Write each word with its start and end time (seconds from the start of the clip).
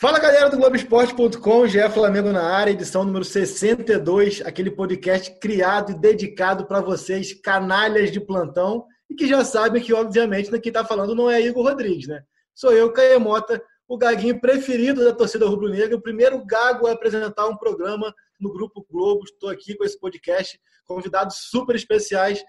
Fala 0.00 0.20
galera 0.20 0.48
do 0.48 0.56
Globoesporte.com, 0.56 1.66
GE 1.66 1.90
Flamengo 1.90 2.30
na 2.30 2.44
área, 2.44 2.70
edição 2.70 3.02
número 3.02 3.24
62, 3.24 4.40
aquele 4.42 4.70
podcast 4.70 5.36
criado 5.40 5.90
e 5.90 5.98
dedicado 5.98 6.68
para 6.68 6.80
vocês, 6.80 7.32
canalhas 7.32 8.12
de 8.12 8.20
plantão, 8.20 8.86
e 9.10 9.14
que 9.16 9.26
já 9.26 9.44
sabem 9.44 9.82
que, 9.82 9.92
obviamente, 9.92 10.52
quem 10.60 10.70
está 10.70 10.84
falando 10.84 11.16
não 11.16 11.28
é 11.28 11.40
Igor 11.40 11.64
Rodrigues, 11.64 12.06
né? 12.06 12.22
Sou 12.54 12.70
eu, 12.72 12.92
Caemota, 12.92 13.60
o 13.88 13.98
gaguinho 13.98 14.40
preferido 14.40 15.04
da 15.04 15.12
torcida 15.12 15.48
rubro-negra, 15.48 15.96
o 15.96 16.00
primeiro 16.00 16.46
gago 16.46 16.86
a 16.86 16.92
apresentar 16.92 17.48
um 17.48 17.56
programa 17.56 18.14
no 18.38 18.52
Grupo 18.52 18.86
Globo. 18.88 19.24
Estou 19.24 19.50
aqui 19.50 19.74
com 19.74 19.84
esse 19.84 19.98
podcast, 19.98 20.60
convidados 20.86 21.38
super 21.50 21.74
especiais. 21.74 22.40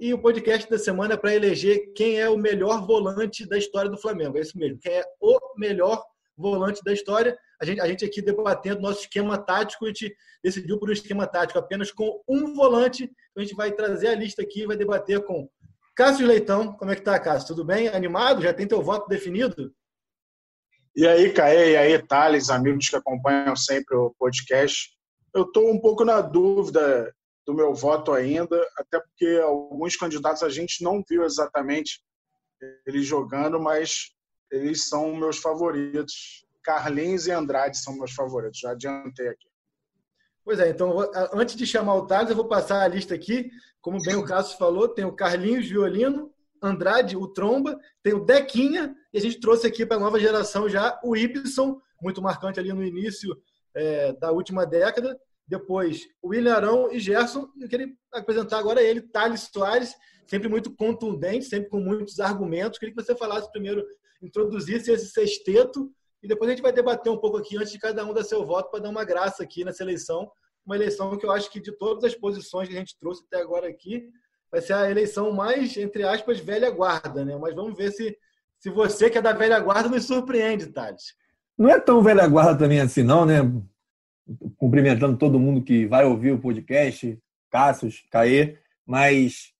E 0.00 0.12
o 0.12 0.20
podcast 0.20 0.68
da 0.68 0.78
semana 0.80 1.14
é 1.14 1.16
para 1.16 1.32
eleger 1.32 1.92
quem 1.94 2.18
é 2.18 2.28
o 2.28 2.36
melhor 2.36 2.84
volante 2.84 3.48
da 3.48 3.56
história 3.56 3.88
do 3.88 3.96
Flamengo. 3.96 4.36
É 4.36 4.40
isso 4.40 4.58
mesmo, 4.58 4.80
quem 4.80 4.94
é 4.94 5.04
o 5.20 5.38
melhor 5.56 5.98
volante 5.98 6.17
volante 6.38 6.82
da 6.84 6.92
história. 6.92 7.36
A 7.60 7.64
gente, 7.64 7.80
a 7.80 7.86
gente 7.86 8.04
aqui 8.04 8.22
debatendo 8.22 8.80
nosso 8.80 9.00
esquema 9.00 9.36
tático, 9.36 9.84
a 9.84 9.88
gente 9.88 10.14
decidiu 10.42 10.78
por 10.78 10.88
um 10.88 10.92
esquema 10.92 11.26
tático 11.26 11.58
apenas 11.58 11.90
com 11.90 12.22
um 12.28 12.54
volante. 12.54 13.04
Então 13.04 13.38
a 13.38 13.40
gente 13.40 13.54
vai 13.54 13.72
trazer 13.72 14.08
a 14.08 14.14
lista 14.14 14.42
aqui 14.42 14.66
vai 14.66 14.76
debater 14.76 15.24
com 15.24 15.48
Cássio 15.96 16.26
Leitão. 16.26 16.72
Como 16.74 16.90
é 16.90 16.94
que 16.94 17.02
tá, 17.02 17.18
Cássio? 17.18 17.48
Tudo 17.48 17.64
bem? 17.64 17.88
Animado? 17.88 18.42
Já 18.42 18.54
tem 18.54 18.66
teu 18.66 18.80
voto 18.80 19.08
definido? 19.08 19.74
E 20.94 21.06
aí, 21.06 21.32
Caê, 21.32 21.72
e 21.72 21.76
aí, 21.76 22.02
Thales, 22.02 22.50
amigos 22.50 22.88
que 22.88 22.96
acompanham 22.96 23.54
sempre 23.54 23.96
o 23.96 24.14
podcast. 24.18 24.90
Eu 25.34 25.42
estou 25.42 25.70
um 25.70 25.80
pouco 25.80 26.04
na 26.04 26.20
dúvida 26.20 27.14
do 27.46 27.54
meu 27.54 27.74
voto 27.74 28.12
ainda, 28.12 28.60
até 28.76 29.00
porque 29.00 29.40
alguns 29.42 29.96
candidatos 29.96 30.42
a 30.42 30.48
gente 30.48 30.82
não 30.82 31.02
viu 31.08 31.24
exatamente 31.24 32.00
eles 32.86 33.06
jogando, 33.06 33.60
mas 33.60 34.12
eles 34.50 34.88
são 34.88 35.14
meus 35.14 35.38
favoritos. 35.38 36.46
Carlinhos 36.62 37.26
e 37.26 37.30
Andrade 37.30 37.78
são 37.78 37.96
meus 37.96 38.12
favoritos. 38.12 38.60
Já 38.60 38.72
adiantei 38.72 39.28
aqui. 39.28 39.48
Pois 40.44 40.58
é, 40.60 40.70
então 40.70 40.94
antes 41.32 41.54
de 41.56 41.66
chamar 41.66 41.94
o 41.96 42.06
Thales, 42.06 42.30
eu 42.30 42.36
vou 42.36 42.48
passar 42.48 42.82
a 42.82 42.88
lista 42.88 43.14
aqui. 43.14 43.50
Como 43.80 44.02
bem 44.02 44.16
o 44.16 44.24
Cássio 44.24 44.58
falou, 44.58 44.88
tem 44.88 45.04
o 45.04 45.12
Carlinhos 45.12 45.68
Violino, 45.68 46.32
Andrade, 46.62 47.16
o 47.16 47.28
Tromba, 47.28 47.78
tem 48.02 48.14
o 48.14 48.24
Dequinha, 48.24 48.94
e 49.12 49.18
a 49.18 49.20
gente 49.20 49.40
trouxe 49.40 49.66
aqui 49.66 49.86
para 49.86 49.96
a 49.96 50.00
nova 50.00 50.18
geração 50.18 50.68
já 50.68 50.98
o 51.04 51.16
Ibson, 51.16 51.80
muito 52.02 52.22
marcante 52.22 52.58
ali 52.58 52.72
no 52.72 52.84
início 52.84 53.36
é, 53.74 54.12
da 54.14 54.30
última 54.32 54.66
década. 54.66 55.18
Depois 55.46 56.06
o 56.20 56.28
William 56.28 56.54
Arão 56.54 56.92
e 56.92 56.98
Gerson. 56.98 57.48
Eu 57.58 57.68
queria 57.68 57.88
apresentar 58.12 58.58
agora 58.58 58.82
ele, 58.82 59.00
Thales 59.00 59.48
Soares, 59.52 59.94
sempre 60.26 60.48
muito 60.48 60.74
contundente, 60.74 61.46
sempre 61.46 61.70
com 61.70 61.80
muitos 61.80 62.20
argumentos. 62.20 62.78
Queria 62.78 62.94
que 62.94 63.02
você 63.02 63.14
falasse 63.14 63.50
primeiro 63.50 63.84
introduzisse 64.22 64.90
esse 64.90 65.08
sexteto 65.10 65.90
e 66.22 66.28
depois 66.28 66.48
a 66.48 66.52
gente 66.52 66.62
vai 66.62 66.72
debater 66.72 67.10
um 67.12 67.18
pouco 67.18 67.36
aqui 67.36 67.56
antes 67.56 67.72
de 67.72 67.78
cada 67.78 68.04
um 68.04 68.12
dar 68.12 68.24
seu 68.24 68.44
voto 68.44 68.70
para 68.70 68.80
dar 68.80 68.90
uma 68.90 69.04
graça 69.04 69.42
aqui 69.42 69.64
nessa 69.64 69.82
eleição. 69.82 70.30
Uma 70.66 70.76
eleição 70.76 71.16
que 71.16 71.24
eu 71.24 71.30
acho 71.30 71.50
que 71.50 71.60
de 71.60 71.72
todas 71.72 72.04
as 72.04 72.14
posições 72.14 72.68
que 72.68 72.74
a 72.74 72.78
gente 72.78 72.98
trouxe 72.98 73.24
até 73.26 73.40
agora 73.40 73.68
aqui, 73.68 74.08
vai 74.50 74.60
ser 74.60 74.72
a 74.74 74.90
eleição 74.90 75.32
mais, 75.32 75.76
entre 75.76 76.02
aspas, 76.02 76.40
velha 76.40 76.70
guarda, 76.70 77.24
né? 77.24 77.36
Mas 77.36 77.54
vamos 77.54 77.76
ver 77.76 77.92
se, 77.92 78.16
se 78.58 78.68
você 78.68 79.08
que 79.08 79.18
é 79.18 79.22
da 79.22 79.32
velha 79.32 79.58
guarda 79.60 79.88
nos 79.88 80.04
surpreende, 80.04 80.66
Thales. 80.66 81.14
Não 81.56 81.70
é 81.70 81.80
tão 81.80 82.02
velha 82.02 82.26
guarda 82.26 82.58
também 82.58 82.80
assim, 82.80 83.02
não, 83.02 83.24
né? 83.24 83.38
Cumprimentando 84.56 85.16
todo 85.16 85.40
mundo 85.40 85.62
que 85.62 85.86
vai 85.86 86.04
ouvir 86.04 86.32
o 86.32 86.40
podcast, 86.40 87.18
Cassius, 87.50 88.04
Caê, 88.10 88.58
mas 88.86 89.52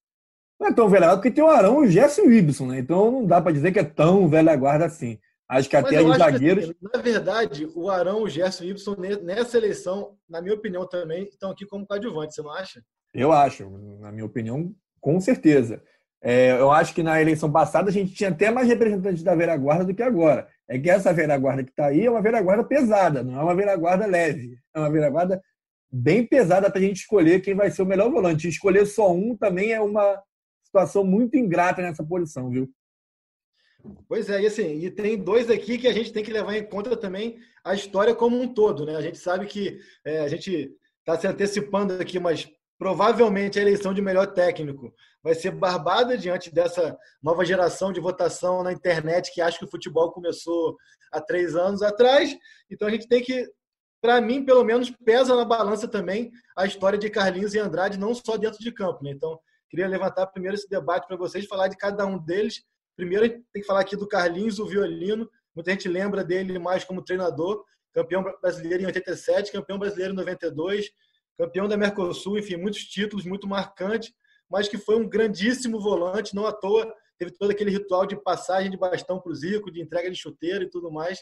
não 0.59 0.67
é 0.67 0.73
tão 0.73 0.89
velha 0.89 1.07
guarda, 1.07 1.21
porque 1.21 1.31
tem 1.31 1.43
o 1.43 1.47
Arão, 1.47 1.77
o 1.77 1.87
Gerson 1.87 2.23
e 2.23 2.27
o 2.27 2.33
Ibson, 2.33 2.67
né? 2.67 2.79
Então 2.79 3.11
não 3.11 3.25
dá 3.25 3.41
para 3.41 3.53
dizer 3.53 3.71
que 3.71 3.79
é 3.79 3.83
tão 3.83 4.27
velha 4.27 4.55
guarda 4.55 4.85
assim. 4.85 5.17
Acho 5.47 5.67
que 5.67 5.75
até 5.75 6.01
os 6.01 6.17
zagueiros. 6.17 6.65
Que, 6.65 6.71
assim, 6.71 6.89
na 6.93 7.01
verdade, 7.01 7.67
o 7.73 7.89
Arão, 7.89 8.21
o 8.21 8.29
Gerson 8.29 8.65
e 8.65 8.67
o 8.67 8.71
Ibson, 8.71 8.95
nessa 9.23 9.57
eleição, 9.57 10.15
na 10.29 10.41
minha 10.41 10.53
opinião, 10.53 10.87
também 10.87 11.23
estão 11.23 11.49
aqui 11.49 11.65
como 11.65 11.87
coadjuvantes, 11.87 12.35
você 12.35 12.41
não 12.43 12.51
acha? 12.51 12.83
Eu 13.13 13.31
acho, 13.31 13.67
na 13.99 14.11
minha 14.11 14.25
opinião, 14.25 14.71
com 15.01 15.19
certeza. 15.19 15.81
É, 16.21 16.51
eu 16.51 16.69
acho 16.69 16.93
que 16.93 17.01
na 17.01 17.21
eleição 17.21 17.49
passada 17.49 17.89
a 17.89 17.93
gente 17.93 18.13
tinha 18.13 18.29
até 18.29 18.51
mais 18.51 18.67
representantes 18.67 19.23
da 19.23 19.33
velha 19.33 19.55
guarda 19.55 19.85
do 19.85 19.93
que 19.95 20.03
agora. 20.03 20.47
É 20.67 20.77
que 20.77 20.89
essa 20.89 21.13
velha 21.13 21.37
guarda 21.37 21.63
que 21.63 21.71
está 21.71 21.87
aí 21.87 22.05
é 22.05 22.11
uma 22.11 22.21
velha 22.21 22.41
guarda 22.41 22.63
pesada, 22.63 23.23
não 23.23 23.39
é 23.39 23.43
uma 23.43 23.55
velha 23.55 23.75
guarda 23.75 24.05
leve. 24.05 24.57
É 24.75 24.79
uma 24.79 24.91
velha 24.91 25.09
guarda 25.09 25.41
bem 25.91 26.25
pesada 26.27 26.69
para 26.69 26.79
a 26.79 26.83
gente 26.83 26.97
escolher 26.97 27.39
quem 27.39 27.55
vai 27.55 27.71
ser 27.71 27.81
o 27.81 27.85
melhor 27.85 28.11
volante. 28.11 28.47
Escolher 28.47 28.85
só 28.85 29.11
um 29.11 29.35
também 29.35 29.71
é 29.71 29.81
uma 29.81 30.21
situação 30.69 31.03
muito 31.03 31.35
ingrata 31.35 31.81
nessa 31.81 32.03
posição, 32.03 32.49
viu? 32.49 32.69
Pois 34.07 34.29
é, 34.29 34.41
e 34.41 34.47
assim, 34.47 34.79
e 34.79 34.91
tem 34.91 35.17
dois 35.17 35.49
aqui 35.49 35.77
que 35.77 35.87
a 35.87 35.93
gente 35.93 36.11
tem 36.11 36.23
que 36.23 36.31
levar 36.31 36.55
em 36.55 36.65
conta 36.65 36.95
também 36.97 37.39
a 37.63 37.73
história 37.73 38.13
como 38.13 38.39
um 38.39 38.53
todo, 38.53 38.85
né? 38.85 38.95
A 38.95 39.01
gente 39.01 39.17
sabe 39.17 39.45
que 39.45 39.79
é, 40.05 40.19
a 40.19 40.27
gente 40.27 40.71
está 40.99 41.17
se 41.17 41.27
antecipando 41.27 41.93
aqui, 41.93 42.19
mas 42.19 42.49
provavelmente 42.77 43.57
a 43.57 43.61
eleição 43.61 43.93
de 43.93 44.01
melhor 44.01 44.27
técnico 44.27 44.93
vai 45.23 45.33
ser 45.33 45.51
barbada 45.51 46.17
diante 46.17 46.53
dessa 46.53 46.97
nova 47.21 47.43
geração 47.43 47.91
de 47.91 47.99
votação 47.99 48.63
na 48.63 48.71
internet 48.71 49.33
que 49.33 49.41
acha 49.41 49.57
que 49.57 49.65
o 49.65 49.69
futebol 49.69 50.11
começou 50.11 50.77
há 51.11 51.19
três 51.21 51.55
anos 51.55 51.81
atrás. 51.81 52.37
Então 52.69 52.87
a 52.87 52.91
gente 52.91 53.07
tem 53.07 53.21
que, 53.21 53.49
para 54.01 54.21
mim, 54.21 54.45
pelo 54.45 54.63
menos, 54.63 54.89
pesa 54.89 55.35
na 55.35 55.45
balança 55.45 55.87
também 55.87 56.31
a 56.55 56.65
história 56.65 56.99
de 56.99 57.09
Carlinhos 57.09 57.53
e 57.53 57.59
Andrade, 57.59 57.99
não 57.99 58.13
só 58.13 58.37
dentro 58.37 58.59
de 58.59 58.71
campo. 58.71 59.03
Né? 59.03 59.11
Então 59.11 59.39
Queria 59.69 59.87
levantar 59.87 60.27
primeiro 60.27 60.55
esse 60.55 60.67
debate 60.67 61.07
para 61.07 61.15
vocês, 61.15 61.45
falar 61.45 61.67
de 61.67 61.77
cada 61.77 62.05
um 62.05 62.17
deles. 62.17 62.63
Primeiro, 62.95 63.29
tem 63.29 63.61
que 63.61 63.65
falar 63.65 63.81
aqui 63.81 63.95
do 63.95 64.07
Carlinhos, 64.07 64.59
o 64.59 64.65
violino. 64.65 65.29
Muita 65.55 65.71
gente 65.71 65.87
lembra 65.87 66.23
dele 66.23 66.57
mais 66.57 66.83
como 66.83 67.03
treinador, 67.03 67.63
campeão 67.93 68.23
brasileiro 68.41 68.83
em 68.83 68.85
87, 68.87 69.51
campeão 69.51 69.77
brasileiro 69.77 70.13
em 70.13 70.15
92, 70.15 70.89
campeão 71.37 71.67
da 71.67 71.77
Mercosul, 71.77 72.37
enfim, 72.37 72.57
muitos 72.57 72.83
títulos, 72.85 73.25
muito 73.25 73.47
marcante, 73.47 74.13
mas 74.49 74.67
que 74.67 74.77
foi 74.77 74.95
um 74.95 75.07
grandíssimo 75.07 75.79
volante, 75.79 76.35
não 76.35 76.45
à 76.45 76.51
toa. 76.51 76.93
Teve 77.17 77.31
todo 77.31 77.51
aquele 77.51 77.69
ritual 77.69 78.05
de 78.05 78.15
passagem 78.15 78.71
de 78.71 78.77
bastão 78.77 79.19
para 79.19 79.31
o 79.31 79.35
Zico, 79.35 79.71
de 79.71 79.81
entrega 79.81 80.09
de 80.09 80.17
chuteiro 80.17 80.63
e 80.63 80.69
tudo 80.69 80.91
mais. 80.91 81.19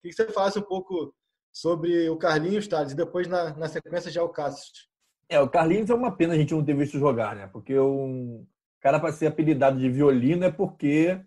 Queria 0.00 0.16
que 0.16 0.22
você 0.24 0.32
falasse 0.32 0.58
um 0.58 0.62
pouco 0.62 1.14
sobre 1.52 2.08
o 2.08 2.16
Carlinhos, 2.16 2.66
Thales, 2.66 2.92
e 2.92 2.96
depois, 2.96 3.26
na, 3.26 3.54
na 3.56 3.68
sequência, 3.68 4.10
já 4.10 4.22
o 4.22 4.28
Cássio. 4.28 4.89
É, 5.30 5.38
o 5.40 5.48
Carlinhos 5.48 5.88
é 5.88 5.94
uma 5.94 6.10
pena 6.10 6.34
a 6.34 6.36
gente 6.36 6.52
não 6.52 6.64
ter 6.64 6.74
visto 6.74 6.98
jogar, 6.98 7.36
né? 7.36 7.46
Porque 7.46 7.78
um 7.78 8.44
cara 8.80 8.98
para 8.98 9.12
ser 9.12 9.28
apelidado 9.28 9.78
de 9.78 9.88
violino 9.88 10.44
é 10.44 10.50
porque 10.50 11.20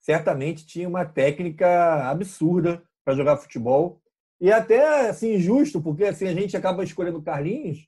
certamente 0.00 0.66
tinha 0.66 0.88
uma 0.88 1.04
técnica 1.04 2.10
absurda 2.10 2.82
para 3.04 3.14
jogar 3.14 3.36
futebol. 3.36 4.02
E 4.40 4.50
até 4.50 5.08
assim 5.08 5.34
injusto, 5.34 5.80
porque 5.80 6.04
assim 6.04 6.26
a 6.26 6.34
gente 6.34 6.56
acaba 6.56 6.82
escolhendo 6.82 7.18
o 7.18 7.22
Carlinhos 7.22 7.86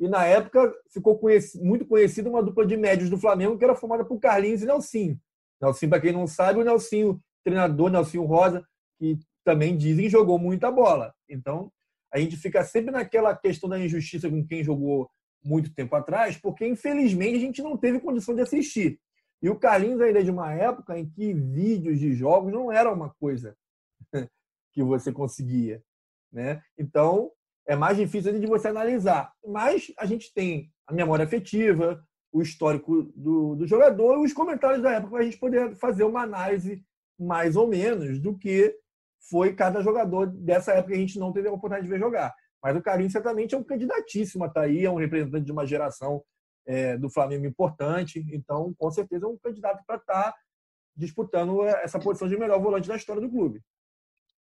e 0.00 0.08
na 0.08 0.24
época 0.24 0.74
ficou 0.90 1.20
muito 1.62 1.86
conhecida 1.86 2.28
uma 2.28 2.42
dupla 2.42 2.66
de 2.66 2.76
médios 2.76 3.08
do 3.08 3.16
Flamengo 3.16 3.56
que 3.56 3.64
era 3.64 3.76
formada 3.76 4.04
por 4.04 4.18
Carlinhos 4.18 4.62
e 4.62 4.66
Nelsinho. 4.66 5.20
Nelsinho, 5.62 5.90
para 5.90 6.00
quem 6.00 6.12
não 6.12 6.26
sabe, 6.26 6.58
o 6.58 6.64
Nelsinho, 6.64 7.22
treinador 7.44 7.90
Nelsinho 7.90 8.24
Rosa, 8.24 8.66
que 8.98 9.20
também 9.44 9.76
dizem 9.76 10.10
jogou 10.10 10.36
muita 10.36 10.68
bola. 10.68 11.14
Então, 11.28 11.70
a 12.14 12.18
gente 12.20 12.36
fica 12.36 12.62
sempre 12.62 12.92
naquela 12.92 13.36
questão 13.36 13.68
da 13.68 13.78
injustiça 13.78 14.30
com 14.30 14.46
quem 14.46 14.62
jogou 14.62 15.10
muito 15.44 15.74
tempo 15.74 15.96
atrás, 15.96 16.36
porque 16.36 16.64
infelizmente 16.64 17.36
a 17.36 17.40
gente 17.40 17.60
não 17.60 17.76
teve 17.76 17.98
condição 17.98 18.34
de 18.34 18.40
assistir. 18.40 19.00
E 19.42 19.50
o 19.50 19.58
Carlinhos 19.58 20.00
ainda 20.00 20.20
é 20.20 20.22
de 20.22 20.30
uma 20.30 20.54
época 20.54 20.96
em 20.96 21.10
que 21.10 21.34
vídeos 21.34 21.98
de 21.98 22.14
jogos 22.14 22.52
não 22.52 22.70
era 22.70 22.90
uma 22.90 23.12
coisa 23.14 23.56
que 24.72 24.82
você 24.82 25.12
conseguia, 25.12 25.82
né? 26.32 26.62
Então 26.78 27.32
é 27.66 27.74
mais 27.74 27.96
difícil 27.96 28.38
de 28.38 28.46
você 28.46 28.68
analisar. 28.68 29.32
Mas 29.44 29.92
a 29.98 30.06
gente 30.06 30.32
tem 30.32 30.72
a 30.86 30.92
memória 30.92 31.24
afetiva, 31.24 32.02
o 32.32 32.42
histórico 32.42 33.02
do, 33.16 33.56
do 33.56 33.66
jogador 33.66 34.22
e 34.22 34.26
os 34.26 34.32
comentários 34.32 34.82
da 34.82 34.92
época 34.92 35.10
para 35.10 35.20
a 35.20 35.24
gente 35.24 35.38
poder 35.38 35.74
fazer 35.76 36.04
uma 36.04 36.22
análise 36.22 36.84
mais 37.18 37.56
ou 37.56 37.66
menos 37.66 38.20
do 38.20 38.38
que 38.38 38.74
foi 39.28 39.54
cada 39.54 39.82
jogador 39.82 40.26
dessa 40.26 40.72
época 40.72 40.92
que 40.92 40.98
a 40.98 41.00
gente 41.00 41.18
não 41.18 41.32
teve 41.32 41.48
a 41.48 41.52
oportunidade 41.52 41.86
de 41.86 41.92
ver 41.92 41.98
jogar. 41.98 42.34
Mas 42.62 42.76
o 42.76 42.82
Carinho 42.82 43.10
certamente 43.10 43.54
é 43.54 43.58
um 43.58 43.64
candidatíssimo 43.64 44.44
a 44.44 44.46
estar 44.46 44.60
tá 44.60 44.66
aí, 44.66 44.84
é 44.84 44.90
um 44.90 44.96
representante 44.96 45.44
de 45.44 45.52
uma 45.52 45.66
geração 45.66 46.22
é, 46.66 46.96
do 46.96 47.10
Flamengo 47.10 47.46
importante, 47.46 48.24
então 48.32 48.74
com 48.78 48.90
certeza 48.90 49.26
é 49.26 49.28
um 49.28 49.36
candidato 49.36 49.82
para 49.86 49.96
estar 49.96 50.32
tá 50.32 50.34
disputando 50.96 51.64
essa 51.64 51.98
posição 51.98 52.28
de 52.28 52.38
melhor 52.38 52.60
volante 52.60 52.88
da 52.88 52.96
história 52.96 53.20
do 53.20 53.30
clube. 53.30 53.60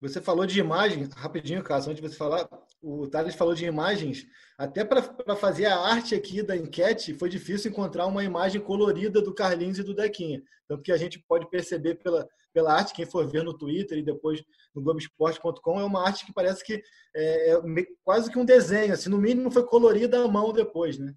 Você 0.02 0.22
falou 0.22 0.46
de 0.46 0.58
imagem, 0.60 1.10
rapidinho, 1.16 1.62
Cássio, 1.62 1.92
antes 1.92 2.02
de 2.02 2.10
você 2.10 2.16
falar, 2.16 2.48
o 2.82 3.06
Thales 3.08 3.36
falou 3.36 3.54
de 3.54 3.66
imagens. 3.66 4.26
Até 4.58 4.86
para 4.86 5.36
fazer 5.36 5.66
a 5.66 5.78
arte 5.78 6.16
aqui 6.16 6.42
da 6.42 6.56
enquete, 6.56 7.14
foi 7.14 7.28
difícil 7.28 7.70
encontrar 7.70 8.06
uma 8.06 8.24
imagem 8.24 8.62
colorida 8.62 9.22
do 9.22 9.34
Carlinhos 9.34 9.78
e 9.78 9.84
do 9.84 9.94
Dequinha. 9.94 10.42
Tanto 10.70 10.84
que 10.84 10.92
a 10.94 10.98
gente 10.98 11.20
pode 11.28 11.50
perceber 11.50 11.96
pela, 11.96 12.26
pela 12.54 12.74
arte, 12.74 12.94
quem 12.94 13.06
for 13.06 13.28
ver 13.28 13.44
no 13.44 13.58
Twitter 13.58 13.98
e 13.98 14.04
depois 14.04 14.42
no 14.74 14.82
Globoesporte.com, 14.82 15.80
é 15.82 15.84
uma 15.84 16.06
arte 16.06 16.26
que 16.26 16.34
parece 16.34 16.64
que 16.64 16.82
é, 17.14 17.52
é 17.52 17.62
quase 18.02 18.32
que 18.32 18.40
um 18.40 18.46
desenho. 18.46 18.94
Assim, 18.94 19.10
no 19.10 19.18
mínimo 19.18 19.52
foi 19.52 19.66
colorida 19.66 20.24
à 20.24 20.28
mão 20.30 20.54
depois, 20.54 20.98
né? 20.98 21.14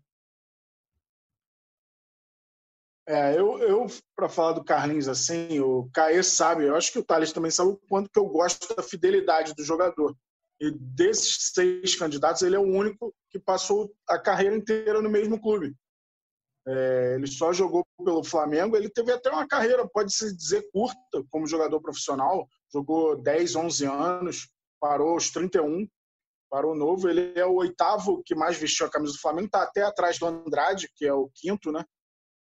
É, 3.06 3.36
eu, 3.36 3.58
eu 3.58 3.86
para 4.14 4.28
falar 4.28 4.52
do 4.52 4.64
Carlinhos 4.64 5.08
assim, 5.08 5.58
o 5.58 5.90
Caê 5.92 6.22
sabe, 6.22 6.64
eu 6.64 6.76
acho 6.76 6.92
que 6.92 7.00
o 7.00 7.04
Thales 7.04 7.32
também 7.32 7.50
sabe 7.50 7.70
o 7.70 7.80
quanto 7.88 8.08
que 8.08 8.18
eu 8.18 8.26
gosto 8.26 8.74
da 8.74 8.82
fidelidade 8.82 9.54
do 9.54 9.64
jogador. 9.64 10.16
E 10.60 10.70
desses 10.70 11.50
seis 11.52 11.96
candidatos, 11.96 12.42
ele 12.42 12.54
é 12.54 12.58
o 12.58 12.62
único 12.62 13.12
que 13.28 13.38
passou 13.38 13.92
a 14.08 14.16
carreira 14.18 14.54
inteira 14.54 15.02
no 15.02 15.10
mesmo 15.10 15.40
clube. 15.40 15.74
É, 16.64 17.14
ele 17.16 17.26
só 17.26 17.52
jogou 17.52 17.84
pelo 18.04 18.22
Flamengo, 18.22 18.76
ele 18.76 18.88
teve 18.88 19.10
até 19.10 19.28
uma 19.30 19.48
carreira, 19.48 19.88
pode-se 19.88 20.36
dizer, 20.36 20.64
curta 20.72 21.24
como 21.28 21.48
jogador 21.48 21.80
profissional, 21.80 22.46
jogou 22.72 23.20
10, 23.20 23.56
11 23.56 23.84
anos, 23.86 24.48
parou 24.80 25.14
aos 25.14 25.30
31, 25.30 25.88
parou 26.48 26.76
novo. 26.76 27.08
Ele 27.08 27.32
é 27.34 27.44
o 27.44 27.54
oitavo 27.54 28.22
que 28.24 28.36
mais 28.36 28.56
vestiu 28.56 28.86
a 28.86 28.90
camisa 28.90 29.14
do 29.14 29.20
Flamengo, 29.20 29.46
está 29.46 29.64
até 29.64 29.82
atrás 29.82 30.20
do 30.20 30.26
Andrade, 30.26 30.88
que 30.94 31.04
é 31.04 31.12
o 31.12 31.28
quinto, 31.34 31.72
né? 31.72 31.84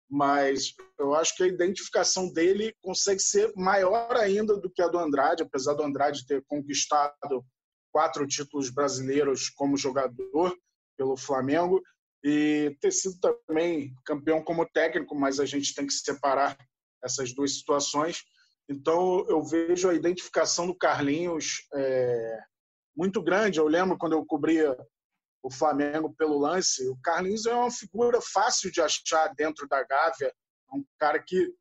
Mas 0.09 0.73
eu 0.99 1.13
acho 1.13 1.35
que 1.35 1.43
a 1.43 1.47
identificação 1.47 2.31
dele 2.31 2.75
consegue 2.81 3.19
ser 3.19 3.51
maior 3.55 4.15
ainda 4.15 4.55
do 4.57 4.69
que 4.69 4.81
a 4.81 4.87
do 4.87 4.99
Andrade, 4.99 5.43
apesar 5.43 5.73
do 5.73 5.83
Andrade 5.83 6.25
ter 6.25 6.43
conquistado 6.45 7.43
quatro 7.91 8.27
títulos 8.27 8.69
brasileiros 8.69 9.49
como 9.49 9.77
jogador 9.77 10.55
pelo 10.97 11.17
Flamengo 11.17 11.81
e 12.23 12.75
ter 12.79 12.91
sido 12.91 13.19
também 13.47 13.93
campeão 14.05 14.43
como 14.43 14.65
técnico, 14.65 15.15
mas 15.15 15.39
a 15.39 15.45
gente 15.45 15.73
tem 15.73 15.85
que 15.85 15.93
separar 15.93 16.57
essas 17.03 17.33
duas 17.33 17.57
situações. 17.57 18.23
Então 18.69 19.25
eu 19.27 19.43
vejo 19.43 19.89
a 19.89 19.93
identificação 19.93 20.65
do 20.65 20.75
Carlinhos 20.75 21.67
é, 21.73 22.39
muito 22.95 23.21
grande. 23.21 23.59
Eu 23.59 23.67
lembro 23.67 23.97
quando 23.97 24.13
eu 24.13 24.25
cobria 24.25 24.75
o 25.43 25.51
Flamengo 25.51 26.15
pelo 26.17 26.39
lance. 26.39 26.87
O 26.87 26.97
Carlinhos 27.03 27.45
é 27.45 27.53
uma 27.53 27.69
figura 27.69 28.19
fácil 28.21 28.71
de 28.71 28.81
achar 28.81 29.27
dentro 29.35 29.67
da 29.67 29.83
Gávea, 29.83 30.33
é 30.71 30.75
um 30.75 30.83
cara 30.97 31.21
que 31.21 31.53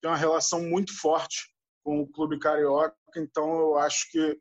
tem 0.00 0.08
uma 0.08 0.16
relação 0.16 0.62
muito 0.62 0.96
forte 0.98 1.52
com 1.82 2.00
o 2.00 2.06
clube 2.06 2.38
carioca, 2.38 2.96
então 3.16 3.58
eu 3.58 3.76
acho 3.76 4.08
que 4.12 4.38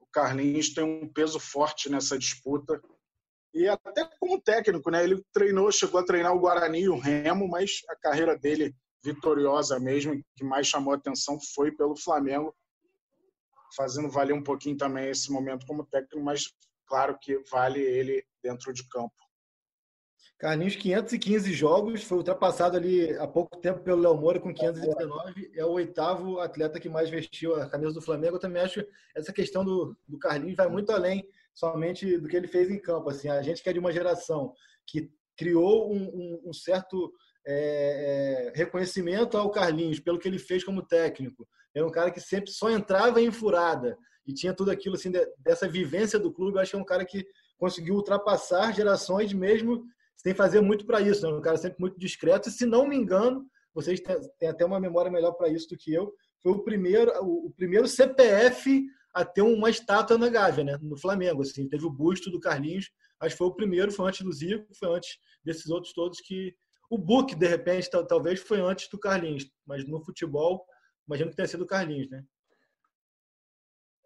o 0.00 0.06
Carlinhos 0.12 0.74
tem 0.74 0.82
um 0.82 1.10
peso 1.10 1.38
forte 1.38 1.88
nessa 1.88 2.18
disputa. 2.18 2.82
E 3.54 3.68
até 3.68 4.08
como 4.18 4.40
técnico, 4.40 4.90
né? 4.90 5.04
Ele 5.04 5.22
treinou, 5.32 5.70
chegou 5.70 6.00
a 6.00 6.04
treinar 6.04 6.34
o 6.34 6.40
Guarani 6.40 6.80
e 6.80 6.88
o 6.88 6.98
Remo, 6.98 7.46
mas 7.46 7.82
a 7.88 7.94
carreira 7.96 8.36
dele 8.36 8.74
vitoriosa 9.04 9.78
mesmo, 9.78 10.20
que 10.34 10.42
mais 10.42 10.66
chamou 10.66 10.94
atenção 10.94 11.38
foi 11.54 11.70
pelo 11.70 11.96
Flamengo, 11.96 12.54
fazendo 13.76 14.08
valer 14.08 14.32
um 14.32 14.42
pouquinho 14.42 14.76
também 14.76 15.10
esse 15.10 15.30
momento 15.30 15.66
como 15.66 15.84
técnico, 15.84 16.24
mas 16.24 16.52
claro 16.86 17.18
que 17.20 17.38
vale 17.50 17.80
ele 17.80 18.24
dentro 18.42 18.72
de 18.72 18.86
campo. 18.88 19.14
Carlinhos, 20.38 20.74
515 20.74 21.52
jogos, 21.52 22.02
foi 22.02 22.18
ultrapassado 22.18 22.76
ali 22.76 23.16
há 23.16 23.28
pouco 23.28 23.56
tempo 23.58 23.78
pelo 23.78 24.02
Léo 24.02 24.16
Moura 24.16 24.40
com 24.40 24.52
519, 24.52 25.52
é 25.54 25.64
o 25.64 25.70
oitavo 25.70 26.40
atleta 26.40 26.80
que 26.80 26.88
mais 26.88 27.08
vestiu 27.08 27.54
a 27.54 27.68
camisa 27.68 27.92
do 27.92 28.02
Flamengo. 28.02 28.34
Eu 28.34 28.40
também 28.40 28.60
acho 28.60 28.84
essa 29.14 29.32
questão 29.32 29.64
do, 29.64 29.96
do 30.08 30.18
Carlinhos 30.18 30.56
vai 30.56 30.68
muito 30.68 30.90
além 30.90 31.24
somente 31.54 32.18
do 32.18 32.28
que 32.28 32.36
ele 32.36 32.48
fez 32.48 32.68
em 32.70 32.80
campo. 32.80 33.08
Assim, 33.08 33.28
a 33.28 33.40
gente 33.40 33.62
que 33.62 33.70
é 33.70 33.72
de 33.72 33.78
uma 33.78 33.92
geração 33.92 34.52
que 34.84 35.12
criou 35.36 35.92
um, 35.92 36.02
um, 36.02 36.42
um 36.46 36.52
certo 36.52 37.12
é, 37.46 38.50
é, 38.50 38.58
reconhecimento 38.58 39.36
ao 39.36 39.50
Carlinhos 39.50 40.00
pelo 40.00 40.18
que 40.18 40.26
ele 40.26 40.40
fez 40.40 40.64
como 40.64 40.84
técnico. 40.84 41.46
É 41.72 41.84
um 41.84 41.90
cara 41.90 42.10
que 42.10 42.20
sempre 42.20 42.50
só 42.50 42.68
entrava 42.68 43.20
em 43.20 43.30
furada 43.30 43.96
e 44.26 44.32
tinha 44.32 44.54
tudo 44.54 44.70
aquilo 44.70 44.94
assim 44.94 45.10
dessa 45.38 45.68
vivência 45.68 46.18
do 46.18 46.32
clube. 46.32 46.56
Eu 46.56 46.62
acho 46.62 46.70
que 46.70 46.76
é 46.76 46.80
um 46.80 46.84
cara 46.84 47.04
que 47.04 47.26
conseguiu 47.58 47.94
ultrapassar 47.94 48.72
gerações 48.72 49.32
mesmo 49.32 49.84
sem 50.16 50.34
fazer 50.34 50.60
muito 50.60 50.86
para 50.86 51.00
isso. 51.00 51.26
Né? 51.26 51.36
Um 51.36 51.40
cara 51.40 51.56
sempre 51.56 51.80
muito 51.80 51.98
discreto. 51.98 52.48
E 52.48 52.52
se 52.52 52.64
não 52.66 52.86
me 52.86 52.96
engano, 52.96 53.46
vocês 53.74 54.00
têm 54.38 54.48
até 54.48 54.64
uma 54.64 54.80
memória 54.80 55.10
melhor 55.10 55.32
para 55.32 55.48
isso 55.48 55.68
do 55.68 55.76
que 55.76 55.92
eu. 55.92 56.12
Foi 56.42 56.52
o 56.52 56.62
primeiro, 56.62 57.12
o 57.22 57.52
primeiro 57.56 57.86
CPF 57.88 58.84
a 59.14 59.24
ter 59.24 59.42
uma 59.42 59.68
estátua 59.68 60.16
na 60.16 60.28
Gávea, 60.28 60.64
né? 60.64 60.78
No 60.80 60.96
Flamengo, 60.96 61.42
assim, 61.42 61.68
teve 61.68 61.84
o 61.84 61.90
busto 61.90 62.30
do 62.30 62.40
Carlinhos. 62.40 62.90
Acho 63.20 63.34
que 63.34 63.38
foi 63.38 63.46
o 63.46 63.54
primeiro, 63.54 63.92
foi 63.92 64.08
antes 64.08 64.22
do 64.24 64.32
Zico, 64.32 64.66
foi 64.74 64.96
antes 64.96 65.18
desses 65.44 65.68
outros 65.70 65.92
todos 65.92 66.20
que 66.20 66.54
o 66.90 66.98
Book 66.98 67.34
de 67.34 67.46
repente 67.46 67.88
talvez 68.08 68.40
foi 68.40 68.60
antes 68.60 68.88
do 68.88 68.98
Carlinhos, 68.98 69.50
mas 69.66 69.86
no 69.86 70.04
futebol 70.04 70.64
imagino 71.06 71.30
que 71.30 71.36
tenha 71.36 71.48
sido 71.48 71.64
o 71.64 71.66
Carlinhos, 71.66 72.10
né? 72.10 72.22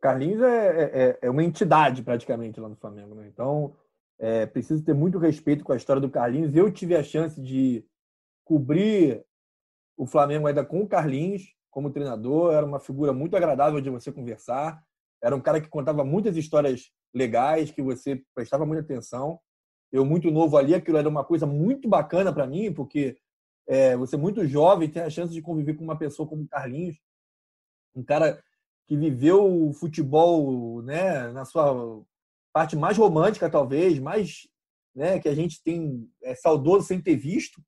Carlinhos 0.06 0.40
é, 0.40 0.66
é, 0.66 0.82
é, 0.84 1.18
é, 1.22 1.30
uma 1.30 1.42
entidade 1.42 2.00
praticamente 2.00 2.60
lá 2.60 2.68
no 2.68 2.76
Flamengo, 2.76 3.12
né? 3.16 3.26
Então, 3.26 3.74
é 4.20 4.46
preciso 4.46 4.84
ter 4.84 4.94
muito 4.94 5.18
respeito 5.18 5.64
com 5.64 5.72
a 5.72 5.76
história 5.76 6.00
do 6.00 6.08
Carlinhos. 6.08 6.54
Eu 6.54 6.70
tive 6.70 6.94
a 6.94 7.02
chance 7.02 7.40
de 7.40 7.84
cobrir 8.44 9.24
o 9.96 10.06
Flamengo 10.06 10.46
ainda 10.46 10.64
com 10.64 10.80
o 10.80 10.86
Carlinhos 10.86 11.52
como 11.72 11.90
treinador. 11.90 12.54
Era 12.54 12.64
uma 12.64 12.78
figura 12.78 13.12
muito 13.12 13.36
agradável 13.36 13.80
de 13.80 13.90
você 13.90 14.12
conversar. 14.12 14.80
Era 15.20 15.34
um 15.34 15.40
cara 15.40 15.60
que 15.60 15.68
contava 15.68 16.04
muitas 16.04 16.36
histórias 16.36 16.92
legais, 17.12 17.72
que 17.72 17.82
você 17.82 18.22
prestava 18.32 18.64
muita 18.64 18.84
atenção. 18.84 19.40
Eu, 19.90 20.04
muito 20.04 20.30
novo 20.30 20.56
ali, 20.56 20.72
aquilo 20.72 20.98
era 20.98 21.08
uma 21.08 21.24
coisa 21.24 21.46
muito 21.46 21.88
bacana 21.88 22.32
para 22.32 22.46
mim, 22.46 22.72
porque 22.72 23.18
é, 23.66 23.96
você, 23.96 24.16
muito 24.16 24.46
jovem, 24.46 24.88
tem 24.88 25.02
a 25.02 25.10
chance 25.10 25.32
de 25.32 25.42
conviver 25.42 25.74
com 25.74 25.82
uma 25.82 25.98
pessoa 25.98 26.28
como 26.28 26.44
o 26.44 26.48
Carlinhos, 26.48 26.96
um 27.92 28.04
cara 28.04 28.40
que 28.86 28.96
viveu 28.96 29.68
o 29.68 29.72
futebol 29.72 30.80
né, 30.82 31.28
na 31.32 31.44
sua 31.44 32.02
parte 32.52 32.76
mais 32.76 32.96
romântica, 32.96 33.50
talvez, 33.50 33.98
mais 33.98 34.48
né, 34.94 35.18
que 35.18 35.28
a 35.28 35.34
gente 35.34 35.62
tem 35.62 36.08
é 36.22 36.34
saudoso 36.34 36.86
sem 36.86 37.00
ter 37.00 37.16
visto. 37.16 37.60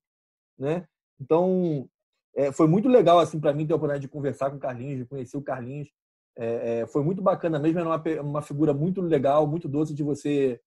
Né? 0.57 0.87
Então, 1.19 1.87
é, 2.35 2.51
foi 2.51 2.67
muito 2.67 2.87
legal 2.87 3.19
assim 3.19 3.39
para 3.39 3.53
mim 3.53 3.67
ter 3.67 3.73
a 3.73 3.75
oportunidade 3.75 4.07
de 4.07 4.11
conversar 4.11 4.49
com 4.49 4.57
o 4.57 4.59
Carlinhos, 4.59 4.99
de 4.99 5.05
conhecer 5.05 5.37
o 5.37 5.43
Carlinhos. 5.43 5.89
É, 6.37 6.79
é, 6.79 6.87
foi 6.87 7.03
muito 7.03 7.21
bacana 7.21 7.59
mesmo, 7.59 7.79
era 7.79 7.89
uma, 7.89 8.21
uma 8.21 8.41
figura 8.41 8.73
muito 8.73 9.01
legal, 9.01 9.45
muito 9.45 9.67
doce 9.67 9.93
de 9.93 10.03
você 10.03 10.59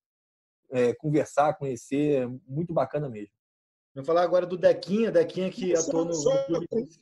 é, 0.71 0.93
conversar, 0.95 1.55
conhecer, 1.55 2.29
muito 2.47 2.75
bacana 2.75 3.09
mesmo. 3.09 3.35
Vamos 3.95 4.07
falar 4.07 4.23
agora 4.23 4.47
do 4.47 4.57
Dequinha, 4.57 5.11
Dequinha 5.11 5.51
que 5.51 5.75
atuou 5.75 6.05
no. 6.05 6.15
Só 6.15 6.31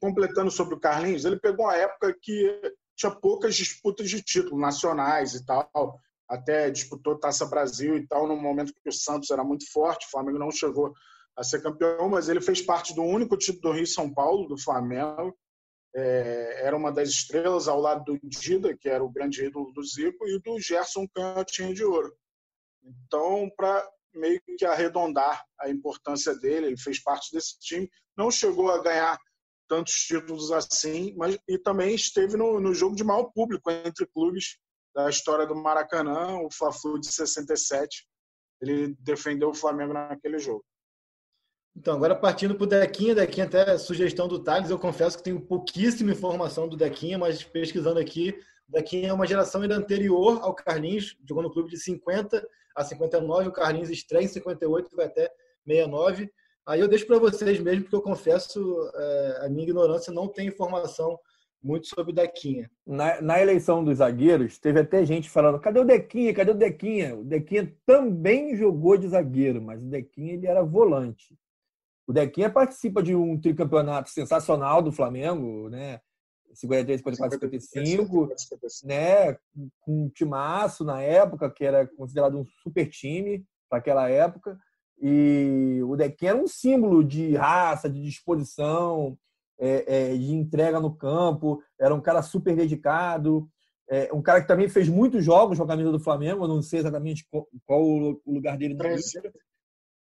completando 0.01 0.51
sobre 0.51 0.75
o 0.75 0.81
Carlinhos, 0.81 1.25
ele 1.25 1.39
pegou 1.39 1.67
uma 1.67 1.77
época 1.77 2.17
que 2.21 2.75
tinha 3.01 3.11
poucas 3.11 3.57
disputas 3.57 4.11
de 4.11 4.23
título 4.23 4.61
nacionais 4.61 5.35
e 5.35 5.45
tal. 5.45 5.99
Até 6.29 6.71
disputou 6.71 7.19
Taça 7.19 7.47
Brasil 7.47 7.97
e 7.97 8.07
tal, 8.07 8.29
no 8.29 8.37
momento 8.37 8.75
que 8.75 8.89
o 8.89 8.93
Santos 8.93 9.31
era 9.31 9.43
muito 9.43 9.71
forte. 9.73 10.07
O 10.07 10.11
Flamengo 10.11 10.39
não 10.39 10.51
chegou 10.51 10.93
a 11.35 11.43
ser 11.43 11.63
campeão, 11.63 12.11
mas 12.11 12.29
ele 12.29 12.41
fez 12.41 12.61
parte 12.61 12.95
do 12.95 13.03
único 13.03 13.37
título 13.37 13.73
do 13.73 13.79
Rio 13.79 13.87
São 13.87 14.13
Paulo, 14.13 14.47
do 14.47 14.59
Flamengo. 14.59 15.35
É, 15.95 16.67
era 16.67 16.77
uma 16.77 16.93
das 16.93 17.09
estrelas 17.09 17.67
ao 17.67 17.81
lado 17.81 18.05
do 18.05 18.21
Dida, 18.23 18.77
que 18.77 18.89
era 18.89 19.03
o 19.03 19.11
grande 19.11 19.45
ídolo 19.45 19.73
do 19.73 19.83
Zico, 19.83 20.29
e 20.29 20.39
do 20.39 20.61
Gerson 20.61 21.09
Cantinho 21.09 21.75
de 21.75 21.83
Ouro. 21.83 22.15
Então, 22.85 23.51
para 23.57 23.89
meio 24.15 24.41
que 24.59 24.65
arredondar 24.65 25.45
a 25.59 25.71
importância 25.71 26.35
dele, 26.35 26.67
ele 26.67 26.77
fez 26.77 27.03
parte 27.03 27.33
desse 27.33 27.59
time. 27.59 27.91
Não 28.17 28.31
chegou 28.31 28.71
a 28.71 28.83
ganhar 28.83 29.19
tantos 29.71 29.95
títulos 29.95 30.51
assim, 30.51 31.15
mas 31.17 31.39
e 31.49 31.57
também 31.57 31.95
esteve 31.95 32.37
no, 32.37 32.59
no 32.59 32.75
jogo 32.75 32.97
de 32.97 33.05
maior 33.05 33.31
público 33.33 33.71
entre 33.71 34.05
clubes 34.05 34.59
da 34.93 35.09
história 35.09 35.47
do 35.47 35.55
Maracanã, 35.55 36.41
o 36.41 36.51
Fla-Flu 36.51 36.99
de 36.99 37.07
67. 37.07 38.05
Ele 38.61 38.97
defendeu 38.99 39.51
o 39.51 39.55
Flamengo 39.55 39.93
naquele 39.93 40.41
jogo. 40.41 40.65
Então, 41.77 41.95
agora 41.95 42.17
partindo 42.17 42.57
para 42.57 42.65
o 42.65 42.67
Dequinha, 42.67 43.15
Dequinha 43.15 43.47
até 43.47 43.79
sugestão 43.79 44.27
do 44.27 44.43
Thales, 44.43 44.71
eu 44.71 44.79
confesso 44.79 45.17
que 45.17 45.23
tenho 45.23 45.41
pouquíssima 45.41 46.11
informação 46.11 46.69
do 46.69 46.77
Dequinha, 46.77 47.17
mas 47.17 47.45
pesquisando 47.45 48.01
aqui, 48.01 48.37
o 48.69 48.73
Dequinha 48.73 49.11
é 49.11 49.13
uma 49.13 49.27
geração 49.27 49.63
ainda 49.63 49.77
anterior 49.77 50.41
ao 50.43 50.53
Carlinhos, 50.53 51.17
jogou 51.27 51.45
no 51.45 51.51
clube 51.51 51.71
de 51.71 51.79
50 51.79 52.45
a 52.75 52.83
59, 52.83 53.49
o 53.49 53.53
Carlinhos 53.53 53.89
estreia 53.89 54.25
em 54.25 54.29
58, 54.29 54.97
vai 54.97 55.07
até 55.07 55.33
69. 55.65 56.29
Aí 56.67 56.81
eu 56.81 56.89
deixo 56.89 57.07
para 57.07 57.19
vocês 57.19 57.59
mesmo, 57.61 57.83
porque 57.83 57.97
eu 57.97 58.03
confesso, 58.03 58.91
é, 58.95 59.47
a 59.47 59.49
minha 59.49 59.65
ignorância 59.65 60.13
não 60.13 60.29
tem 60.29 60.47
informação 60.49 61.19
muito 61.63 61.87
sobre 61.89 62.13
o 62.13 62.15
Dequinha. 62.15 62.71
Na, 62.87 63.21
na, 63.21 63.41
eleição 63.41 63.85
dos 63.85 63.99
zagueiros, 63.99 64.59
teve 64.59 64.81
até 64.81 65.05
gente 65.05 65.29
falando: 65.29 65.61
cadê 65.61 65.81
o 65.81 65.85
Dequinha? 65.85 66.35
Cadê 66.35 66.51
o 66.53 66.55
Dequinha? 66.55 67.17
O 67.17 67.25
Dequinha 67.25 67.75
também 67.85 68.57
jogou 68.57 68.97
de 68.97 69.09
zagueiro, 69.09 69.61
mas 69.61 69.83
o 69.83 69.87
Dequinha 69.87 70.35
ele 70.35 70.47
era 70.47 70.63
volante. 70.63 71.37
O 72.07 72.13
Dequinha 72.13 72.51
participa 72.51 73.03
de 73.03 73.15
um 73.15 73.39
tricampeonato 73.39 74.11
sensacional 74.11 74.83
do 74.83 74.91
Flamengo, 74.91 75.69
né? 75.69 76.01
53, 76.53 77.01
54, 77.01 77.39
55, 77.39 78.29
né? 78.85 79.35
Com 79.81 80.07
um 80.07 80.09
timaço 80.09 80.85
na 80.85 81.01
época, 81.01 81.51
que 81.51 81.65
era 81.65 81.87
considerado 81.87 82.37
um 82.37 82.45
super 82.63 82.89
time 82.89 83.45
para 83.69 83.79
aquela 83.79 84.09
época. 84.09 84.59
E 85.01 85.81
o 85.85 85.97
Dequinha 85.97 86.33
era 86.33 86.41
um 86.41 86.47
símbolo 86.47 87.03
de 87.03 87.35
raça, 87.35 87.89
de 87.89 88.03
disposição, 88.03 89.17
é, 89.59 90.13
é, 90.13 90.17
de 90.17 90.33
entrega 90.33 90.79
no 90.79 90.95
campo. 90.95 91.63
Era 91.79 91.95
um 91.95 92.01
cara 92.01 92.23
super 92.23 92.55
dedicado. 92.55 93.49
É, 93.89 94.13
um 94.13 94.23
cara 94.23 94.41
que 94.41 94.47
também 94.47 94.69
fez 94.69 94.89
muitos 94.89 95.25
jogos 95.25 95.59
com 95.59 95.65
a 95.65 95.69
camisa 95.69 95.91
do 95.91 95.99
Flamengo. 95.99 96.45
Eu 96.45 96.49
não 96.49 96.63
sei 96.63 96.81
exatamente 96.81 97.27
qual, 97.31 97.49
qual 97.67 97.83
o 97.83 98.21
lugar 98.27 98.57
dele 98.57 98.75
no 98.75 98.81
300, 98.81 99.33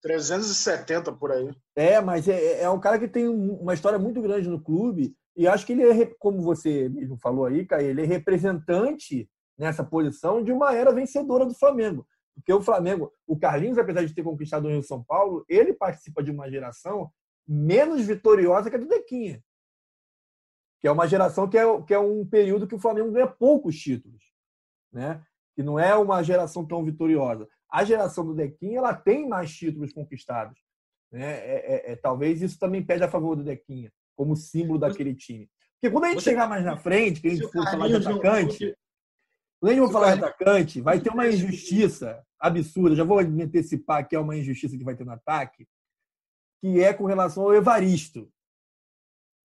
370 0.01 1.11
por 1.11 1.31
aí. 1.31 1.49
É, 1.75 1.99
mas 1.99 2.27
é, 2.27 2.61
é 2.61 2.69
um 2.69 2.79
cara 2.79 2.97
que 2.97 3.07
tem 3.07 3.27
uma 3.27 3.73
história 3.73 3.99
muito 3.99 4.21
grande 4.21 4.47
no 4.49 4.61
clube 4.61 5.15
e 5.37 5.47
acho 5.47 5.67
que 5.67 5.73
ele 5.73 5.83
é, 5.83 6.05
como 6.17 6.41
você 6.41 6.89
mesmo 6.89 7.15
falou 7.17 7.45
aí, 7.45 7.63
Caio, 7.63 7.89
ele 7.89 8.01
é 8.01 8.05
representante 8.05 9.29
nessa 9.55 9.83
posição 9.83 10.43
de 10.43 10.51
uma 10.51 10.73
era 10.73 10.91
vencedora 10.91 11.45
do 11.45 11.53
Flamengo. 11.53 12.07
Porque 12.37 12.53
o 12.53 12.61
Flamengo, 12.61 13.11
o 13.25 13.37
Carlinhos, 13.37 13.77
apesar 13.77 14.05
de 14.05 14.13
ter 14.13 14.23
conquistado 14.23 14.65
o 14.65 14.69
Rio 14.69 14.83
São 14.83 15.03
Paulo, 15.03 15.43
ele 15.49 15.73
participa 15.73 16.23
de 16.23 16.31
uma 16.31 16.49
geração 16.49 17.11
menos 17.47 18.05
vitoriosa 18.05 18.69
que 18.69 18.75
a 18.75 18.79
do 18.79 18.87
Dequinha. 18.87 19.43
Que 20.79 20.87
é 20.87 20.91
uma 20.91 21.07
geração 21.07 21.49
que 21.49 21.57
é, 21.57 21.81
que 21.81 21.93
é 21.93 21.99
um 21.99 22.25
período 22.25 22.67
que 22.67 22.75
o 22.75 22.79
Flamengo 22.79 23.11
ganha 23.11 23.27
poucos 23.27 23.75
títulos. 23.79 24.23
Né? 24.91 25.23
Que 25.55 25.63
não 25.63 25.79
é 25.79 25.95
uma 25.95 26.21
geração 26.21 26.65
tão 26.65 26.85
vitoriosa. 26.85 27.47
A 27.69 27.83
geração 27.83 28.23
do 28.23 28.35
Dequinha 28.35 28.77
ela 28.77 28.93
tem 28.93 29.27
mais 29.27 29.51
títulos 29.51 29.91
conquistados. 29.91 30.59
Né? 31.11 31.39
É, 31.39 31.75
é, 31.89 31.91
é, 31.91 31.95
talvez 31.95 32.41
isso 32.41 32.59
também 32.59 32.85
pede 32.85 33.03
a 33.03 33.09
favor 33.09 33.35
do 33.35 33.43
Dequinha 33.43 33.91
como 34.15 34.35
símbolo 34.35 34.79
daquele 34.79 35.15
time. 35.15 35.49
Porque 35.79 35.91
quando 35.91 36.05
a 36.05 36.09
gente 36.09 36.23
Você... 36.23 36.31
chegar 36.31 36.47
mais 36.47 36.63
na 36.63 36.77
frente, 36.77 37.21
que 37.21 37.27
a 37.27 37.31
gente 37.31 37.51
for 37.51 37.63
falar 37.63 37.87
de 37.87 37.95
atacante, 37.95 38.75
quando 39.59 39.71
a 39.71 39.75
gente 39.75 39.85
for 39.85 39.91
falar 39.91 40.15
de 40.15 40.23
atacante, 40.23 40.81
vai 40.81 40.99
ter 40.99 41.09
uma 41.09 41.27
injustiça 41.27 42.23
absurda. 42.39 42.95
Já 42.95 43.03
vou 43.03 43.23
me 43.25 43.43
antecipar 43.43 44.07
que 44.07 44.15
é 44.15 44.19
uma 44.19 44.37
injustiça 44.37 44.77
que 44.77 44.83
vai 44.83 44.95
ter 44.95 45.05
no 45.05 45.11
ataque, 45.11 45.67
que 46.61 46.81
é 46.81 46.93
com 46.93 47.05
relação 47.05 47.43
ao 47.43 47.53
Evaristo. 47.53 48.31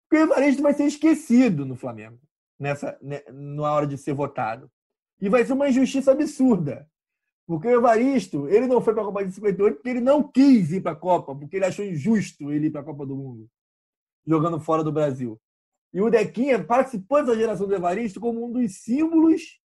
Porque 0.10 0.24
o 0.24 0.28
Evaristo 0.28 0.62
vai 0.62 0.74
ser 0.74 0.86
esquecido 0.86 1.66
no 1.66 1.76
Flamengo, 1.76 2.20
nessa, 2.60 2.98
né, 3.02 3.24
na 3.32 3.72
hora 3.72 3.88
de 3.88 3.98
ser 3.98 4.14
votado. 4.14 4.72
E 5.20 5.30
vai 5.30 5.46
ser 5.46 5.54
uma 5.54 5.70
injustiça 5.70 6.12
absurda. 6.12 6.90
Porque 7.46 7.68
o 7.68 7.78
Evaristo, 7.78 8.48
ele 8.50 8.68
não 8.68 8.82
foi 8.82 8.94
para 8.94 9.04
a 9.04 9.06
Copa 9.06 9.26
de 9.26 9.32
58 9.32 9.76
porque 9.76 9.90
ele 9.90 10.02
não 10.02 10.22
quis 10.22 10.72
ir 10.72 10.82
para 10.82 10.92
a 10.92 10.96
Copa, 10.96 11.36
porque 11.36 11.56
ele 11.56 11.66
achou 11.66 11.86
injusto 11.86 12.52
ele 12.52 12.68
ir 12.68 12.72
para 12.72 12.82
a 12.82 12.84
Copa 12.84 13.06
do 13.06 13.16
Mundo 13.16 13.50
jogando 14.28 14.60
fora 14.60 14.84
do 14.84 14.92
Brasil. 14.92 15.40
E 15.94 16.02
o 16.02 16.10
Dequinha 16.10 16.62
participou 16.62 17.26
da 17.26 17.34
geração 17.34 17.66
do 17.66 17.74
Evaristo 17.74 18.20
como 18.20 18.46
um 18.46 18.52
dos 18.52 18.76
símbolos 18.84 19.60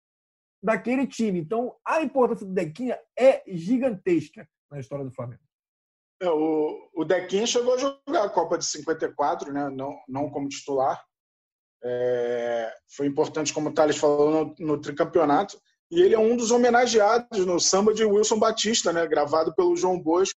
daquele 0.62 1.06
time. 1.06 1.40
Então, 1.40 1.76
a 1.84 2.02
importância 2.02 2.46
do 2.46 2.52
Dequinha 2.52 2.98
é 3.18 3.42
gigantesca 3.46 4.48
na 4.70 4.80
história 4.80 5.04
do 5.04 5.10
Flamengo. 5.10 5.42
É, 6.22 6.28
o, 6.28 6.90
o 6.94 7.04
Dequinha 7.04 7.46
chegou 7.46 7.74
a 7.74 7.78
jogar 7.78 8.24
a 8.24 8.28
Copa 8.28 8.58
de 8.58 8.66
54, 8.66 9.52
né? 9.52 9.70
não, 9.70 9.98
não 10.08 10.30
como 10.30 10.48
titular. 10.48 11.02
É, 11.82 12.72
foi 12.94 13.06
importante, 13.06 13.54
como 13.54 13.70
o 13.70 13.72
Thales 13.72 13.96
falou, 13.96 14.30
no, 14.30 14.66
no, 14.66 14.80
tricampeonato. 14.80 15.58
E 15.90 16.00
ele 16.00 16.14
é 16.14 16.18
um 16.18 16.36
dos 16.36 16.50
homenageados 16.50 17.44
no 17.46 17.58
samba 17.58 17.94
de 17.94 18.04
Wilson 18.04 18.38
Batista, 18.38 18.92
né? 18.92 19.06
gravado 19.06 19.54
pelo 19.54 19.74
João 19.76 19.98
Bosco 19.98 20.38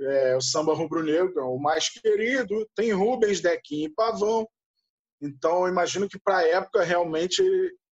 é, 0.00 0.36
o 0.36 0.40
samba 0.40 0.74
rubro-negro, 0.74 1.38
é 1.38 1.44
o 1.44 1.58
mais 1.58 1.88
querido, 1.88 2.68
tem 2.74 2.92
Rubens, 2.92 3.40
Dequinha 3.40 3.86
e 3.86 3.92
Pavão. 3.92 4.48
Então, 5.20 5.68
imagino 5.68 6.08
que 6.08 6.18
para 6.18 6.38
a 6.38 6.48
época 6.48 6.82
realmente 6.82 7.42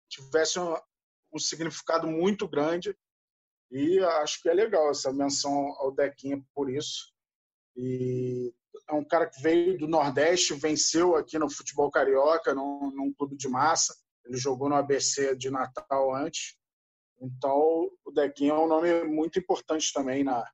tivesse 0.10 0.60
um, 0.60 0.76
um, 1.34 1.40
significado 1.40 2.08
muito 2.08 2.48
grande 2.48 2.96
e 3.72 4.00
acho 4.00 4.42
que 4.42 4.50
é 4.50 4.54
legal 4.54 4.92
essa 4.92 5.12
menção 5.12 5.52
ao 5.80 5.92
Dequinha 5.92 6.44
por 6.54 6.70
isso. 6.70 7.12
E 7.76 8.54
é 8.88 8.94
um 8.94 9.04
cara 9.04 9.28
que 9.28 9.42
veio 9.42 9.78
do 9.78 9.88
Nordeste, 9.88 10.54
venceu 10.54 11.16
aqui 11.16 11.40
no 11.40 11.50
futebol 11.50 11.90
carioca, 11.90 12.54
num, 12.54 12.92
num 12.92 13.14
clube 13.14 13.36
de 13.36 13.48
massa. 13.48 13.96
Ele 14.26 14.38
jogou 14.38 14.70
no 14.70 14.76
ABC 14.76 15.36
de 15.36 15.50
Natal 15.50 16.14
antes. 16.16 16.56
Então, 17.20 17.90
o 18.06 18.12
Dequinha 18.12 18.52
é 18.52 18.58
um 18.58 18.68
nome 18.68 19.04
muito 19.06 19.40
importante 19.40 19.92
também 19.92 20.24
na, 20.24 20.46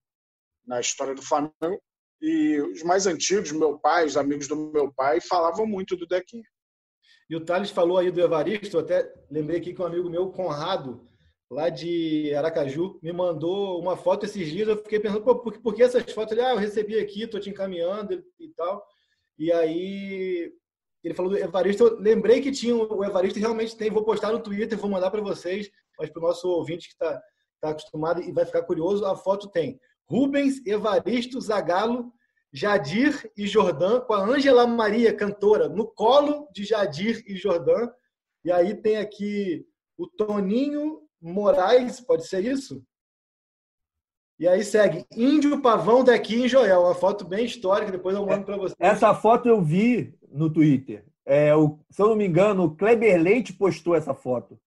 na 0.65 0.79
história 0.79 1.13
do 1.13 1.21
Flamengo. 1.21 1.81
E 2.21 2.59
os 2.61 2.83
mais 2.83 3.07
antigos, 3.07 3.51
meu 3.51 3.79
pai, 3.79 4.05
os 4.05 4.17
amigos 4.17 4.47
do 4.47 4.55
meu 4.55 4.93
pai, 4.93 5.19
falavam 5.21 5.65
muito 5.65 5.95
do 5.95 6.07
Dequinha. 6.07 6.47
E 7.29 7.35
o 7.35 7.45
Thales 7.45 7.69
falou 7.69 7.97
aí 7.97 8.09
do 8.09 8.21
Evaristo, 8.21 8.79
até 8.79 9.13
lembrei 9.29 9.59
aqui 9.59 9.73
que 9.73 9.81
um 9.81 9.85
amigo 9.85 10.09
meu, 10.09 10.31
Conrado, 10.31 11.07
lá 11.49 11.69
de 11.69 12.33
Aracaju, 12.33 12.99
me 13.03 13.11
mandou 13.11 13.79
uma 13.79 13.95
foto 13.95 14.25
esses 14.25 14.49
dias. 14.49 14.67
Eu 14.67 14.77
fiquei 14.77 14.99
pensando, 14.99 15.21
por, 15.21 15.59
por 15.59 15.75
que 15.75 15.83
essas 15.83 16.11
fotos? 16.11 16.31
Ele, 16.31 16.41
ah, 16.41 16.53
eu 16.53 16.57
recebi 16.57 16.97
aqui, 16.97 17.23
estou 17.23 17.39
te 17.39 17.49
encaminhando 17.49 18.23
e 18.39 18.49
tal. 18.49 18.83
E 19.37 19.51
aí 19.51 20.51
ele 21.03 21.13
falou 21.13 21.31
do 21.31 21.37
Evaristo. 21.37 21.83
Eu 21.83 21.99
lembrei 21.99 22.41
que 22.41 22.51
tinha 22.51 22.75
o 22.75 23.03
Evaristo, 23.03 23.39
realmente 23.39 23.77
tem. 23.77 23.89
Vou 23.89 24.03
postar 24.03 24.31
no 24.31 24.41
Twitter, 24.41 24.77
vou 24.77 24.89
mandar 24.89 25.11
para 25.11 25.21
vocês, 25.21 25.69
mas 25.97 26.09
para 26.09 26.19
o 26.19 26.27
nosso 26.27 26.47
ouvinte 26.47 26.87
que 26.87 26.93
está 26.93 27.21
tá 27.61 27.69
acostumado 27.69 28.21
e 28.21 28.31
vai 28.31 28.45
ficar 28.45 28.63
curioso, 28.63 29.05
a 29.05 29.15
foto 29.15 29.49
tem 29.49 29.79
Rubens, 30.05 30.65
Evaristo, 30.65 31.39
Zagalo, 31.39 32.11
Jadir 32.51 33.31
e 33.37 33.45
Jordã, 33.45 33.99
com 33.99 34.13
a 34.13 34.23
Ângela 34.23 34.65
Maria, 34.65 35.13
cantora, 35.13 35.69
no 35.69 35.87
colo 35.87 36.47
de 36.51 36.63
Jadir 36.63 37.23
e 37.27 37.35
Jordã. 37.35 37.89
E 38.43 38.51
aí 38.51 38.73
tem 38.75 38.97
aqui 38.97 39.65
o 39.97 40.07
Toninho 40.07 41.01
Moraes, 41.21 41.99
pode 41.99 42.27
ser 42.27 42.43
isso? 42.43 42.83
E 44.39 44.47
aí 44.47 44.63
segue 44.63 45.05
Índio, 45.15 45.61
Pavão, 45.61 46.03
daqui 46.03 46.41
em 46.41 46.47
Joel. 46.47 46.83
Uma 46.83 46.95
foto 46.95 47.25
bem 47.25 47.45
histórica, 47.45 47.91
depois 47.91 48.15
eu 48.15 48.25
mando 48.25 48.45
para 48.45 48.55
você. 48.55 48.73
Essa 48.79 49.13
foto 49.13 49.49
eu 49.49 49.61
vi 49.61 50.17
no 50.31 50.49
Twitter. 50.49 51.03
É, 51.25 51.53
o, 51.53 51.77
se 51.89 52.01
eu 52.01 52.07
não 52.07 52.15
me 52.15 52.25
engano, 52.25 52.63
o 52.63 52.75
Kleber 52.75 53.21
Leite 53.21 53.51
postou 53.51 53.93
essa 53.93 54.13
foto. 54.13 54.57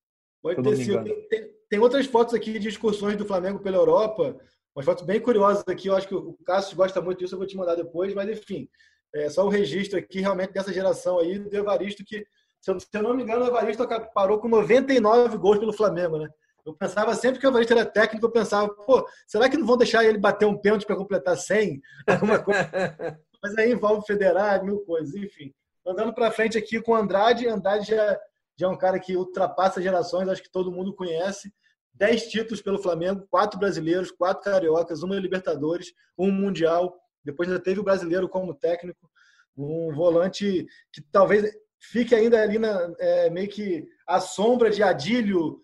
Pode 0.43 0.63
ter 0.63 0.77
sido. 0.77 1.03
Tem, 1.29 1.51
tem, 1.71 1.79
outras 1.79 2.05
fotos 2.07 2.35
aqui 2.35 2.59
de 2.59 2.69
excursões 2.69 3.17
do 3.17 3.25
Flamengo 3.25 3.61
pela 3.61 3.79
Europa. 3.79 4.37
Umas 4.75 4.87
fotos 4.87 5.05
bem 5.05 5.21
curiosas 5.21 5.65
aqui, 5.69 5.89
eu 5.89 5.97
acho 5.97 6.09
que 6.09 6.15
o 6.15 6.37
Cássio 6.45 6.77
gosta 6.77 7.01
muito 7.01 7.19
disso, 7.19 7.35
eu 7.35 7.39
vou 7.39 7.47
te 7.47 7.57
mandar 7.57 7.75
depois, 7.75 8.15
mas 8.15 8.29
enfim, 8.29 8.69
é 9.15 9.29
só 9.29 9.45
o 9.45 9.51
registro 9.51 9.99
aqui 9.99 10.21
realmente 10.21 10.53
dessa 10.53 10.73
geração 10.73 11.19
aí 11.19 11.39
do 11.39 11.55
Evaristo, 11.55 12.03
que, 12.05 12.27
se 12.61 12.71
eu, 12.71 12.81
se 12.81 12.89
eu 12.95 13.03
não 13.03 13.15
me 13.15 13.23
engano, 13.23 13.45
o 13.45 13.49
Evaristo 13.49 13.87
parou 14.15 14.39
com 14.39 14.49
99 14.49 15.37
gols 15.37 15.59
pelo 15.59 15.73
Flamengo, 15.73 16.19
né? 16.19 16.29
Eu 16.65 16.75
pensava 16.75 17.15
sempre 17.15 17.41
que 17.41 17.47
o 17.47 17.51
Evaristo 17.51 17.75
era 17.75 17.85
técnico, 17.85 18.25
eu 18.25 18.31
pensava, 18.31 18.73
pô, 18.73 19.07
será 19.27 19.49
que 19.49 19.59
não 19.59 19.67
vão 19.67 19.77
deixar 19.77 20.05
ele 20.05 20.17
bater 20.17 20.47
um 20.47 20.57
pênalti 20.57 20.87
para 20.87 20.97
completar 20.97 21.37
100? 21.37 21.83
Mas 23.43 23.59
aí 23.59 23.73
envolve 23.73 24.07
federal, 24.07 24.65
mil 24.65 24.79
coisas, 24.85 25.15
enfim. 25.15 25.53
Andando 25.85 26.15
para 26.15 26.31
frente 26.31 26.57
aqui 26.57 26.81
com 26.81 26.93
o 26.93 26.95
Andrade, 26.95 27.49
Andrade 27.49 27.89
já, 27.89 28.19
já 28.57 28.67
é 28.69 28.71
um 28.71 28.79
cara 28.79 29.01
que 29.01 29.17
ultrapassa 29.17 29.83
gerações, 29.83 30.29
acho 30.29 30.43
que 30.43 30.51
todo 30.51 30.71
mundo 30.71 30.95
conhece. 30.95 31.53
10 31.95 32.29
títulos 32.29 32.63
pelo 32.63 32.83
Flamengo, 32.83 33.27
quatro 33.31 33.59
brasileiros, 33.59 34.11
quatro 34.11 34.51
cariocas, 34.51 35.03
uma 35.03 35.17
Libertadores, 35.17 35.93
um 36.17 36.31
Mundial. 36.31 36.97
Depois 37.25 37.49
ainda 37.49 37.63
teve 37.63 37.81
o 37.81 37.85
brasileiro 37.85 38.29
como 38.29 38.55
técnico, 38.55 39.11
um 39.57 39.95
volante 39.95 40.67
que 40.93 41.03
talvez 41.11 41.53
fique 41.79 42.15
ainda 42.15 42.41
ali 42.41 42.59
na, 42.59 42.93
é, 42.99 43.31
meio 43.31 43.49
que 43.49 43.87
à 44.07 44.21
sombra 44.21 44.71
de 44.71 44.83
Adílio, 44.83 45.61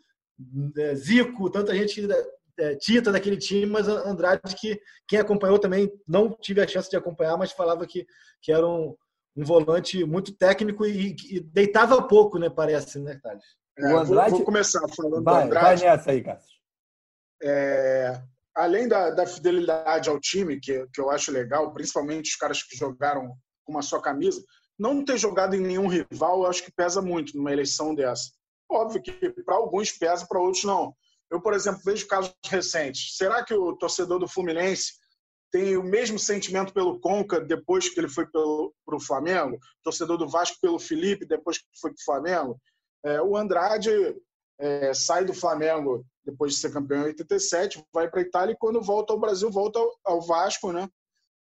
é, 0.76 0.94
Zico, 0.94 1.50
tanta 1.50 1.74
gente 1.74 2.06
é, 2.58 2.74
tita 2.76 3.12
daquele 3.12 3.36
time, 3.36 3.66
mas 3.66 3.88
Andrade 3.88 4.54
que 4.60 4.80
quem 5.06 5.18
acompanhou 5.18 5.58
também 5.58 5.90
não 6.06 6.30
tive 6.30 6.60
a 6.60 6.66
chance 6.66 6.90
de 6.90 6.96
acompanhar, 6.96 7.36
mas 7.36 7.52
falava 7.52 7.86
que, 7.86 8.06
que 8.42 8.52
era 8.52 8.66
um, 8.66 8.94
um 9.36 9.44
volante 9.44 10.04
muito 10.04 10.34
técnico 10.36 10.84
e, 10.84 11.14
e 11.30 11.40
deitava 11.40 12.02
pouco, 12.06 12.38
né? 12.38 12.50
Parece, 12.50 12.98
né, 12.98 13.18
Thales? 13.22 13.44
É, 13.78 13.92
Andrade... 13.92 14.30
vou, 14.30 14.38
vou, 14.38 14.44
começar 14.44 14.80
falando 14.94 15.22
vai, 15.22 15.42
do 15.42 15.46
Andrade. 15.46 15.82
Vai 15.82 15.96
nessa 15.96 16.10
aí, 16.10 16.22
Cássio. 16.22 16.58
É, 17.40 18.20
além 18.54 18.88
da, 18.88 19.10
da, 19.10 19.26
fidelidade 19.26 20.08
ao 20.08 20.18
time, 20.18 20.58
que, 20.58 20.86
que 20.92 21.00
eu 21.00 21.10
acho 21.10 21.30
legal, 21.30 21.72
principalmente 21.72 22.30
os 22.30 22.36
caras 22.36 22.62
que 22.62 22.76
jogaram 22.76 23.32
com 23.64 23.72
uma 23.72 23.82
só 23.82 24.00
camisa, 24.00 24.42
não 24.78 25.04
ter 25.04 25.16
jogado 25.18 25.54
em 25.54 25.60
nenhum 25.60 25.86
rival, 25.86 26.42
eu 26.42 26.46
acho 26.46 26.64
que 26.64 26.72
pesa 26.72 27.00
muito 27.00 27.36
numa 27.36 27.52
eleição 27.52 27.94
dessa. 27.94 28.30
Óbvio 28.70 29.02
que 29.02 29.30
para 29.44 29.54
alguns 29.54 29.92
pesa, 29.92 30.26
para 30.26 30.40
outros 30.40 30.64
não. 30.64 30.94
Eu, 31.30 31.40
por 31.40 31.54
exemplo, 31.54 31.80
vejo 31.84 32.06
casos 32.06 32.34
recentes. 32.46 33.16
Será 33.16 33.44
que 33.44 33.54
o 33.54 33.76
torcedor 33.76 34.18
do 34.18 34.28
Fluminense 34.28 34.94
tem 35.50 35.76
o 35.76 35.82
mesmo 35.82 36.18
sentimento 36.18 36.72
pelo 36.72 37.00
Conca 37.00 37.40
depois 37.40 37.88
que 37.88 37.98
ele 37.98 38.08
foi 38.08 38.26
para 38.26 38.40
o 38.40 39.00
Flamengo? 39.00 39.56
O 39.56 39.82
torcedor 39.84 40.16
do 40.16 40.28
Vasco 40.28 40.58
pelo 40.60 40.78
Felipe 40.78 41.26
depois 41.26 41.58
que 41.58 41.64
foi 41.80 41.90
para 41.90 42.00
o 42.00 42.04
Flamengo? 42.04 42.60
É, 43.04 43.20
o 43.22 43.36
Andrade 43.36 43.90
é, 44.58 44.92
sai 44.92 45.24
do 45.24 45.34
Flamengo 45.34 46.04
depois 46.24 46.52
de 46.52 46.58
ser 46.58 46.72
campeão 46.72 47.02
em 47.02 47.06
87, 47.06 47.82
vai 47.92 48.10
para 48.10 48.20
a 48.20 48.22
Itália 48.22 48.52
e 48.52 48.58
quando 48.58 48.82
volta 48.82 49.12
ao 49.12 49.18
Brasil, 49.18 49.50
volta 49.50 49.78
ao, 50.04 50.20
Vasco, 50.20 50.72
né? 50.72 50.88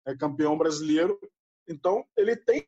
É 0.07 0.15
campeão 0.15 0.57
brasileiro. 0.57 1.19
Então, 1.67 2.03
ele 2.17 2.35
tem 2.35 2.65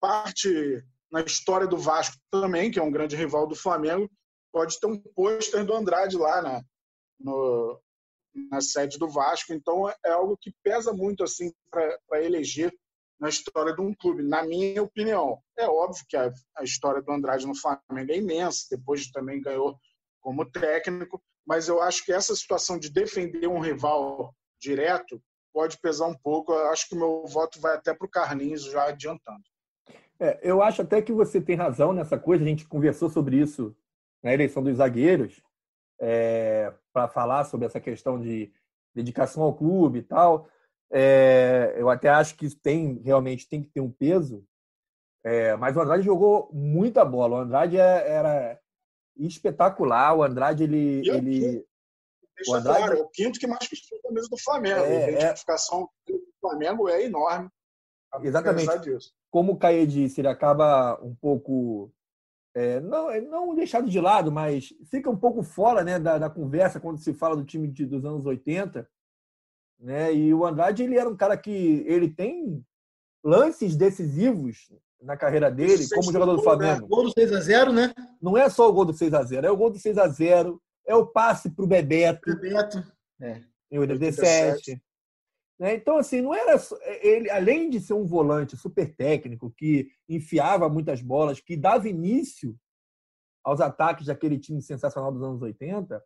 parte 0.00 0.84
na 1.10 1.22
história 1.22 1.66
do 1.66 1.76
Vasco 1.76 2.16
também, 2.30 2.70
que 2.70 2.78
é 2.78 2.82
um 2.82 2.92
grande 2.92 3.16
rival 3.16 3.46
do 3.46 3.56
Flamengo, 3.56 4.08
pode 4.52 4.78
ter 4.78 4.86
um 4.86 4.98
pôster 4.98 5.64
do 5.64 5.74
Andrade 5.74 6.16
lá 6.16 6.40
na, 6.42 6.62
no, 7.18 7.80
na 8.50 8.60
sede 8.60 8.98
do 8.98 9.08
Vasco. 9.08 9.52
Então 9.52 9.88
é 9.88 10.10
algo 10.10 10.36
que 10.36 10.52
pesa 10.62 10.92
muito 10.92 11.24
assim 11.24 11.52
para 11.70 12.22
eleger 12.22 12.72
na 13.18 13.28
história 13.28 13.74
de 13.74 13.80
um 13.80 13.94
clube, 13.94 14.22
na 14.22 14.42
minha 14.42 14.82
opinião. 14.82 15.40
É 15.58 15.66
óbvio 15.66 16.04
que 16.08 16.16
a, 16.16 16.30
a 16.56 16.64
história 16.64 17.02
do 17.02 17.10
Andrade 17.10 17.46
no 17.46 17.54
Flamengo 17.54 18.12
é 18.12 18.16
imensa, 18.16 18.66
depois 18.70 19.10
também 19.10 19.40
ganhou 19.40 19.78
como 20.20 20.44
técnico, 20.50 21.22
mas 21.46 21.68
eu 21.68 21.80
acho 21.80 22.04
que 22.04 22.12
essa 22.12 22.34
situação 22.34 22.78
de 22.78 22.90
defender 22.90 23.46
um 23.46 23.60
rival 23.60 24.34
direto 24.60 25.20
pode 25.52 25.78
pesar 25.78 26.06
um 26.06 26.18
pouco. 26.18 26.52
Eu 26.52 26.68
acho 26.68 26.88
que 26.88 26.94
o 26.94 26.98
meu 26.98 27.24
voto 27.26 27.60
vai 27.60 27.76
até 27.76 27.94
para 27.94 28.06
o 28.06 28.10
Carlinhos, 28.10 28.64
já 28.64 28.88
adiantando. 28.88 29.42
É, 30.18 30.38
eu 30.42 30.62
acho 30.62 30.82
até 30.82 31.00
que 31.00 31.12
você 31.12 31.40
tem 31.40 31.56
razão 31.56 31.92
nessa 31.92 32.18
coisa. 32.18 32.44
A 32.44 32.46
gente 32.46 32.66
conversou 32.66 33.08
sobre 33.08 33.36
isso 33.36 33.74
na 34.22 34.34
eleição 34.34 34.62
dos 34.62 34.78
zagueiros, 34.78 35.40
é, 36.00 36.72
para 36.92 37.08
falar 37.08 37.44
sobre 37.44 37.66
essa 37.66 37.80
questão 37.80 38.20
de 38.20 38.52
dedicação 38.94 39.42
ao 39.42 39.54
clube 39.54 40.00
e 40.00 40.02
tal. 40.02 40.48
É, 40.92 41.74
eu 41.76 41.90
até 41.90 42.08
acho 42.08 42.36
que 42.36 42.48
tem 42.54 43.00
realmente 43.04 43.48
tem 43.48 43.62
que 43.62 43.70
ter 43.70 43.80
um 43.80 43.90
peso. 43.90 44.44
É, 45.24 45.56
mas 45.56 45.76
o 45.76 45.80
Andrade 45.80 46.04
jogou 46.04 46.48
muita 46.52 47.04
bola. 47.04 47.36
O 47.36 47.40
Andrade 47.40 47.78
é, 47.78 48.08
era 48.08 48.60
espetacular. 49.16 50.14
O 50.14 50.22
Andrade 50.22 50.62
ele, 50.62 51.08
ele 51.08 51.66
o 52.46 52.54
Andrade 52.54 52.78
claro, 52.78 52.98
é 52.98 53.02
o 53.02 53.08
quinto 53.08 53.38
que 53.38 53.46
mais 53.46 53.66
vestiu 53.68 53.98
a 53.98 54.08
camisa 54.08 54.28
do 54.28 54.38
Flamengo. 54.38 54.80
É, 54.80 55.04
a 55.04 55.10
é. 55.10 55.12
identificação 55.12 55.88
é... 56.08 56.12
do 56.12 56.22
Flamengo 56.40 56.88
é 56.88 57.02
enorme. 57.04 57.48
Exatamente. 58.22 58.68
Como 59.30 59.52
o 59.52 59.58
Caê 59.58 59.86
disse, 59.86 60.20
ele 60.20 60.28
acaba 60.28 60.98
um 61.02 61.14
pouco 61.14 61.92
é, 62.56 62.80
não, 62.80 63.20
não 63.20 63.54
deixado 63.54 63.86
de 63.86 64.00
lado, 64.00 64.32
mas 64.32 64.72
fica 64.90 65.10
um 65.10 65.16
pouco 65.16 65.42
fora 65.42 65.84
né, 65.84 65.98
da, 65.98 66.16
da 66.16 66.30
conversa 66.30 66.80
quando 66.80 66.98
se 66.98 67.12
fala 67.12 67.36
do 67.36 67.44
time 67.44 67.68
de, 67.68 67.84
dos 67.84 68.02
anos 68.02 68.24
80. 68.24 68.88
Né? 69.78 70.14
E 70.14 70.34
o 70.34 70.44
Andrade 70.44 70.82
ele 70.82 70.98
era 70.98 71.08
um 71.08 71.16
cara 71.16 71.36
que 71.36 71.84
ele 71.86 72.08
tem 72.08 72.64
lances 73.22 73.76
decisivos 73.76 74.72
na 75.02 75.16
carreira 75.16 75.50
dele 75.50 75.86
como 75.88 76.12
jogador 76.12 76.36
do 76.36 76.42
Flamengo. 76.42 76.82
Né? 76.82 76.88
Gol 76.88 77.04
do 77.04 77.10
6 77.12 77.32
a 77.32 77.40
0 77.40 77.72
né? 77.72 77.94
Não 78.20 78.36
é 78.36 78.48
só 78.48 78.68
o 78.68 78.72
gol 78.72 78.84
do 78.84 78.92
6 78.92 79.12
a 79.14 79.22
0 79.22 79.46
é 79.46 79.50
o 79.50 79.56
gol 79.56 79.70
do 79.70 79.78
6 79.78 79.98
a 79.98 80.08
0 80.08 80.60
é 80.86 80.94
o 80.94 81.06
passe 81.06 81.50
para 81.50 81.64
o 81.64 81.68
Bebeto. 81.68 82.34
Bebeto. 82.36 82.82
É. 83.20 83.42
Em 83.70 83.78
87. 83.78 84.80
Né? 85.58 85.74
Então, 85.74 85.96
assim, 85.96 86.20
não 86.20 86.34
era. 86.34 86.60
Ele, 87.02 87.30
além 87.30 87.68
de 87.68 87.80
ser 87.80 87.94
um 87.94 88.06
volante 88.06 88.56
super 88.56 88.94
técnico, 88.94 89.52
que 89.56 89.90
enfiava 90.08 90.68
muitas 90.68 91.00
bolas, 91.02 91.40
que 91.40 91.56
dava 91.56 91.88
início 91.88 92.56
aos 93.42 93.60
ataques 93.60 94.06
daquele 94.06 94.38
time 94.38 94.60
sensacional 94.60 95.12
dos 95.12 95.22
anos 95.22 95.40
80, 95.42 96.02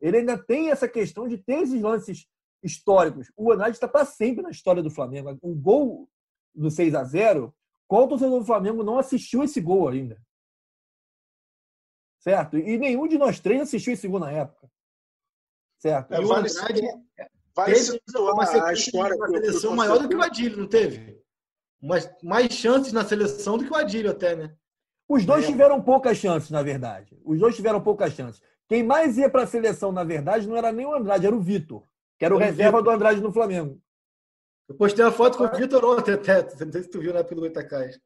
ele 0.00 0.18
ainda 0.18 0.38
tem 0.38 0.70
essa 0.70 0.88
questão 0.88 1.28
de 1.28 1.38
ter 1.38 1.62
esses 1.62 1.80
lances 1.80 2.26
históricos. 2.64 3.30
O 3.36 3.52
Andrade 3.52 3.76
está 3.76 3.86
para 3.86 4.04
sempre 4.04 4.42
na 4.42 4.50
história 4.50 4.82
do 4.82 4.90
Flamengo. 4.90 5.38
O 5.42 5.54
gol 5.54 6.08
do 6.54 6.70
6 6.70 6.94
a 6.94 7.04
0 7.04 7.54
qual 7.86 8.08
torcedor 8.08 8.40
do 8.40 8.46
Flamengo 8.46 8.82
não 8.82 8.98
assistiu 8.98 9.42
esse 9.42 9.60
gol 9.60 9.88
ainda? 9.88 10.20
Certo? 12.18 12.56
E 12.56 12.78
nenhum 12.78 13.06
de 13.06 13.18
nós 13.18 13.38
três 13.38 13.60
assistiu 13.60 13.92
esse 13.92 14.08
gol 14.08 14.18
na 14.18 14.30
época. 14.30 14.70
Certo? 15.78 16.12
É, 16.12 16.20
vale, 16.22 16.48
Andrade, 16.48 16.80
vale 17.54 17.76
situar 17.76 18.66
a 18.66 18.72
história. 18.72 19.14
Uma 19.16 19.28
seleção 19.28 19.76
maior 19.76 19.98
do 19.98 20.08
que 20.08 20.16
o 20.16 20.22
Adílio, 20.22 20.58
não 20.58 20.66
teve? 20.66 21.22
Mais, 21.82 22.10
mais 22.22 22.50
chances 22.54 22.92
na 22.92 23.04
seleção 23.04 23.58
do 23.58 23.64
que 23.64 23.70
o 23.70 23.76
Adílio 23.76 24.10
até, 24.10 24.34
né? 24.34 24.56
Os 25.06 25.26
dois 25.26 25.44
é. 25.44 25.48
tiveram 25.48 25.82
poucas 25.82 26.16
chances, 26.16 26.50
na 26.50 26.62
verdade. 26.62 27.20
Os 27.22 27.38
dois 27.38 27.54
tiveram 27.54 27.82
poucas 27.82 28.14
chances. 28.14 28.40
Quem 28.66 28.82
mais 28.82 29.18
ia 29.18 29.28
para 29.28 29.42
a 29.42 29.46
seleção, 29.46 29.92
na 29.92 30.02
verdade, 30.02 30.48
não 30.48 30.56
era 30.56 30.72
nem 30.72 30.86
o 30.86 30.94
Andrade, 30.94 31.26
era 31.26 31.36
o 31.36 31.40
Vitor, 31.40 31.86
que 32.18 32.24
era 32.24 32.34
o 32.34 32.38
reserva 32.38 32.82
do 32.82 32.90
Andrade 32.90 33.20
no 33.20 33.32
Flamengo. 33.32 33.80
Eu 34.68 34.76
postei 34.76 35.04
uma 35.04 35.12
foto 35.12 35.36
com 35.36 35.44
o 35.44 35.56
Vitor 35.56 35.84
ontem 35.84 36.14
até. 36.14 36.42
Não 36.64 36.72
sei 36.72 36.82
se 36.82 36.90
tu 36.90 37.00
viu 37.00 37.12
na 37.12 37.20
época 37.20 37.34
do 37.34 37.42
Goitacás. 37.42 37.98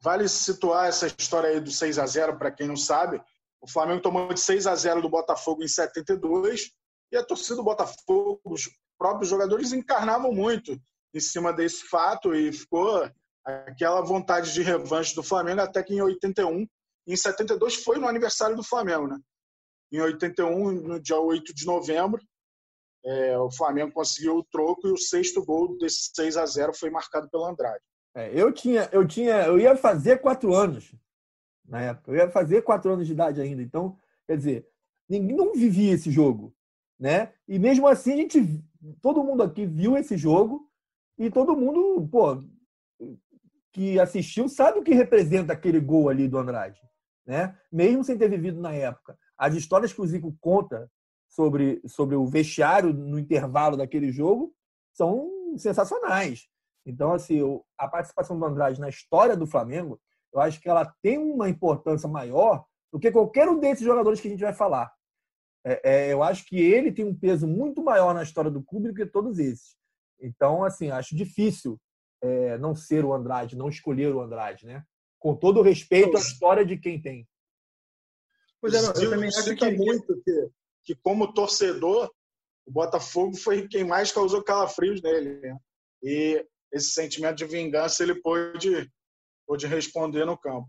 Vale 0.00 0.28
situar 0.28 0.88
essa 0.88 1.06
história 1.06 1.50
aí 1.50 1.60
do 1.60 1.70
6 1.70 1.98
a 1.98 2.06
0 2.06 2.38
para 2.38 2.50
quem 2.50 2.66
não 2.66 2.76
sabe. 2.76 3.20
O 3.60 3.68
Flamengo 3.68 4.00
tomou 4.00 4.32
de 4.32 4.40
6 4.40 4.66
a 4.66 4.74
0 4.74 5.02
do 5.02 5.10
Botafogo 5.10 5.62
em 5.62 5.68
72 5.68 6.70
e 7.12 7.16
a 7.16 7.24
torcida 7.24 7.56
do 7.56 7.64
Botafogo, 7.64 8.40
os 8.44 8.70
próprios 8.96 9.28
jogadores 9.28 9.72
encarnavam 9.72 10.32
muito 10.32 10.80
em 11.12 11.20
cima 11.20 11.52
desse 11.52 11.84
fato 11.88 12.34
e 12.34 12.52
ficou 12.52 13.10
aquela 13.44 14.00
vontade 14.00 14.52
de 14.52 14.62
revanche 14.62 15.14
do 15.14 15.22
Flamengo 15.22 15.60
até 15.60 15.82
que 15.82 15.94
em 15.94 16.00
81, 16.00 16.66
em 17.06 17.16
72 17.16 17.82
foi 17.82 17.98
no 17.98 18.06
aniversário 18.06 18.54
do 18.54 18.62
Flamengo, 18.62 19.08
né? 19.08 19.18
Em 19.92 20.00
81, 20.00 20.70
no 20.70 21.00
dia 21.00 21.18
8 21.18 21.52
de 21.52 21.66
novembro, 21.66 22.22
é, 23.04 23.38
o 23.38 23.50
Flamengo 23.50 23.92
conseguiu 23.92 24.36
o 24.36 24.44
troco 24.44 24.86
e 24.86 24.92
o 24.92 24.98
sexto 24.98 25.44
gol 25.44 25.76
desse 25.78 26.10
6 26.14 26.36
a 26.36 26.46
0 26.46 26.74
foi 26.74 26.90
marcado 26.90 27.28
pelo 27.30 27.46
Andrade. 27.46 27.82
É, 28.14 28.30
eu 28.34 28.52
tinha, 28.52 28.88
eu 28.92 29.06
tinha, 29.06 29.42
eu 29.46 29.58
ia 29.58 29.76
fazer 29.76 30.20
quatro 30.20 30.54
anos 30.54 30.92
na 31.70 31.80
época. 31.80 32.10
Eu 32.10 32.16
ia 32.16 32.30
fazer 32.30 32.62
quatro 32.62 32.92
anos 32.92 33.06
de 33.06 33.12
idade 33.12 33.40
ainda. 33.40 33.62
Então, 33.62 33.96
quer 34.26 34.36
dizer, 34.36 34.68
ninguém 35.08 35.36
não 35.36 35.54
vivia 35.54 35.94
esse 35.94 36.10
jogo, 36.10 36.54
né? 36.98 37.32
E 37.48 37.58
mesmo 37.58 37.86
assim 37.86 38.12
a 38.12 38.16
gente, 38.16 38.62
todo 39.00 39.24
mundo 39.24 39.42
aqui 39.42 39.64
viu 39.64 39.96
esse 39.96 40.16
jogo 40.16 40.68
e 41.16 41.30
todo 41.30 41.56
mundo, 41.56 42.06
pô, 42.10 42.42
que 43.72 44.00
assistiu 44.00 44.48
sabe 44.48 44.80
o 44.80 44.82
que 44.82 44.92
representa 44.92 45.52
aquele 45.52 45.78
gol 45.78 46.08
ali 46.08 46.26
do 46.26 46.38
Andrade, 46.38 46.80
né? 47.24 47.56
Mesmo 47.70 48.02
sem 48.02 48.18
ter 48.18 48.28
vivido 48.28 48.60
na 48.60 48.74
época. 48.74 49.16
As 49.38 49.54
histórias 49.54 49.92
que 49.92 50.00
o 50.00 50.06
Zico 50.06 50.36
conta 50.40 50.90
sobre, 51.30 51.80
sobre 51.86 52.16
o 52.16 52.26
vestiário 52.26 52.92
no 52.92 53.18
intervalo 53.18 53.76
daquele 53.76 54.10
jogo 54.10 54.52
são 54.92 55.30
sensacionais. 55.56 56.48
Então, 56.84 57.12
assim, 57.12 57.40
a 57.78 57.88
participação 57.88 58.38
do 58.38 58.44
Andrade 58.44 58.80
na 58.80 58.88
história 58.88 59.36
do 59.36 59.46
Flamengo, 59.46 60.00
eu 60.32 60.40
acho 60.40 60.60
que 60.60 60.68
ela 60.68 60.92
tem 61.00 61.18
uma 61.18 61.48
importância 61.48 62.08
maior 62.08 62.64
do 62.92 62.98
que 62.98 63.12
qualquer 63.12 63.48
um 63.48 63.58
desses 63.58 63.84
jogadores 63.84 64.20
que 64.20 64.26
a 64.26 64.30
gente 64.30 64.42
vai 64.42 64.52
falar. 64.52 64.92
É, 65.64 65.80
é, 65.84 66.12
eu 66.12 66.22
acho 66.22 66.44
que 66.46 66.58
ele 66.58 66.90
tem 66.90 67.04
um 67.04 67.14
peso 67.14 67.46
muito 67.46 67.82
maior 67.82 68.12
na 68.12 68.22
história 68.22 68.50
do 68.50 68.62
clube 68.62 68.88
do 68.88 68.94
que 68.94 69.06
todos 69.06 69.38
esses. 69.38 69.76
Então, 70.20 70.64
assim, 70.64 70.90
acho 70.90 71.14
difícil 71.14 71.78
é, 72.22 72.58
não 72.58 72.74
ser 72.74 73.04
o 73.04 73.12
Andrade, 73.12 73.56
não 73.56 73.68
escolher 73.68 74.12
o 74.12 74.20
Andrade, 74.20 74.66
né? 74.66 74.84
Com 75.18 75.36
todo 75.36 75.60
o 75.60 75.62
respeito 75.62 76.16
à 76.16 76.20
história 76.20 76.64
de 76.64 76.76
quem 76.76 77.00
tem. 77.00 77.28
Pois 78.60 78.74
é, 78.74 78.82
não, 78.82 78.88
eu 78.88 79.10
também 79.10 79.28
acho 79.28 79.54
que 79.54 79.70
muito 79.70 80.22
que 80.22 80.50
que 80.84 80.94
como 80.94 81.32
torcedor, 81.32 82.10
o 82.66 82.72
Botafogo 82.72 83.36
foi 83.36 83.66
quem 83.68 83.84
mais 83.84 84.12
causou 84.12 84.42
calafrios 84.42 85.02
nele. 85.02 85.40
Né? 85.40 85.56
E 86.02 86.46
esse 86.72 86.90
sentimento 86.90 87.36
de 87.36 87.44
vingança 87.44 88.02
ele 88.02 88.14
pôde, 88.14 88.90
pôde 89.46 89.66
responder 89.66 90.24
no 90.24 90.38
campo. 90.38 90.68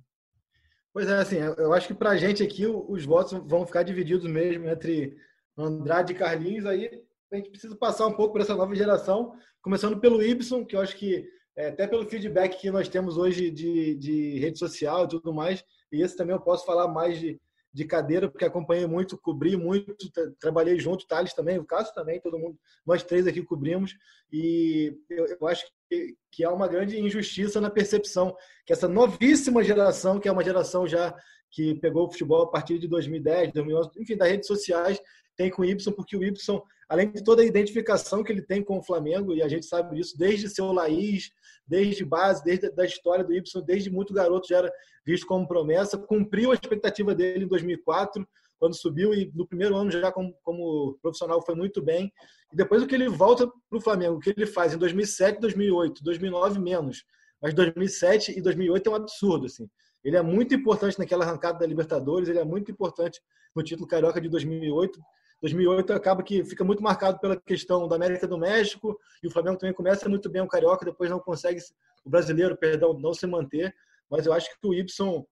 Pois 0.94 1.08
é, 1.08 1.18
assim, 1.18 1.38
eu 1.38 1.74
acho 1.74 1.88
que 1.88 1.94
para 1.94 2.10
a 2.10 2.18
gente 2.18 2.44
aqui 2.44 2.68
os 2.68 3.06
votos 3.06 3.32
vão 3.48 3.66
ficar 3.66 3.84
divididos 3.84 4.30
mesmo 4.30 4.68
entre 4.68 5.16
Andrade 5.58 6.12
e 6.12 6.16
Carlinhos. 6.16 6.66
Aí 6.66 7.04
a 7.32 7.36
gente 7.38 7.50
precisa 7.50 7.76
passar 7.78 8.08
um 8.08 8.14
pouco 8.14 8.34
para 8.34 8.44
essa 8.44 8.56
nova 8.56 8.76
geração, 8.76 9.34
começando 9.62 10.00
pelo 10.00 10.22
Ibson, 10.22 10.66
que 10.66 10.76
eu 10.76 10.82
acho 10.82 10.98
que, 10.98 11.26
é, 11.56 11.70
até 11.70 11.88
pelo 11.88 12.10
feedback 12.10 12.60
que 12.60 12.70
nós 12.70 12.90
temos 12.90 13.18
hoje 13.18 13.50
de, 13.50 13.96
de 13.96 14.40
rede 14.40 14.60
social 14.60 15.06
e 15.06 15.08
tudo 15.08 15.34
mais, 15.34 15.64
e 15.94 16.02
esse 16.02 16.18
também 16.18 16.36
eu 16.36 16.42
posso 16.42 16.66
falar 16.66 16.90
mais 16.90 17.18
de, 17.18 17.40
de 17.74 17.86
cadeira, 17.86 18.30
porque 18.30 18.46
acompanhei 18.46 18.86
muito, 18.86 19.18
cobri 19.18 19.56
muito, 19.56 19.96
trabalhei 20.40 20.78
junto, 20.80 21.08
Thales 21.08 21.34
também, 21.34 21.58
o 21.58 21.66
Cássio 21.66 21.94
também, 21.94 22.20
todo 22.20 22.38
mundo, 22.38 22.58
nós 22.86 23.04
três 23.04 23.26
aqui 23.26 23.42
cobrimos, 23.42 23.96
e 24.32 24.98
eu, 25.10 25.26
eu 25.40 25.48
acho 25.48 25.66
que, 25.90 26.16
que 26.32 26.44
há 26.44 26.52
uma 26.52 26.68
grande 26.68 27.00
injustiça 27.00 27.62
na 27.62 27.70
percepção 27.70 28.36
que 28.66 28.74
essa 28.74 28.88
novíssima 28.88 29.64
geração, 29.64 30.20
que 30.20 30.28
é 30.28 30.32
uma 30.32 30.44
geração 30.44 30.86
já 30.86 31.16
que 31.50 31.76
pegou 31.76 32.08
o 32.08 32.12
futebol 32.12 32.44
a 32.44 32.50
partir 32.50 32.80
de 32.80 32.88
2010, 32.88 33.54
2011, 33.54 33.90
enfim, 34.00 34.16
das 34.16 34.30
redes 34.30 34.48
sociais, 34.48 35.00
tem 35.42 35.50
com 35.50 35.64
o 35.64 35.66
Y, 35.66 35.92
porque 35.96 36.16
o 36.16 36.24
Y, 36.24 36.62
além 36.88 37.12
de 37.12 37.24
toda 37.24 37.42
a 37.42 37.46
identificação 37.46 38.24
que 38.24 38.32
ele 38.32 38.44
tem 38.44 38.64
com 38.64 38.78
o 38.78 38.84
Flamengo, 38.84 39.34
e 39.34 39.42
a 39.42 39.48
gente 39.48 39.66
sabe 39.66 39.96
disso 39.96 40.16
desde 40.18 40.48
seu 40.50 40.72
Laís, 40.72 41.32
desde 41.66 42.06
base, 42.06 42.44
desde 42.44 42.72
a 42.78 42.86
história 42.86 43.24
do 43.24 43.34
Y, 43.34 43.42
desde 43.66 43.90
muito 43.90 44.14
garoto 44.14 44.48
já 44.48 44.60
era 44.60 44.72
visto 45.06 45.26
como 45.26 45.48
promessa, 45.48 45.98
cumpriu 45.98 46.52
a 46.52 46.54
expectativa 46.54 47.16
dele 47.16 47.46
em 47.46 47.48
2004, 47.48 48.28
quando 48.60 48.76
subiu 48.76 49.12
e 49.16 49.32
no 49.34 49.48
primeiro 49.48 49.76
ano 49.76 49.90
já 49.90 50.12
como, 50.12 50.36
como 50.44 50.96
profissional 51.02 51.44
foi 51.44 51.56
muito 51.56 51.82
bem. 51.82 52.14
E 52.54 52.56
depois 52.56 52.84
o 52.84 52.88
que 52.88 52.94
ele 52.94 53.10
volta 53.10 53.48
para 53.48 53.78
o 53.80 53.82
Flamengo, 53.82 54.18
o 54.18 54.20
que 54.20 54.30
ele 54.30 54.46
faz 54.46 54.74
em 54.74 54.78
2007, 54.78 55.40
2008, 55.40 56.04
2009 56.04 56.60
menos, 56.60 57.04
mas 57.42 57.56
2007 57.56 58.38
e 58.38 58.42
2008 58.42 58.88
é 58.88 58.92
um 58.92 58.96
absurdo 58.96 59.48
assim. 59.48 59.68
Ele 60.04 60.18
é 60.18 60.22
muito 60.22 60.54
importante 60.54 61.00
naquela 61.00 61.26
arrancada 61.26 61.58
da 61.58 61.66
Libertadores, 61.66 62.30
ele 62.30 62.38
é 62.38 62.46
muito 62.46 62.72
importante 62.72 63.20
no 63.56 63.64
título 63.64 63.88
carioca 63.88 64.22
de 64.22 64.30
2008. 64.30 65.00
2008 65.42 65.94
acaba 65.94 66.24
que 66.24 66.44
fica 66.44 66.64
muito 66.64 66.84
marcado 66.84 67.20
pela 67.20 67.36
questão 67.36 67.88
da 67.88 67.96
América 67.96 68.28
do 68.28 68.38
México 68.38 69.00
e 69.24 69.28
o 69.28 69.32
Flamengo 69.32 69.58
também 69.58 69.74
começa 69.74 70.08
muito 70.08 70.30
bem 70.30 70.42
o 70.42 70.48
carioca, 70.48 70.86
depois 70.86 71.10
não 71.10 71.20
consegue 71.20 71.60
o 72.06 72.10
brasileiro, 72.10 72.56
perdão, 72.56 72.94
não 72.94 73.14
se 73.14 73.26
manter 73.26 73.74
mas 74.12 74.26
eu 74.26 74.34
acho 74.34 74.50
que 74.50 74.68
o 74.68 74.74
Ibson 74.74 75.26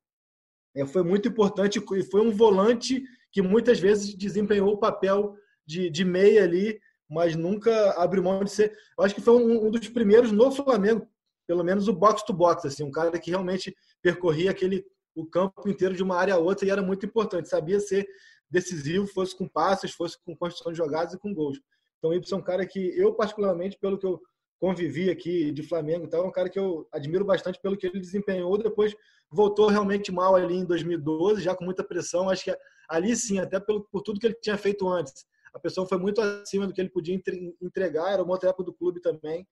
é, 0.74 0.86
foi 0.86 1.04
muito 1.04 1.28
importante 1.28 1.84
e 1.92 2.04
foi 2.04 2.22
um 2.22 2.32
volante 2.32 3.04
que 3.30 3.42
muitas 3.42 3.78
vezes 3.78 4.16
desempenhou 4.16 4.74
o 4.74 4.78
papel 4.78 5.36
de, 5.66 5.90
de 5.90 6.06
meia 6.06 6.46
ali, 6.46 6.80
mas 7.08 7.36
nunca 7.36 7.92
abriu 8.02 8.24
mão 8.24 8.42
de 8.42 8.50
ser. 8.50 8.76
Eu 8.98 9.04
acho 9.04 9.14
que 9.14 9.22
foi 9.22 9.34
um, 9.36 9.68
um 9.68 9.70
dos 9.70 9.90
primeiros 9.90 10.32
no 10.32 10.50
Flamengo, 10.50 11.06
pelo 11.46 11.64
menos 11.64 11.90
o 11.90 11.94
box 11.94 12.24
to 12.24 12.32
box, 12.32 12.66
assim, 12.66 12.84
um 12.84 12.92
cara 12.92 13.20
que 13.20 13.30
realmente 13.30 13.76
percorria 14.02 14.52
aquele 14.52 14.86
o 15.14 15.26
campo 15.26 15.68
inteiro 15.68 15.94
de 15.94 16.02
uma 16.02 16.16
área 16.16 16.36
a 16.36 16.38
outra 16.38 16.66
e 16.66 16.70
era 16.70 16.82
muito 16.82 17.06
importante, 17.06 17.50
sabia 17.50 17.80
ser 17.80 18.08
decisivo, 18.50 19.08
fosse 19.08 19.36
com 19.38 19.48
passes, 19.48 19.92
fosse 19.92 20.18
com 20.24 20.36
construção 20.36 20.72
de 20.72 20.78
jogadas 20.78 21.14
e 21.14 21.20
com 21.20 21.34
gols. 21.34 21.60
Então, 21.98 22.12
o 22.12 22.14
Ibson 22.14 22.36
é 22.36 22.40
um 22.40 22.44
cara 22.44 22.66
que 22.66 22.80
eu, 22.98 23.14
particularmente, 23.14 23.78
pelo 23.78 23.98
que 23.98 24.06
eu 24.06 24.20
convivi 24.60 25.10
aqui 25.10 25.52
de 25.52 25.64
Flamengo 25.64 26.06
e 26.06 26.10
tal, 26.10 26.24
é 26.24 26.28
um 26.28 26.32
cara 26.32 26.50
que 26.50 26.60
eu 26.60 26.88
admiro 26.92 27.24
bastante 27.24 27.60
pelo 27.62 27.78
que 27.78 27.88
ele 27.88 28.00
desempenhou. 28.00 28.58
Depois 28.58 28.96
voltou 29.30 29.68
realmente 29.68 30.12
mal 30.12 30.36
ali 30.36 30.56
em 30.56 30.66
2012, 30.66 31.42
já 31.42 31.56
com 31.56 31.64
muita 31.64 31.84
pressão. 31.84 32.30
Acho 32.30 32.46
que 32.46 32.58
ali 32.90 33.16
sim, 33.16 33.40
até 33.40 33.60
pelo, 33.60 33.82
por 33.92 34.02
tudo 34.02 34.20
que 34.20 34.28
ele 34.28 34.36
tinha 34.42 34.58
feito 34.58 34.88
antes. 34.88 35.26
A 35.54 35.60
pessoa 35.60 35.88
foi 35.88 35.98
muito 35.98 36.22
acima 36.22 36.68
do 36.68 36.74
que 36.74 36.82
ele 36.82 36.90
podia 36.90 37.20
entregar, 37.62 38.12
era 38.12 38.24
uma 38.24 38.34
outra 38.34 38.50
época 38.50 38.66
do 38.66 38.74
clube 38.74 39.02
também. 39.02 39.48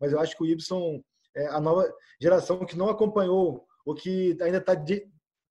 Mas 0.00 0.12
eu 0.12 0.20
acho 0.20 0.36
que 0.36 0.42
o 0.42 0.46
Ibson, 0.46 1.02
é 1.36 1.46
a 1.46 1.60
nova 1.60 1.90
geração 2.20 2.64
que 2.64 2.76
não 2.76 2.88
acompanhou, 2.88 3.66
ou 3.84 3.94
que 3.94 4.36
ainda 4.40 4.58
está 4.58 4.74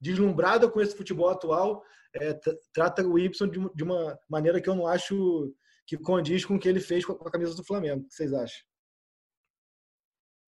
deslumbrada 0.00 0.68
com 0.68 0.80
esse 0.80 0.96
futebol 0.96 1.28
atual, 1.28 1.82
é, 2.14 2.38
trata 2.72 3.06
o 3.06 3.18
Ibson 3.18 3.48
de, 3.48 3.74
de 3.74 3.82
uma 3.82 4.18
maneira 4.28 4.60
que 4.60 4.68
eu 4.68 4.74
não 4.74 4.86
acho 4.86 5.52
que 5.86 5.96
condiz 5.96 6.44
com 6.44 6.56
o 6.56 6.58
que 6.58 6.68
ele 6.68 6.80
fez 6.80 7.04
com 7.04 7.12
a 7.12 7.30
camisa 7.30 7.54
do 7.54 7.64
Flamengo. 7.64 8.02
O 8.02 8.08
que 8.08 8.14
vocês 8.14 8.32
acham? 8.32 8.62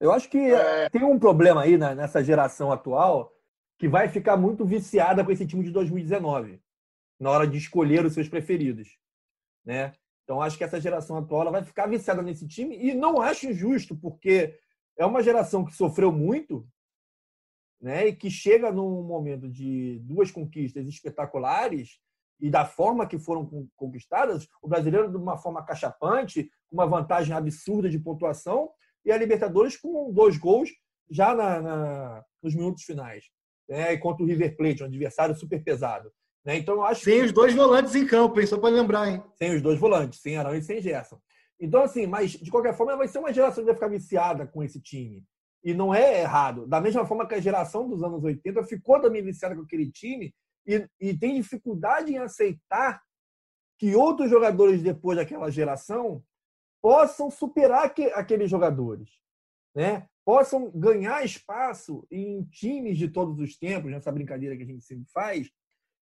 Eu 0.00 0.12
acho 0.12 0.28
que 0.28 0.38
é... 0.38 0.88
tem 0.90 1.02
um 1.02 1.18
problema 1.18 1.62
aí 1.62 1.78
né, 1.78 1.94
nessa 1.94 2.22
geração 2.22 2.70
atual 2.70 3.32
que 3.78 3.88
vai 3.88 4.08
ficar 4.08 4.36
muito 4.36 4.64
viciada 4.64 5.24
com 5.24 5.30
esse 5.30 5.46
time 5.46 5.64
de 5.64 5.70
2019 5.70 6.60
na 7.18 7.30
hora 7.30 7.46
de 7.46 7.56
escolher 7.58 8.04
os 8.04 8.12
seus 8.12 8.28
preferidos, 8.28 8.98
né? 9.64 9.92
Então 10.24 10.40
acho 10.40 10.56
que 10.56 10.64
essa 10.64 10.80
geração 10.80 11.18
atual 11.18 11.50
vai 11.50 11.62
ficar 11.62 11.86
viciada 11.86 12.22
nesse 12.22 12.46
time 12.46 12.76
e 12.76 12.94
não 12.94 13.20
acho 13.20 13.46
injusto 13.46 13.96
porque 13.96 14.58
é 14.96 15.04
uma 15.04 15.22
geração 15.22 15.64
que 15.64 15.74
sofreu 15.74 16.10
muito, 16.10 16.66
né? 17.84 18.08
E 18.08 18.16
que 18.16 18.30
chega 18.30 18.72
num 18.72 19.02
momento 19.02 19.46
de 19.46 19.98
duas 20.04 20.30
conquistas 20.30 20.88
espetaculares 20.88 21.98
e 22.40 22.48
da 22.48 22.64
forma 22.64 23.06
que 23.06 23.18
foram 23.18 23.68
conquistadas, 23.76 24.48
o 24.62 24.66
brasileiro 24.66 25.10
de 25.10 25.18
uma 25.18 25.36
forma 25.36 25.62
cachapante, 25.62 26.50
com 26.66 26.76
uma 26.76 26.86
vantagem 26.86 27.36
absurda 27.36 27.90
de 27.90 27.98
pontuação, 27.98 28.70
e 29.04 29.12
a 29.12 29.18
Libertadores 29.18 29.76
com 29.76 30.10
dois 30.10 30.38
gols 30.38 30.70
já 31.10 31.34
na, 31.34 31.60
na 31.60 32.24
nos 32.42 32.54
minutos 32.54 32.84
finais, 32.84 33.26
né? 33.68 33.98
contra 33.98 34.22
o 34.24 34.26
River 34.26 34.56
Plate, 34.56 34.82
um 34.82 34.86
adversário 34.86 35.36
super 35.36 35.62
pesado. 35.62 36.10
Né? 36.42 36.56
Então, 36.56 36.76
eu 36.76 36.84
acho 36.84 37.04
sem 37.04 37.20
que... 37.20 37.26
os 37.26 37.32
dois 37.32 37.54
volantes 37.54 37.94
em 37.94 38.06
campo, 38.06 38.40
hein? 38.40 38.46
só 38.46 38.58
para 38.58 38.70
lembrar. 38.70 39.08
Hein? 39.08 39.22
Sem 39.34 39.54
os 39.54 39.60
dois 39.60 39.78
volantes, 39.78 40.20
sem 40.20 40.38
Arão 40.38 40.54
e 40.54 40.62
sem 40.62 40.80
Gerson. 40.80 41.20
Então, 41.60 41.82
assim, 41.82 42.06
mas 42.06 42.30
de 42.30 42.50
qualquer 42.50 42.74
forma, 42.74 42.96
vai 42.96 43.08
ser 43.08 43.18
uma 43.18 43.32
geração 43.32 43.62
que 43.62 43.66
vai 43.66 43.74
ficar 43.74 43.88
viciada 43.88 44.46
com 44.46 44.62
esse 44.62 44.80
time. 44.80 45.22
E 45.64 45.72
não 45.72 45.94
é 45.94 46.20
errado. 46.20 46.66
Da 46.66 46.80
mesma 46.80 47.06
forma 47.06 47.26
que 47.26 47.34
a 47.34 47.40
geração 47.40 47.88
dos 47.88 48.02
anos 48.02 48.22
80 48.22 48.62
ficou 48.64 49.00
também 49.00 49.22
viciada 49.22 49.56
com 49.56 49.62
aquele 49.62 49.90
time 49.90 50.34
e, 50.66 50.86
e 51.00 51.16
tem 51.16 51.34
dificuldade 51.34 52.12
em 52.12 52.18
aceitar 52.18 53.02
que 53.78 53.96
outros 53.96 54.30
jogadores 54.30 54.82
depois 54.82 55.16
daquela 55.16 55.50
geração 55.50 56.22
possam 56.82 57.30
superar 57.30 57.94
aqueles 58.14 58.50
jogadores, 58.50 59.08
né? 59.74 60.06
Possam 60.24 60.70
ganhar 60.70 61.24
espaço 61.24 62.06
em 62.10 62.44
times 62.44 62.98
de 62.98 63.08
todos 63.08 63.40
os 63.40 63.58
tempos, 63.58 63.90
nessa 63.90 64.12
brincadeira 64.12 64.56
que 64.56 64.62
a 64.62 64.66
gente 64.66 64.84
sempre 64.84 65.06
faz, 65.10 65.50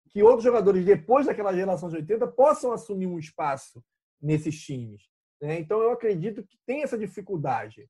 que 0.10 0.22
outros 0.22 0.44
jogadores 0.44 0.86
depois 0.86 1.26
daquela 1.26 1.54
geração 1.54 1.90
de 1.90 1.96
80 1.96 2.28
possam 2.28 2.72
assumir 2.72 3.08
um 3.08 3.20
espaço 3.20 3.84
nesses 4.22 4.62
times. 4.62 5.10
Né? 5.42 5.60
Então 5.60 5.82
eu 5.82 5.92
acredito 5.92 6.46
que 6.46 6.58
tem 6.66 6.84
essa 6.84 6.98
dificuldade. 6.98 7.90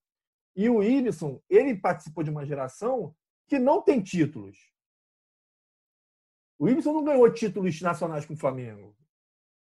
E 0.56 0.70
o 0.70 0.82
Ibson, 0.82 1.42
ele 1.50 1.76
participou 1.76 2.24
de 2.24 2.30
uma 2.30 2.46
geração 2.46 3.14
que 3.48 3.60
não 3.60 3.82
tem 3.82 4.02
títulos. 4.02 4.58
O 6.58 6.70
Ibson 6.70 6.94
não 6.94 7.04
ganhou 7.04 7.30
títulos 7.32 7.80
nacionais 7.82 8.26
com 8.26 8.34
o 8.34 8.38
Flamengo. 8.38 8.96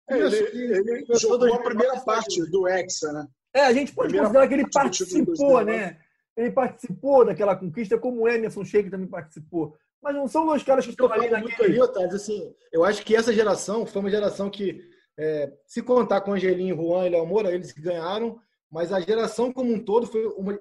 É, 0.08 0.18
ele, 0.18 0.36
ele, 0.36 0.90
ele 0.90 1.18
jogou 1.18 1.54
a 1.54 1.62
primeira 1.62 1.98
parte 2.00 2.44
do 2.50 2.68
Hexa, 2.68 3.12
né? 3.12 3.28
É, 3.54 3.60
a 3.60 3.72
gente 3.72 3.94
pode 3.94 4.08
primeira 4.08 4.26
considerar 4.26 4.48
que 4.48 4.54
ele 4.54 4.70
participou, 4.70 5.64
né? 5.64 5.98
Ele 6.36 6.50
participou 6.50 7.24
daquela 7.24 7.56
conquista, 7.56 7.98
como 7.98 8.22
o 8.22 8.28
Emerson 8.28 8.64
Sheik 8.64 8.90
também 8.90 9.06
participou. 9.06 9.76
Mas 10.02 10.14
não 10.14 10.26
são 10.26 10.44
dois 10.44 10.62
caras 10.62 10.84
que 10.84 10.90
estão 10.90 11.10
ali 11.12 11.30
naquele... 11.30 11.72
Ali, 11.72 11.80
Otávio, 11.80 12.16
assim, 12.16 12.54
eu 12.72 12.84
acho 12.84 13.04
que 13.04 13.14
essa 13.14 13.32
geração 13.32 13.86
foi 13.86 14.00
uma 14.00 14.10
geração 14.10 14.50
que, 14.50 14.82
é, 15.16 15.52
se 15.66 15.82
contar 15.82 16.22
com 16.22 16.32
Angelinho, 16.32 16.76
Juan 16.76 17.06
e 17.06 17.10
Léo 17.10 17.26
Moura, 17.26 17.52
eles 17.52 17.72
ganharam, 17.72 18.40
mas 18.70 18.92
a 18.92 19.00
geração 19.00 19.52
como 19.52 19.72
um 19.72 19.78
todo 19.78 20.06
foi 20.06 20.26
uma 20.26 20.58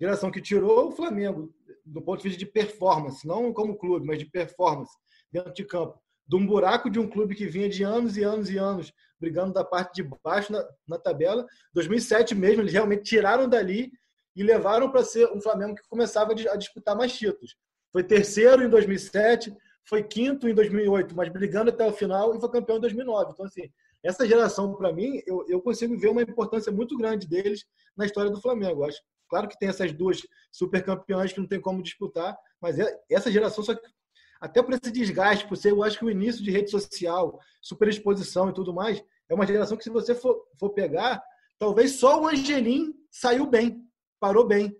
geração 0.00 0.30
que 0.30 0.40
tirou 0.40 0.88
o 0.88 0.92
Flamengo 0.92 1.52
do 1.84 2.00
ponto 2.00 2.22
de 2.22 2.28
vista 2.28 2.38
de 2.38 2.46
performance, 2.46 3.26
não 3.26 3.52
como 3.52 3.76
clube, 3.76 4.06
mas 4.06 4.18
de 4.18 4.26
performance 4.26 4.96
dentro 5.32 5.52
de 5.52 5.64
campo 5.64 6.00
de 6.30 6.36
um 6.36 6.46
buraco 6.46 6.88
de 6.88 7.00
um 7.00 7.08
clube 7.08 7.34
que 7.34 7.46
vinha 7.46 7.68
de 7.68 7.82
anos 7.82 8.16
e 8.16 8.22
anos 8.22 8.48
e 8.48 8.56
anos 8.56 8.92
brigando 9.18 9.52
da 9.52 9.64
parte 9.64 10.00
de 10.00 10.08
baixo 10.24 10.52
na, 10.52 10.64
na 10.86 10.96
tabela. 10.96 11.44
2007 11.74 12.36
mesmo, 12.36 12.62
eles 12.62 12.72
realmente 12.72 13.02
tiraram 13.02 13.48
dali 13.48 13.90
e 14.36 14.42
levaram 14.44 14.88
para 14.90 15.02
ser 15.02 15.26
um 15.32 15.40
Flamengo 15.40 15.74
que 15.74 15.88
começava 15.88 16.32
a 16.32 16.56
disputar 16.56 16.96
mais 16.96 17.12
títulos. 17.12 17.56
Foi 17.92 18.04
terceiro 18.04 18.62
em 18.62 18.68
2007, 18.68 19.52
foi 19.84 20.04
quinto 20.04 20.48
em 20.48 20.54
2008, 20.54 21.16
mas 21.16 21.28
brigando 21.30 21.70
até 21.70 21.84
o 21.84 21.92
final 21.92 22.32
e 22.34 22.40
foi 22.40 22.48
campeão 22.48 22.76
em 22.76 22.80
2009. 22.80 23.32
Então, 23.32 23.44
assim, 23.44 23.68
essa 24.00 24.24
geração, 24.24 24.72
para 24.76 24.92
mim, 24.92 25.20
eu, 25.26 25.44
eu 25.48 25.60
consigo 25.60 25.98
ver 25.98 26.10
uma 26.10 26.22
importância 26.22 26.70
muito 26.70 26.96
grande 26.96 27.26
deles 27.26 27.64
na 27.96 28.06
história 28.06 28.30
do 28.30 28.40
Flamengo. 28.40 28.84
Acho, 28.84 29.00
claro 29.30 29.48
que 29.48 29.58
tem 29.58 29.68
essas 29.68 29.92
duas 29.92 30.20
super 30.50 30.84
campeões 30.84 31.32
que 31.32 31.40
não 31.40 31.46
tem 31.46 31.60
como 31.60 31.82
disputar, 31.82 32.36
mas 32.60 32.78
é, 32.78 33.00
essa 33.08 33.30
geração 33.30 33.64
só 33.64 33.74
até 34.40 34.62
por 34.62 34.72
esse 34.72 34.90
desgaste, 34.90 35.46
por 35.46 35.56
ser, 35.56 35.70
eu 35.70 35.84
acho 35.84 35.98
que 35.98 36.04
o 36.04 36.10
início 36.10 36.42
de 36.42 36.50
rede 36.50 36.70
social, 36.70 37.38
superexposição 37.60 38.48
e 38.48 38.54
tudo 38.54 38.72
mais, 38.72 39.02
é 39.28 39.34
uma 39.34 39.46
geração 39.46 39.76
que, 39.76 39.84
se 39.84 39.90
você 39.90 40.14
for, 40.14 40.42
for 40.58 40.70
pegar, 40.70 41.22
talvez 41.58 41.92
só 41.92 42.20
o 42.20 42.26
Angelim 42.26 42.94
saiu 43.10 43.46
bem, 43.46 43.86
parou 44.18 44.46
bem. 44.46 44.74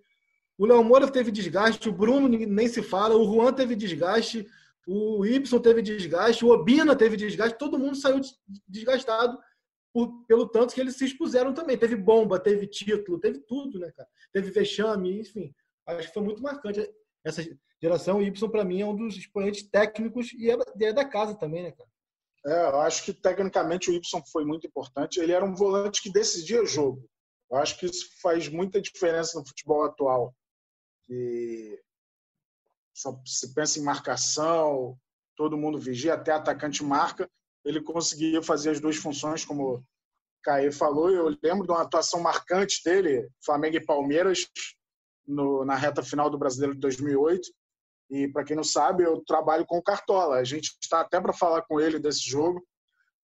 O 0.57 0.65
Léo 0.65 0.83
Moura 0.83 1.09
teve 1.09 1.31
desgaste, 1.31 1.89
o 1.89 1.93
Bruno 1.93 2.27
nem 2.27 2.67
se 2.67 2.81
fala, 2.81 3.15
o 3.15 3.23
Juan 3.23 3.53
teve 3.53 3.75
desgaste, 3.75 4.47
o 4.87 5.25
Y 5.25 5.59
teve 5.61 5.81
desgaste, 5.81 6.43
o 6.43 6.49
Obina 6.49 6.95
teve 6.95 7.15
desgaste, 7.15 7.57
todo 7.57 7.79
mundo 7.79 7.95
saiu 7.95 8.19
desgastado 8.67 9.37
por, 9.93 10.25
pelo 10.25 10.47
tanto 10.47 10.73
que 10.73 10.81
eles 10.81 10.95
se 10.95 11.05
expuseram 11.05 11.53
também. 11.53 11.77
Teve 11.77 11.95
bomba, 11.95 12.39
teve 12.39 12.67
título, 12.67 13.19
teve 13.19 13.39
tudo, 13.39 13.79
né, 13.79 13.91
cara? 13.91 14.09
Teve 14.31 14.51
vexame, 14.51 15.19
enfim. 15.19 15.53
Acho 15.85 16.07
que 16.07 16.13
foi 16.13 16.23
muito 16.23 16.41
marcante 16.41 16.89
essa 17.23 17.43
geração 17.81 18.21
Y, 18.21 18.49
para 18.49 18.63
mim, 18.63 18.81
é 18.81 18.85
um 18.85 18.95
dos 18.95 19.15
expoentes 19.15 19.63
técnicos 19.63 20.31
e 20.33 20.49
é, 20.49 20.57
é 20.81 20.93
da 20.93 21.05
casa 21.05 21.35
também, 21.35 21.63
né, 21.63 21.71
cara? 21.71 21.89
É, 22.45 22.69
eu 22.69 22.81
acho 22.81 23.03
que 23.03 23.13
tecnicamente 23.13 23.89
o 23.89 23.93
Y 23.93 24.01
foi 24.31 24.45
muito 24.45 24.65
importante. 24.65 25.19
Ele 25.19 25.31
era 25.31 25.45
um 25.45 25.53
volante 25.53 26.01
que 26.01 26.11
decidia 26.11 26.65
jogo. 26.65 27.07
Eu 27.49 27.57
acho 27.57 27.77
que 27.77 27.85
isso 27.85 28.09
faz 28.21 28.47
muita 28.47 28.81
diferença 28.81 29.37
no 29.37 29.45
futebol 29.45 29.83
atual. 29.83 30.35
Que 31.05 31.79
só 32.93 33.19
se 33.25 33.53
pensa 33.53 33.79
em 33.79 33.83
marcação, 33.83 34.97
todo 35.35 35.57
mundo 35.57 35.77
vigia, 35.77 36.13
até 36.13 36.31
atacante 36.31 36.83
marca. 36.83 37.29
Ele 37.63 37.81
conseguia 37.81 38.41
fazer 38.41 38.71
as 38.71 38.79
duas 38.79 38.95
funções, 38.95 39.45
como 39.45 39.75
o 39.75 39.83
Caê 40.43 40.71
falou. 40.71 41.09
Eu 41.09 41.35
lembro 41.43 41.65
de 41.65 41.71
uma 41.71 41.81
atuação 41.81 42.19
marcante 42.19 42.81
dele, 42.83 43.29
Flamengo 43.43 43.77
e 43.77 43.85
Palmeiras, 43.85 44.47
no, 45.27 45.63
na 45.63 45.75
reta 45.75 46.03
final 46.03 46.29
do 46.29 46.37
Brasileiro 46.37 46.73
de 46.73 46.79
2008. 46.79 47.49
E 48.09 48.27
para 48.27 48.43
quem 48.43 48.55
não 48.55 48.63
sabe, 48.63 49.03
eu 49.03 49.23
trabalho 49.25 49.65
com 49.65 49.77
o 49.77 49.83
Cartola. 49.83 50.35
A 50.35 50.43
gente 50.43 50.75
está 50.81 51.01
até 51.01 51.19
para 51.21 51.31
falar 51.31 51.61
com 51.61 51.79
ele 51.79 51.97
desse 51.97 52.29
jogo, 52.29 52.61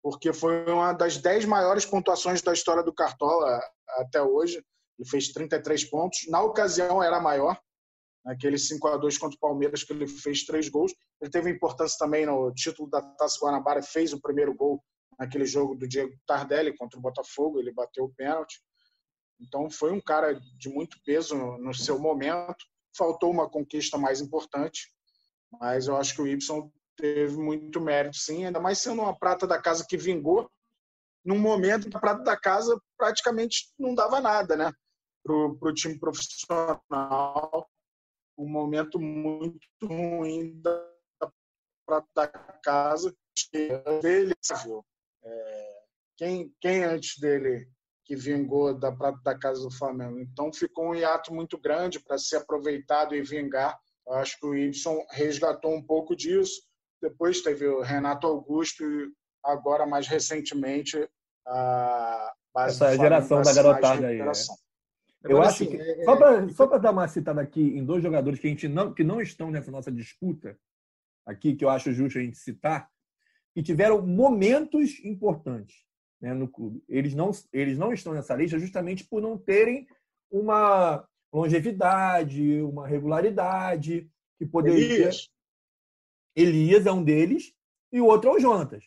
porque 0.03 0.33
foi 0.33 0.65
uma 0.67 0.93
das 0.93 1.17
dez 1.17 1.45
maiores 1.45 1.85
pontuações 1.85 2.41
da 2.41 2.53
história 2.53 2.85
do 2.85 2.95
Cartola 2.95 3.61
até 3.99 4.23
hoje. 4.23 4.65
Ele 4.99 5.09
fez 5.09 5.33
33 5.33 5.85
pontos. 5.85 6.21
Na 6.29 6.41
ocasião 6.41 7.03
era 7.03 7.21
maior, 7.21 7.59
naquele 8.27 8.59
5 8.59 8.87
a 8.89 8.97
2 8.99 9.17
contra 9.17 9.37
o 9.37 9.41
Palmeiras, 9.41 9.83
que 9.83 9.93
ele 9.93 10.07
fez 10.07 10.45
três 10.45 10.69
gols. 10.69 10.93
Ele 11.21 11.31
teve 11.31 11.49
importância 11.49 11.97
também 11.99 12.27
no 12.27 12.53
título 12.53 12.91
da 12.91 13.01
Taça 13.01 13.39
Guanabara, 13.41 13.83
fez 13.83 14.13
o 14.13 14.21
primeiro 14.21 14.53
gol 14.55 14.85
naquele 15.19 15.47
jogo 15.47 15.75
do 15.75 15.89
Diego 15.89 16.13
Tardelli 16.27 16.77
contra 16.77 16.99
o 16.99 17.03
Botafogo, 17.03 17.59
ele 17.59 17.73
bateu 17.73 18.05
o 18.05 18.15
pênalti. 18.15 18.61
Então 19.41 19.71
foi 19.71 19.93
um 19.93 20.01
cara 20.01 20.39
de 20.59 20.69
muito 20.69 20.99
peso 21.05 21.35
no 21.37 21.73
seu 21.73 21.99
momento 21.99 22.57
faltou 22.97 23.31
uma 23.31 23.49
conquista 23.49 23.99
mais 23.99 24.21
importante, 24.21 24.91
mas 25.61 25.87
eu 25.87 25.97
acho 25.97 26.15
que 26.15 26.23
o 26.23 26.27
Y 26.27 26.71
teve 26.97 27.37
muito 27.37 27.81
mérito, 27.81 28.17
sim, 28.17 28.47
ainda 28.47 28.59
mais 28.59 28.79
sendo 28.79 29.03
uma 29.03 29.17
prata 29.17 29.47
da 29.47 29.61
casa 29.61 29.85
que 29.87 29.97
vingou 29.97 30.51
num 31.25 31.39
momento 31.39 31.91
que 31.91 31.97
a 31.97 32.01
prata 32.01 32.23
da 32.23 32.37
casa 32.37 32.81
praticamente 32.97 33.73
não 33.79 33.95
dava 33.95 34.21
nada, 34.21 34.57
né, 34.57 34.73
para 35.23 35.35
o 35.35 35.75
time 35.75 35.99
profissional. 35.99 37.69
Um 38.37 38.49
momento 38.49 39.01
muito 39.01 39.61
ruim 39.83 40.61
da 40.61 40.87
prata 41.87 42.09
da 42.15 42.29
casa. 42.29 43.15
Ele, 44.03 44.35
é, 45.25 45.83
quem, 46.17 46.53
quem 46.61 46.85
antes 46.85 47.19
dele 47.19 47.69
que 48.05 48.17
vingou 48.17 48.75
da 48.75 48.93
prata 48.93 49.21
da 49.23 49.39
casa 49.39 49.63
do 49.63 49.71
Flamengo? 49.71 50.21
Então 50.21 50.53
ficou 50.53 50.91
um 50.91 50.95
hiato 50.95 51.35
muito 51.35 51.59
grande 51.59 52.01
para 52.01 52.19
ser 52.19 52.37
aproveitado 52.37 53.15
e 53.15 53.23
vingar. 53.23 53.79
Eu 54.07 54.15
acho 54.15 54.39
que 54.39 54.47
o 54.47 54.55
Ibson 54.55 55.05
resgatou 55.11 55.75
um 55.75 55.83
pouco 55.83 56.15
disso. 56.15 56.63
Depois 57.03 57.43
teve 57.43 57.67
o 57.67 57.83
Renato 57.83 58.27
Augusto 58.27 58.85
e 58.85 59.13
agora 59.45 59.87
mais 59.87 60.07
recentemente 60.07 61.09
a 61.47 62.33
base 62.55 62.83
essa 62.83 62.97
geração 62.97 63.43
da 63.43 63.53
garotada 63.53 64.07
aí. 64.07 64.21
É. 64.21 64.33
Eu 65.29 65.43
acho 65.43 65.65
assim, 65.65 65.77
que 65.77 65.77
é, 65.81 66.05
só 66.05 66.17
para 66.17 66.45
é, 66.45 66.49
só 66.49 66.67
para 66.67 66.79
dar 66.79 66.91
uma 66.93 67.09
citada 67.09 67.41
aqui 67.41 67.61
em 67.61 67.85
dois 67.85 68.03
jogadores 68.03 68.39
que 68.39 68.47
a 68.47 68.51
gente 68.51 68.69
não 68.69 68.93
que 68.93 69.05
não 69.05 69.21
estão 69.21 69.51
nessa 69.51 69.71
nossa 69.71 69.91
disputa 69.91 70.59
aqui 71.25 71.55
que 71.55 71.65
eu 71.65 71.69
acho 71.69 71.93
justo 71.93 72.19
a 72.19 72.23
gente 72.23 72.37
citar 72.37 72.89
que 73.55 73.63
tiveram 73.63 74.07
momentos 74.07 75.01
importantes 75.05 75.85
né, 76.21 76.35
no 76.35 76.49
clube. 76.49 76.83
Eles 76.89 77.15
não 77.15 77.31
eles 77.53 77.79
não 77.79 77.93
estão 77.93 78.13
nessa 78.13 78.35
lista 78.35 78.59
justamente 78.59 79.05
por 79.05 79.21
não 79.21 79.37
terem 79.39 79.87
uma 80.31 81.07
longevidade, 81.33 82.61
uma 82.63 82.87
regularidade 82.87 84.11
que 84.39 84.47
poderia 84.47 84.95
Elias. 84.95 85.29
Elias 86.35 86.87
é 86.87 86.93
um 86.93 87.03
deles 87.03 87.55
e 87.93 88.01
o 88.01 88.07
outro 88.07 88.31
é 88.31 88.33
o 88.35 88.39
Jonatas. 88.39 88.85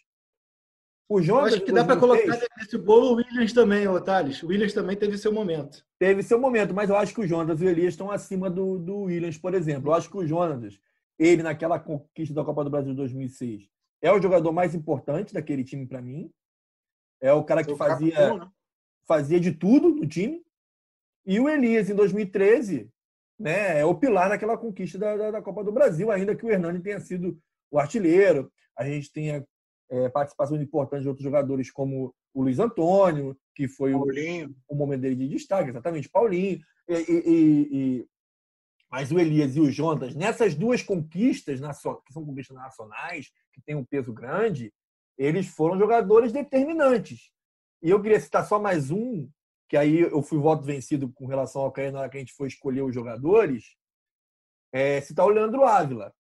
O 1.10 1.20
Jonas, 1.24 1.56
acho 1.56 1.66
que 1.66 1.72
dá 1.72 1.84
para 1.84 1.98
colocar 1.98 2.40
nesse 2.56 2.78
bolo 2.78 3.14
o 3.14 3.16
Williams 3.16 3.52
também, 3.52 3.88
o 3.88 4.00
Thales. 4.00 4.44
O 4.44 4.48
Williams 4.48 4.74
também 4.74 4.96
teve 4.96 5.18
seu 5.18 5.34
momento. 5.34 5.84
Teve 5.98 6.22
seu 6.22 6.40
momento, 6.40 6.72
mas 6.72 6.88
eu 6.88 6.96
acho 6.96 7.16
que 7.16 7.22
o 7.22 7.28
Jonas 7.28 7.60
e 7.60 7.66
o 7.66 7.70
Elias 7.70 7.96
estão 7.96 8.12
acima 8.12 8.48
do, 8.48 8.78
do 8.78 9.00
Williams, 9.02 9.36
por 9.36 9.56
exemplo. 9.56 9.90
Eu 9.90 9.96
acho 9.96 10.08
que 10.08 10.18
o 10.18 10.28
Jonas, 10.28 10.80
ele 11.18 11.42
naquela 11.42 11.80
conquista 11.80 12.36
da 12.36 12.46
Copa 12.46 12.64
do 12.64 12.70
Brasil 12.70 12.92
de 12.92 12.98
2006, 12.98 13.68
é 14.04 14.12
o 14.12 14.22
jogador 14.22 14.52
mais 14.52 14.76
importante 14.76 15.34
daquele 15.34 15.64
time 15.64 15.88
para 15.88 16.00
mim. 16.00 16.32
É 17.20 17.34
o 17.34 17.44
cara 17.44 17.64
que 17.64 17.76
fazia, 17.76 18.12
capitão, 18.12 18.38
né? 18.38 18.48
fazia 19.08 19.40
de 19.40 19.52
tudo 19.52 19.90
no 19.90 20.08
time. 20.08 20.46
E 21.26 21.40
o 21.40 21.50
Elias, 21.50 21.90
em 21.90 21.96
2013, 21.96 22.88
né, 23.40 23.80
é 23.80 23.84
o 23.84 23.96
pilar 23.96 24.30
naquela 24.30 24.56
conquista 24.56 25.00
da, 25.00 25.18
da, 25.18 25.32
da 25.32 25.42
Copa 25.42 25.64
do 25.64 25.72
Brasil, 25.72 26.12
ainda 26.12 26.36
que 26.36 26.46
o 26.46 26.52
Hernani 26.52 26.80
tenha 26.80 27.00
sido 27.00 27.36
o 27.72 27.80
artilheiro. 27.80 28.52
A 28.78 28.86
gente 28.86 29.12
tenha 29.12 29.44
é, 29.90 30.10
participação 30.10 30.62
importante 30.62 31.02
de 31.02 31.08
outros 31.08 31.24
jogadores, 31.24 31.72
como 31.72 32.14
o 32.34 32.44
Luiz 32.44 32.60
Antônio, 32.60 33.38
que 33.56 33.68
foi 33.68 33.94
o, 33.94 34.06
o, 34.68 34.76
momento 34.76 35.02
dele 35.02 35.16
de 35.16 35.28
destaque, 35.28 35.70
exatamente, 35.70 36.10
Paulinho. 36.10 36.60
E, 36.88 36.94
e, 36.94 37.70
e, 37.72 38.08
mas 38.92 39.12
o 39.12 39.20
Elias 39.20 39.56
e 39.56 39.60
o 39.60 39.72
Jonas, 39.72 40.16
nessas 40.16 40.56
duas 40.56 40.82
conquistas, 40.82 41.60
que 41.60 42.14
são 42.14 42.26
conquistas 42.26 42.56
nacionais, 42.56 43.32
que 43.54 43.62
têm 43.62 43.76
um 43.76 43.86
peso 43.86 44.14
grande, 44.14 44.74
eles 45.18 45.48
foram 45.48 45.78
jogadores 45.78 46.32
determinantes. 46.32 47.32
E 47.82 47.90
eu 47.90 48.02
queria 48.02 48.20
citar 48.20 48.46
só 48.46 48.60
mais 48.60 48.92
um, 48.92 49.30
que 49.68 49.78
aí 49.78 50.00
eu 50.00 50.22
fui 50.22 50.40
voto 50.40 50.64
vencido 50.64 51.12
com 51.12 51.26
relação 51.26 51.62
ao 51.62 51.72
Caio 51.72 51.92
na 51.92 52.00
hora 52.00 52.10
que 52.10 52.18
a 52.18 52.20
gente 52.20 52.34
foi 52.34 52.48
escolher 52.48 52.82
os 52.82 52.94
jogadores, 52.94 53.76
é 54.72 55.02
citar 55.02 55.26
o 55.26 55.30
Leandro 55.30 55.64
Ávila 55.64 56.14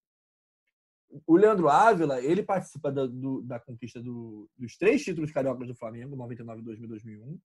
o 1.26 1.36
Leandro 1.36 1.70
Ávila, 1.70 2.22
ele 2.22 2.44
participa 2.44 2.92
da, 2.92 3.06
do, 3.06 3.42
da 3.42 3.60
conquista 3.60 4.02
do, 4.02 4.50
dos 4.58 4.78
três 4.78 5.04
títulos 5.04 5.32
cariocas 5.32 5.68
do 5.68 5.76
Flamengo, 5.76 6.16
99, 6.16 6.62
2000 6.62 6.88
2001, 6.88 7.40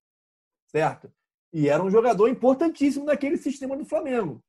certo? 0.66 1.12
E 1.53 1.68
era 1.68 1.83
um 1.83 1.90
jogador 1.90 2.29
importantíssimo 2.29 3.05
naquele 3.05 3.37
sistema 3.37 3.77
do 3.77 3.85
Flamengo. 3.85 4.44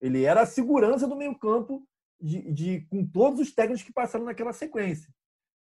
Ele 0.00 0.24
era 0.24 0.42
a 0.42 0.46
segurança 0.46 1.08
do 1.08 1.16
meio 1.16 1.36
campo 1.38 1.86
de, 2.20 2.52
de 2.52 2.80
com 2.82 3.06
todos 3.06 3.40
os 3.40 3.52
técnicos 3.52 3.82
que 3.82 3.92
passaram 3.92 4.24
naquela 4.24 4.52
sequência. 4.52 5.12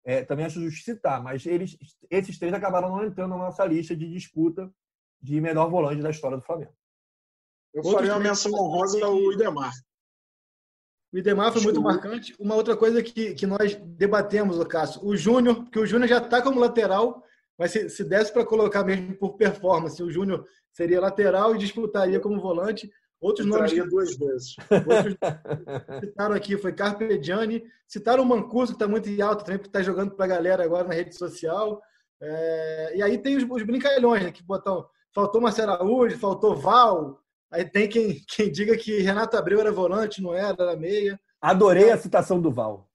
É, 0.03 0.23
também 0.23 0.45
acho 0.45 0.59
justo 0.59 0.83
citar, 0.83 1.21
mas 1.21 1.45
eles, 1.45 1.77
esses 2.09 2.39
três 2.39 2.53
acabaram 2.53 2.89
não 2.89 3.05
entrando 3.05 3.29
na 3.31 3.37
nossa 3.37 3.63
lista 3.65 3.95
de 3.95 4.11
disputa 4.11 4.73
de 5.21 5.39
melhor 5.39 5.69
volante 5.69 6.01
da 6.01 6.09
história 6.09 6.37
do 6.37 6.43
Flamengo. 6.43 6.73
Eu 7.73 7.83
faria 7.83 8.13
uma 8.13 8.19
menção 8.19 8.51
honrosa 8.53 9.05
ao 9.05 9.31
Idemar. 9.31 9.71
O 11.13 11.17
Idemar 11.17 11.51
foi 11.51 11.61
muito 11.61 11.81
marcante. 11.81 12.33
Uma 12.39 12.55
outra 12.55 12.75
coisa 12.75 13.03
que, 13.03 13.33
que 13.33 13.45
nós 13.45 13.75
debatemos, 13.75 14.57
o 14.57 14.65
Cássio, 14.65 15.05
o 15.05 15.15
Júnior, 15.15 15.65
que 15.69 15.79
o 15.79 15.85
Júnior 15.85 16.07
já 16.07 16.17
está 16.19 16.41
como 16.41 16.59
lateral, 16.59 17.23
mas 17.57 17.71
se, 17.71 17.89
se 17.89 18.03
desse 18.03 18.31
para 18.31 18.45
colocar 18.45 18.83
mesmo 18.83 19.13
por 19.15 19.35
performance, 19.35 20.01
o 20.01 20.09
Júnior 20.09 20.45
seria 20.71 21.01
lateral 21.01 21.53
e 21.53 21.59
disputaria 21.59 22.19
como 22.19 22.39
volante. 22.39 22.89
Outros 23.19 23.45
nomes. 23.45 23.71
Que, 23.71 23.83
duas 23.83 24.17
vezes. 24.17 24.55
Outros 24.71 25.15
citaram 26.01 26.33
aqui 26.33 26.57
foi 26.57 26.73
Carpegiani, 26.73 27.63
citaram 27.87 28.23
o 28.23 28.25
Mancuso, 28.25 28.71
que 28.71 28.77
está 28.77 28.87
muito 28.87 29.07
em 29.09 29.21
alta 29.21 29.45
também, 29.45 29.59
que 29.59 29.67
está 29.67 29.81
jogando 29.83 30.15
para 30.15 30.25
a 30.25 30.29
galera 30.29 30.63
agora 30.63 30.87
na 30.87 30.95
rede 30.95 31.15
social. 31.15 31.79
É, 32.19 32.97
e 32.97 33.03
aí 33.03 33.17
tem 33.17 33.35
os, 33.35 33.43
os 33.47 33.63
brincalhões, 33.63 34.23
né, 34.23 34.31
que 34.31 34.41
botam. 34.41 34.85
Faltou 35.13 35.41
Marcelo 35.41 35.73
Araújo, 35.73 36.17
faltou 36.17 36.55
Val, 36.55 37.21
Aí 37.51 37.65
tem 37.65 37.87
quem, 37.87 38.23
quem 38.27 38.51
diga 38.51 38.77
que 38.77 39.01
Renato 39.01 39.35
Abreu 39.35 39.59
era 39.59 39.71
volante, 39.71 40.21
não 40.21 40.33
era, 40.33 40.55
era 40.59 40.75
meia. 40.75 41.19
Adorei 41.41 41.91
a 41.91 41.97
citação 41.97 42.41
do 42.41 42.51
Val. 42.51 42.87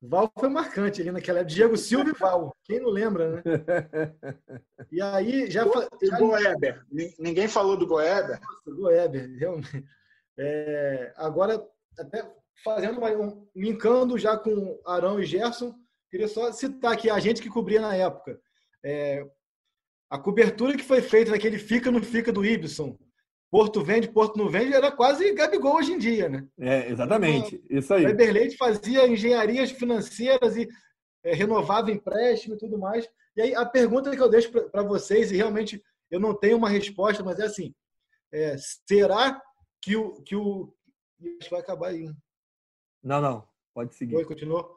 Val 0.00 0.30
foi 0.38 0.48
marcante 0.48 1.00
ali 1.00 1.10
naquela 1.10 1.40
época. 1.40 1.54
Diego 1.54 1.76
Silva 1.76 2.10
e 2.10 2.12
Val. 2.12 2.54
Quem 2.64 2.80
não 2.80 2.88
lembra, 2.88 3.32
né? 3.36 3.42
E 4.92 5.02
aí 5.02 5.50
já. 5.50 5.64
E 6.00 6.10
Goeber. 6.10 6.84
Ninguém 7.18 7.48
falou 7.48 7.76
do 7.76 7.86
Goeber. 7.86 8.40
Nossa, 8.40 8.70
Goeber, 8.70 9.36
realmente. 9.38 9.84
É, 10.38 11.12
agora, 11.16 11.60
até 11.98 12.24
fazendo 12.64 12.98
uma, 12.98 13.10
um, 13.10 13.48
linkando 13.54 14.16
já 14.16 14.36
com 14.36 14.80
Arão 14.86 15.20
e 15.20 15.26
Gerson, 15.26 15.74
queria 16.08 16.28
só 16.28 16.52
citar 16.52 16.92
aqui 16.92 17.10
a 17.10 17.18
gente 17.18 17.42
que 17.42 17.48
cobria 17.48 17.80
na 17.80 17.94
época. 17.94 18.40
É, 18.84 19.26
a 20.08 20.16
cobertura 20.16 20.76
que 20.76 20.84
foi 20.84 21.02
feita 21.02 21.32
naquele 21.32 21.58
Fica 21.58 21.90
no 21.90 22.02
Fica 22.02 22.32
do 22.32 22.44
Ibson, 22.44 22.96
Porto 23.50 23.82
vende, 23.82 24.08
Porto 24.08 24.36
não 24.36 24.48
vende, 24.48 24.74
era 24.74 24.92
quase 24.92 25.32
Gabigol 25.32 25.76
hoje 25.76 25.92
em 25.92 25.98
dia, 25.98 26.28
né? 26.28 26.46
É, 26.58 26.90
exatamente. 26.90 27.64
Isso 27.70 27.94
aí. 27.94 28.04
O 28.04 28.08
Eberleite 28.08 28.56
fazia 28.56 29.08
engenharias 29.08 29.70
financeiras 29.70 30.56
e 30.56 30.68
é, 31.24 31.34
renovava 31.34 31.90
empréstimo 31.90 32.54
e 32.54 32.58
tudo 32.58 32.78
mais. 32.78 33.08
E 33.36 33.40
aí 33.40 33.54
a 33.54 33.64
pergunta 33.64 34.14
que 34.14 34.20
eu 34.20 34.28
deixo 34.28 34.50
para 34.50 34.82
vocês, 34.82 35.32
e 35.32 35.36
realmente 35.36 35.82
eu 36.10 36.20
não 36.20 36.34
tenho 36.34 36.58
uma 36.58 36.68
resposta, 36.68 37.22
mas 37.24 37.38
é 37.38 37.44
assim: 37.44 37.74
é, 38.32 38.56
será 38.86 39.40
que 39.80 39.96
o. 39.96 40.22
Que 40.22 40.36
o... 40.36 40.74
Acho 41.40 41.48
que 41.48 41.50
vai 41.50 41.60
acabar 41.60 41.88
aí. 41.88 42.10
Não, 43.02 43.20
não. 43.20 43.48
Pode 43.74 43.94
seguir. 43.94 44.16
Oi, 44.16 44.24
continuou. 44.24 44.76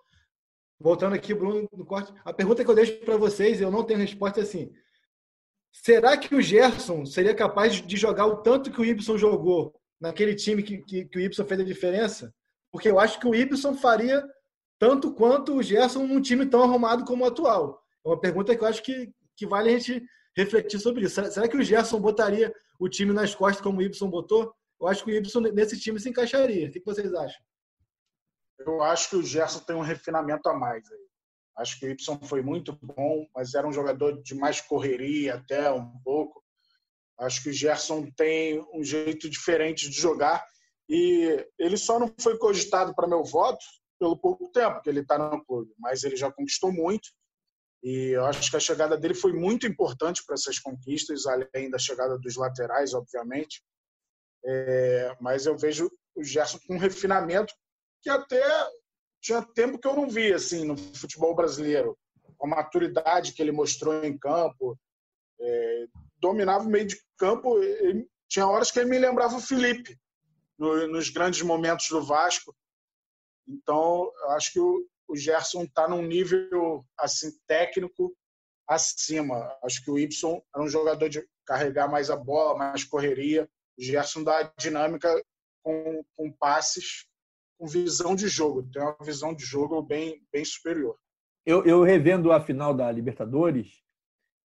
Voltando 0.79 1.13
aqui, 1.13 1.33
Bruno, 1.33 1.67
no 1.73 1.85
corte. 1.85 2.13
A 2.23 2.33
pergunta 2.33 2.63
que 2.63 2.69
eu 2.69 2.75
deixo 2.75 2.97
para 3.01 3.17
vocês, 3.17 3.61
eu 3.61 3.69
não 3.69 3.83
tenho 3.83 3.99
resposta, 3.99 4.39
é 4.39 4.43
assim: 4.43 4.71
Será 5.71 6.17
que 6.17 6.35
o 6.35 6.41
Gerson 6.41 7.05
seria 7.05 7.33
capaz 7.33 7.75
de 7.75 7.97
jogar 7.97 8.25
o 8.25 8.37
tanto 8.37 8.71
que 8.71 8.81
o 8.81 8.85
Ibson 8.85 9.17
jogou 9.17 9.73
naquele 9.99 10.35
time 10.35 10.61
que, 10.61 10.79
que, 10.79 11.05
que 11.05 11.17
o 11.17 11.21
Ibson 11.21 11.45
fez 11.45 11.59
a 11.59 11.63
diferença? 11.63 12.33
Porque 12.71 12.89
eu 12.89 12.99
acho 12.99 13.19
que 13.19 13.27
o 13.27 13.35
Ibson 13.35 13.75
faria 13.75 14.23
tanto 14.79 15.13
quanto 15.13 15.55
o 15.55 15.63
Gerson 15.63 16.05
num 16.05 16.21
time 16.21 16.45
tão 16.45 16.63
arrumado 16.63 17.05
como 17.05 17.23
o 17.23 17.27
atual. 17.27 17.81
É 18.03 18.09
uma 18.09 18.19
pergunta 18.19 18.55
que 18.55 18.63
eu 18.63 18.67
acho 18.67 18.83
que, 18.83 19.13
que 19.35 19.45
vale 19.45 19.69
a 19.69 19.77
gente 19.77 20.03
refletir 20.35 20.79
sobre 20.79 21.05
isso. 21.05 21.23
Será 21.31 21.47
que 21.47 21.57
o 21.57 21.63
Gerson 21.63 21.99
botaria 21.99 22.53
o 22.79 22.89
time 22.89 23.13
nas 23.13 23.35
costas 23.35 23.61
como 23.61 23.79
o 23.79 23.81
Ibson 23.81 24.09
botou? 24.09 24.53
Eu 24.79 24.87
acho 24.87 25.03
que 25.03 25.11
o 25.11 25.15
Ibson 25.15 25.41
nesse 25.41 25.79
time 25.79 25.99
se 25.99 26.09
encaixaria. 26.09 26.67
O 26.67 26.71
que 26.71 26.81
vocês 26.83 27.13
acham? 27.13 27.41
Eu 28.59 28.81
acho 28.81 29.09
que 29.09 29.15
o 29.15 29.23
Gerson 29.23 29.59
tem 29.59 29.75
um 29.75 29.81
refinamento 29.81 30.47
a 30.49 30.53
mais 30.53 30.91
aí. 30.91 31.10
Acho 31.57 31.79
que 31.79 31.85
o 31.85 31.89
Y 31.89 32.27
foi 32.27 32.41
muito 32.41 32.77
bom, 32.81 33.27
mas 33.35 33.53
era 33.53 33.67
um 33.67 33.73
jogador 33.73 34.21
de 34.21 34.33
mais 34.35 34.61
correria 34.61 35.35
até 35.35 35.71
um 35.71 35.99
pouco. 36.03 36.43
Acho 37.19 37.43
que 37.43 37.49
o 37.49 37.53
Gerson 37.53 38.09
tem 38.11 38.59
um 38.73 38.83
jeito 38.83 39.29
diferente 39.29 39.89
de 39.89 39.99
jogar 39.99 40.43
e 40.89 41.45
ele 41.59 41.77
só 41.77 41.99
não 41.99 42.13
foi 42.19 42.37
cogitado 42.37 42.95
para 42.95 43.07
meu 43.07 43.23
voto 43.23 43.63
pelo 43.99 44.17
pouco 44.17 44.49
tempo 44.51 44.81
que 44.81 44.89
ele 44.89 45.01
está 45.01 45.17
no 45.17 45.43
clube, 45.45 45.71
mas 45.77 46.03
ele 46.03 46.15
já 46.15 46.31
conquistou 46.31 46.71
muito 46.71 47.09
e 47.83 48.15
eu 48.15 48.25
acho 48.25 48.49
que 48.49 48.57
a 48.57 48.59
chegada 48.59 48.95
dele 48.95 49.15
foi 49.15 49.33
muito 49.33 49.65
importante 49.65 50.23
para 50.25 50.35
essas 50.35 50.59
conquistas, 50.59 51.25
além 51.25 51.69
da 51.69 51.79
chegada 51.79 52.17
dos 52.17 52.35
laterais, 52.35 52.93
obviamente. 52.93 53.63
É, 54.45 55.15
mas 55.19 55.45
eu 55.45 55.57
vejo 55.57 55.91
o 56.15 56.23
Gerson 56.23 56.59
com 56.67 56.75
um 56.75 56.79
refinamento 56.79 57.53
que 58.01 58.09
até 58.09 58.43
tinha 59.21 59.41
tempo 59.41 59.77
que 59.77 59.87
eu 59.87 59.95
não 59.95 60.09
via 60.09 60.35
assim 60.35 60.65
no 60.65 60.75
futebol 60.75 61.35
brasileiro. 61.35 61.97
A 62.41 62.47
maturidade 62.47 63.33
que 63.33 63.41
ele 63.41 63.51
mostrou 63.51 64.03
em 64.03 64.17
campo, 64.17 64.77
é, 65.39 65.85
dominava 66.17 66.65
o 66.65 66.69
meio 66.69 66.87
de 66.87 66.99
campo. 67.17 67.55
tinha 68.27 68.47
horas 68.47 68.71
que 68.71 68.79
ele 68.79 68.89
me 68.89 68.99
lembrava 68.99 69.35
o 69.35 69.41
Felipe 69.41 69.97
no, 70.57 70.87
nos 70.87 71.09
grandes 71.09 71.41
momentos 71.41 71.87
do 71.89 72.03
Vasco. 72.03 72.55
Então, 73.47 74.11
acho 74.29 74.53
que 74.53 74.59
o, 74.59 74.87
o 75.07 75.15
Gerson 75.15 75.63
está 75.63 75.87
num 75.87 76.01
nível 76.01 76.85
assim 76.97 77.31
técnico 77.47 78.15
acima. 78.67 79.55
Acho 79.63 79.83
que 79.83 79.91
o 79.91 79.99
Y 79.99 80.41
é 80.55 80.59
um 80.59 80.67
jogador 80.67 81.09
de 81.09 81.27
carregar 81.45 81.89
mais 81.89 82.09
a 82.09 82.15
bola, 82.15 82.57
mais 82.57 82.83
correria. 82.83 83.49
O 83.77 83.83
Gerson 83.83 84.23
dá 84.23 84.51
dinâmica 84.57 85.23
com, 85.63 86.03
com 86.15 86.31
passes, 86.31 87.05
com 87.61 87.67
visão 87.67 88.15
de 88.15 88.27
jogo. 88.27 88.63
Tem 88.73 88.81
uma 88.81 88.97
visão 89.03 89.35
de 89.35 89.45
jogo 89.45 89.83
bem, 89.83 90.19
bem 90.33 90.43
superior. 90.43 90.97
Eu, 91.45 91.63
eu 91.63 91.83
revendo 91.83 92.31
a 92.31 92.41
final 92.41 92.73
da 92.73 92.91
Libertadores, 92.91 93.83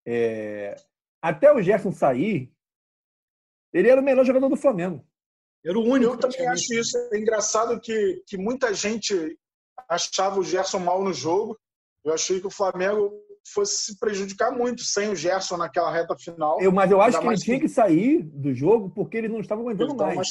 é, 0.07 0.77
até 1.23 1.51
o 1.51 1.63
Gerson 1.63 1.93
sair, 1.93 2.53
ele 3.73 3.89
era 3.89 4.01
o 4.01 4.05
melhor 4.05 4.25
jogador 4.25 4.51
do 4.51 4.57
Flamengo. 4.57 5.03
Era 5.65 5.79
o 5.79 5.83
único. 5.83 6.13
Eu 6.13 6.19
também 6.19 6.47
acho 6.47 6.75
isso. 6.75 6.97
É 7.11 7.19
engraçado 7.19 7.81
que, 7.81 8.23
que 8.27 8.37
muita 8.37 8.75
gente 8.75 9.39
achava 9.89 10.39
o 10.39 10.45
Gerson 10.45 10.79
mal 10.79 11.03
no 11.03 11.13
jogo. 11.13 11.59
Eu 12.05 12.13
achei 12.13 12.39
que 12.39 12.47
o 12.47 12.51
Flamengo 12.51 13.13
fosse 13.47 13.79
se 13.79 13.99
prejudicar 13.99 14.53
muito 14.53 14.83
sem 14.83 15.09
o 15.09 15.17
Gerson 15.17 15.57
naquela 15.57 15.91
reta 15.91 16.15
final. 16.17 16.61
Eu, 16.61 16.71
mas 16.71 16.91
eu 16.91 17.01
acho 17.01 17.19
que 17.19 17.27
ele 17.27 17.37
tinha 17.37 17.61
que 17.61 17.69
sair 17.69 18.23
do 18.23 18.53
jogo 18.53 18.91
porque 18.91 19.17
ele 19.17 19.29
não 19.29 19.41
estava 19.41 19.63
aguentando 19.63 19.93
ele 20.05 20.17
mais. 20.17 20.29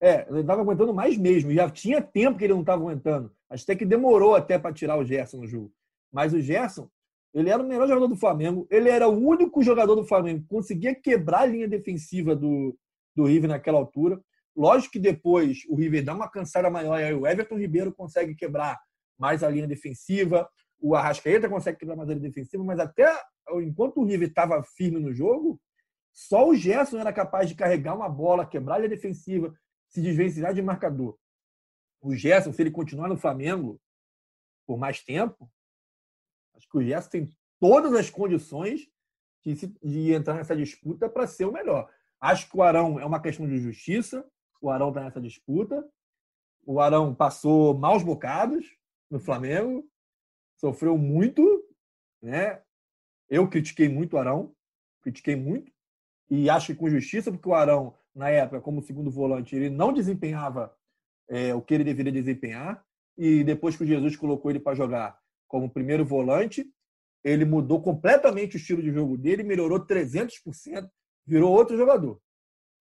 É, 0.00 0.26
ele 0.28 0.40
estava 0.40 0.62
aguentando 0.62 0.94
mais 0.94 1.16
mesmo. 1.16 1.52
Já 1.52 1.68
tinha 1.70 2.00
tempo 2.00 2.38
que 2.38 2.44
ele 2.44 2.52
não 2.52 2.60
estava 2.60 2.82
aguentando. 2.82 3.32
Até 3.48 3.74
que 3.74 3.84
demorou 3.84 4.34
até 4.34 4.58
para 4.58 4.72
tirar 4.72 4.96
o 4.96 5.04
Gerson 5.04 5.38
no 5.38 5.46
jogo. 5.46 5.72
Mas 6.12 6.32
o 6.32 6.40
Gerson, 6.40 6.88
ele 7.34 7.50
era 7.50 7.62
o 7.62 7.66
melhor 7.66 7.88
jogador 7.88 8.06
do 8.06 8.16
Flamengo. 8.16 8.66
Ele 8.70 8.88
era 8.88 9.08
o 9.08 9.18
único 9.18 9.62
jogador 9.62 9.94
do 9.94 10.04
Flamengo 10.04 10.42
que 10.42 10.48
conseguia 10.48 10.94
quebrar 10.94 11.42
a 11.42 11.46
linha 11.46 11.68
defensiva 11.68 12.36
do, 12.36 12.76
do 13.14 13.24
River 13.24 13.48
naquela 13.48 13.78
altura. 13.78 14.20
Lógico 14.56 14.92
que 14.92 14.98
depois 14.98 15.58
o 15.68 15.76
River 15.76 16.04
dá 16.04 16.14
uma 16.14 16.28
cansada 16.28 16.68
maior 16.68 16.98
e 16.98 17.04
aí 17.04 17.14
o 17.14 17.26
Everton 17.26 17.58
Ribeiro 17.58 17.92
consegue 17.92 18.34
quebrar 18.34 18.78
mais 19.18 19.42
a 19.42 19.48
linha 19.48 19.66
defensiva, 19.66 20.48
o 20.80 20.94
Arrascaeta 20.94 21.48
consegue 21.48 21.78
quebrar 21.78 21.96
mais 21.96 22.08
a 22.08 22.14
linha 22.14 22.28
defensiva, 22.28 22.62
mas 22.64 22.78
até 22.78 23.12
enquanto 23.62 24.00
o 24.00 24.04
River 24.04 24.28
estava 24.28 24.62
firme 24.76 25.00
no 25.00 25.12
jogo, 25.12 25.60
só 26.12 26.48
o 26.48 26.54
Gerson 26.54 26.98
era 26.98 27.12
capaz 27.12 27.48
de 27.48 27.54
carregar 27.54 27.94
uma 27.94 28.08
bola, 28.08 28.46
quebrar 28.46 28.76
a 28.76 28.78
linha 28.78 28.90
defensiva, 28.90 29.52
se 29.88 30.00
desvencilhar 30.00 30.54
de 30.54 30.62
marcador. 30.62 31.18
O 32.00 32.14
Gerson, 32.14 32.52
se 32.52 32.62
ele 32.62 32.70
continuar 32.70 33.08
no 33.08 33.16
Flamengo 33.16 33.80
por 34.66 34.78
mais 34.78 35.02
tempo, 35.02 35.50
acho 36.54 36.68
que 36.68 36.78
o 36.78 36.82
Gerson 36.82 37.10
tem 37.10 37.36
todas 37.58 37.92
as 37.94 38.10
condições 38.10 38.88
de, 39.44 39.54
de 39.82 40.12
entrar 40.12 40.34
nessa 40.34 40.54
disputa 40.54 41.08
para 41.08 41.26
ser 41.26 41.46
o 41.46 41.52
melhor. 41.52 41.90
Acho 42.20 42.50
que 42.50 42.56
o 42.56 42.62
Arão 42.62 42.98
é 43.00 43.04
uma 43.04 43.20
questão 43.20 43.46
de 43.48 43.58
justiça. 43.58 44.28
O 44.60 44.70
Arão 44.70 44.88
está 44.88 45.02
nessa 45.02 45.20
disputa. 45.20 45.88
O 46.64 46.80
Arão 46.80 47.14
passou 47.14 47.76
maus 47.76 48.02
bocados 48.02 48.66
no 49.10 49.18
Flamengo, 49.18 49.88
sofreu 50.56 50.98
muito, 50.98 51.42
né? 52.20 52.62
Eu 53.28 53.48
critiquei 53.48 53.88
muito 53.88 54.14
o 54.14 54.18
Arão, 54.18 54.54
critiquei 55.00 55.34
muito 55.34 55.72
e 56.30 56.50
acho 56.50 56.68
que 56.68 56.74
com 56.74 56.90
justiça, 56.90 57.32
porque 57.32 57.48
o 57.48 57.54
Arão 57.54 57.94
na 58.18 58.28
época 58.28 58.60
como 58.60 58.82
segundo 58.82 59.10
volante 59.10 59.54
ele 59.54 59.70
não 59.70 59.92
desempenhava 59.92 60.74
é, 61.28 61.54
o 61.54 61.62
que 61.62 61.72
ele 61.72 61.84
deveria 61.84 62.12
desempenhar 62.12 62.84
e 63.16 63.44
depois 63.44 63.76
que 63.76 63.84
o 63.84 63.86
Jesus 63.86 64.16
colocou 64.16 64.50
ele 64.50 64.60
para 64.60 64.76
jogar 64.76 65.18
como 65.46 65.70
primeiro 65.70 66.04
volante, 66.04 66.70
ele 67.24 67.44
mudou 67.44 67.80
completamente 67.82 68.56
o 68.56 68.58
estilo 68.58 68.82
de 68.82 68.92
jogo 68.92 69.16
dele, 69.16 69.42
melhorou 69.42 69.84
300%, 69.84 70.88
virou 71.26 71.52
outro 71.52 71.76
jogador. 71.76 72.20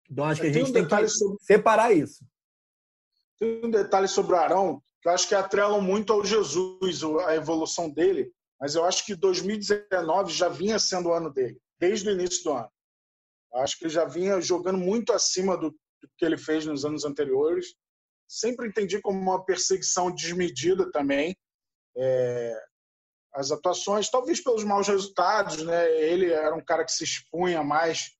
Então 0.09 0.25
acho 0.25 0.41
que 0.41 0.47
a 0.47 0.51
gente 0.51 0.73
tem, 0.73 0.83
um 0.83 0.87
tem 0.87 0.99
que 0.99 1.07
sobre... 1.09 1.37
separar 1.41 1.93
isso. 1.93 2.25
Tem 3.39 3.63
um 3.63 3.69
detalhe 3.69 4.07
sobre 4.07 4.33
o 4.33 4.37
Arão 4.37 4.81
que 5.01 5.07
eu 5.07 5.13
acho 5.13 5.27
que 5.29 5.35
atrelam 5.35 5.81
muito 5.81 6.11
ao 6.11 6.25
Jesus, 6.25 7.03
a 7.25 7.33
evolução 7.35 7.89
dele, 7.89 8.33
mas 8.59 8.75
eu 8.75 8.83
acho 8.83 9.05
que 9.05 9.15
2019 9.15 10.33
já 10.33 10.49
vinha 10.49 10.77
sendo 10.77 11.07
o 11.07 11.13
ano 11.13 11.29
dele, 11.29 11.57
desde 11.79 12.09
o 12.09 12.11
início 12.11 12.43
do 12.43 12.51
ano. 12.51 12.69
Acho 13.55 13.77
que 13.77 13.85
ele 13.85 13.93
já 13.93 14.05
vinha 14.05 14.39
jogando 14.41 14.77
muito 14.77 15.11
acima 15.11 15.57
do, 15.57 15.71
do 15.71 16.09
que 16.17 16.25
ele 16.25 16.37
fez 16.37 16.65
nos 16.65 16.85
anos 16.85 17.03
anteriores. 17.03 17.75
Sempre 18.27 18.67
entendi 18.67 19.01
como 19.01 19.19
uma 19.19 19.43
perseguição 19.43 20.13
desmedida 20.13 20.91
também. 20.91 21.35
É, 21.97 22.55
as 23.33 23.51
atuações, 23.51 24.09
talvez 24.09 24.41
pelos 24.41 24.63
maus 24.63 24.87
resultados, 24.87 25.63
né? 25.63 25.91
Ele 26.01 26.31
era 26.31 26.55
um 26.55 26.63
cara 26.63 26.83
que 26.83 26.91
se 26.91 27.03
expunha 27.03 27.63
mais 27.63 28.11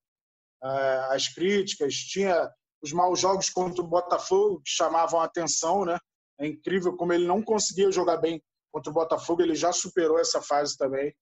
uh, 0.63 1.12
às 1.13 1.28
críticas, 1.28 1.94
tinha 1.96 2.50
os 2.82 2.92
maus 2.94 3.20
jogos 3.20 3.50
contra 3.50 3.84
o 3.84 3.88
Botafogo 3.88 4.62
que 4.63 4.72
chamavam 4.72 5.20
a 5.20 5.26
atenção, 5.26 5.86
né? 5.86 5.98
É 6.39 6.48
incrível 6.48 6.96
como 6.96 7.12
ele 7.12 7.28
não 7.28 7.42
conseguia 7.42 7.92
jogar 7.92 8.18
bem 8.18 8.42
contra 8.72 8.89
o 8.89 8.94
Botafogo, 8.94 9.42
ele 9.42 9.56
já 9.56 9.72
superou 9.72 10.20
essa 10.20 10.42
fase 10.42 10.78
também. 10.78 11.13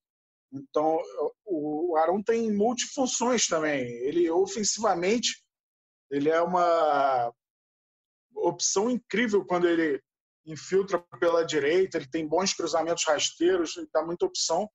Então, 0.52 0.98
o 1.88 1.96
Arão 1.96 2.22
tem 2.22 2.52
multifunções 2.52 3.46
também. 3.46 3.86
Ele 4.02 4.30
ofensivamente, 4.30 5.42
ele 6.10 6.28
é 6.28 6.40
uma 6.42 7.32
opção 8.34 8.90
incrível 8.90 9.44
quando 9.44 9.66
ele 9.66 10.00
infiltra 10.46 10.98
pela 11.18 11.44
direita, 11.44 11.96
ele 11.96 12.08
tem 12.08 12.26
bons 12.26 12.52
cruzamentos 12.52 13.04
rasteiros, 13.04 13.76
ele 13.76 13.88
dá 13.92 14.02
muita 14.04 14.26
opção 14.26 14.68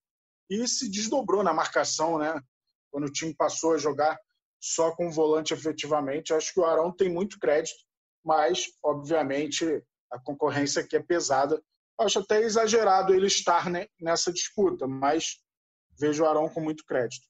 e 0.49 0.67
se 0.67 0.89
desdobrou 0.89 1.43
na 1.43 1.53
marcação, 1.53 2.17
né? 2.17 2.39
Quando 2.91 3.05
o 3.05 3.11
time 3.11 3.33
passou 3.35 3.73
a 3.73 3.77
jogar 3.77 4.19
só 4.59 4.95
com 4.95 5.07
o 5.07 5.11
volante 5.11 5.53
efetivamente, 5.53 6.33
acho 6.33 6.53
que 6.53 6.59
o 6.59 6.65
Arão 6.65 6.91
tem 6.91 7.11
muito 7.11 7.39
crédito, 7.39 7.79
mas 8.23 8.71
obviamente 8.83 9.83
a 10.11 10.19
concorrência 10.19 10.81
aqui 10.81 10.95
é 10.95 11.01
pesada. 11.01 11.61
Acho 11.99 12.19
até 12.19 12.41
exagerado 12.41 13.13
ele 13.13 13.27
estar 13.27 13.67
nessa 13.99 14.31
disputa, 14.31 14.87
mas 14.87 15.42
vejo 15.99 16.23
o 16.23 16.27
Arão 16.27 16.49
com 16.49 16.59
muito 16.59 16.85
crédito. 16.85 17.27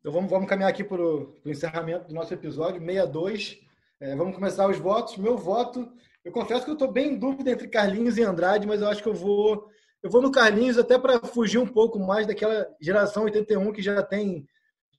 Então 0.00 0.12
vamos, 0.12 0.30
vamos 0.30 0.48
caminhar 0.48 0.70
aqui 0.70 0.84
para 0.84 1.02
o 1.02 1.34
encerramento 1.44 2.08
do 2.08 2.14
nosso 2.14 2.32
episódio, 2.32 2.80
62. 2.80 3.60
É, 4.00 4.14
vamos 4.14 4.34
começar 4.34 4.68
os 4.68 4.78
votos. 4.78 5.16
Meu 5.16 5.36
voto 5.36 5.92
eu 6.28 6.32
confesso 6.32 6.62
que 6.62 6.70
eu 6.70 6.74
estou 6.74 6.92
bem 6.92 7.14
em 7.14 7.18
dúvida 7.18 7.50
entre 7.50 7.68
Carlinhos 7.68 8.18
e 8.18 8.22
Andrade, 8.22 8.66
mas 8.66 8.82
eu 8.82 8.88
acho 8.88 9.02
que 9.02 9.08
eu 9.08 9.14
vou 9.14 9.66
eu 10.02 10.10
vou 10.10 10.20
no 10.20 10.30
Carlinhos 10.30 10.76
até 10.76 10.98
para 10.98 11.18
fugir 11.20 11.58
um 11.58 11.66
pouco 11.66 11.98
mais 11.98 12.26
daquela 12.26 12.68
geração 12.80 13.24
81 13.24 13.72
que 13.72 13.80
já 13.80 14.02
tem 14.02 14.46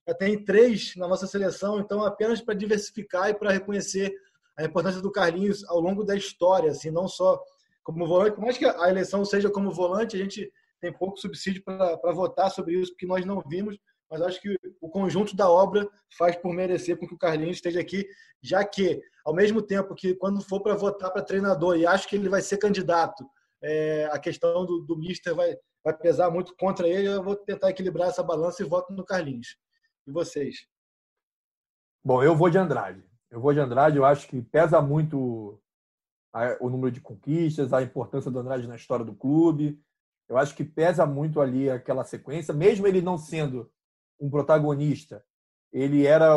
já 0.08 0.12
tem 0.12 0.44
três 0.44 0.96
na 0.96 1.06
nossa 1.06 1.28
seleção, 1.28 1.78
então 1.78 2.02
apenas 2.02 2.40
para 2.40 2.54
diversificar 2.54 3.30
e 3.30 3.34
para 3.34 3.52
reconhecer 3.52 4.12
a 4.56 4.64
importância 4.64 5.00
do 5.00 5.12
Carlinhos 5.12 5.64
ao 5.68 5.78
longo 5.78 6.02
da 6.02 6.16
história, 6.16 6.72
assim, 6.72 6.90
não 6.90 7.06
só 7.06 7.40
como 7.84 8.06
volante, 8.06 8.34
por 8.34 8.42
mais 8.42 8.58
que 8.58 8.64
a 8.64 8.90
eleição 8.90 9.24
seja 9.24 9.48
como 9.48 9.70
volante, 9.70 10.16
a 10.16 10.18
gente 10.18 10.52
tem 10.80 10.92
pouco 10.92 11.18
subsídio 11.18 11.62
para 11.62 12.12
votar 12.12 12.50
sobre 12.50 12.74
isso, 12.74 12.92
porque 12.92 13.06
nós 13.06 13.24
não 13.24 13.42
vimos, 13.46 13.78
mas 14.10 14.20
acho 14.22 14.40
que 14.40 14.56
o 14.80 14.88
conjunto 14.88 15.36
da 15.36 15.48
obra 15.48 15.88
faz 16.18 16.34
por 16.36 16.52
merecer 16.52 16.98
com 16.98 17.06
que 17.06 17.14
o 17.14 17.18
Carlinhos 17.18 17.56
esteja 17.56 17.80
aqui, 17.80 18.06
já 18.42 18.64
que, 18.64 19.00
ao 19.24 19.34
mesmo 19.34 19.62
tempo 19.62 19.94
que 19.94 20.14
quando 20.14 20.40
for 20.42 20.60
para 20.60 20.74
votar 20.74 21.12
para 21.12 21.22
treinador 21.22 21.76
e 21.76 21.86
acho 21.86 22.08
que 22.08 22.16
ele 22.16 22.28
vai 22.28 22.40
ser 22.40 22.58
candidato, 22.58 23.24
é, 23.62 24.06
a 24.10 24.18
questão 24.18 24.64
do, 24.64 24.80
do 24.80 24.96
Mister 24.96 25.34
vai, 25.34 25.56
vai 25.84 25.96
pesar 25.96 26.30
muito 26.30 26.56
contra 26.56 26.88
ele, 26.88 27.08
eu 27.08 27.22
vou 27.22 27.36
tentar 27.36 27.70
equilibrar 27.70 28.08
essa 28.08 28.22
balança 28.22 28.62
e 28.62 28.66
voto 28.66 28.92
no 28.92 29.04
Carlinhos. 29.04 29.56
E 30.06 30.10
vocês? 30.10 30.66
Bom, 32.02 32.22
eu 32.22 32.34
vou 32.34 32.50
de 32.50 32.58
Andrade. 32.58 33.04
Eu 33.30 33.40
vou 33.40 33.52
de 33.52 33.60
Andrade, 33.60 33.96
eu 33.96 34.04
acho 34.04 34.26
que 34.26 34.42
pesa 34.42 34.80
muito 34.80 35.60
o 36.60 36.70
número 36.70 36.90
de 36.90 37.00
conquistas, 37.00 37.72
a 37.72 37.82
importância 37.82 38.30
do 38.30 38.38
Andrade 38.38 38.66
na 38.66 38.76
história 38.76 39.04
do 39.04 39.14
clube. 39.14 39.80
Eu 40.30 40.38
acho 40.38 40.54
que 40.54 40.62
pesa 40.62 41.04
muito 41.04 41.40
ali 41.40 41.68
aquela 41.68 42.04
sequência, 42.04 42.54
mesmo 42.54 42.86
ele 42.86 43.02
não 43.02 43.18
sendo 43.18 43.68
um 44.20 44.30
protagonista. 44.30 45.24
Ele 45.72 46.06
era, 46.06 46.36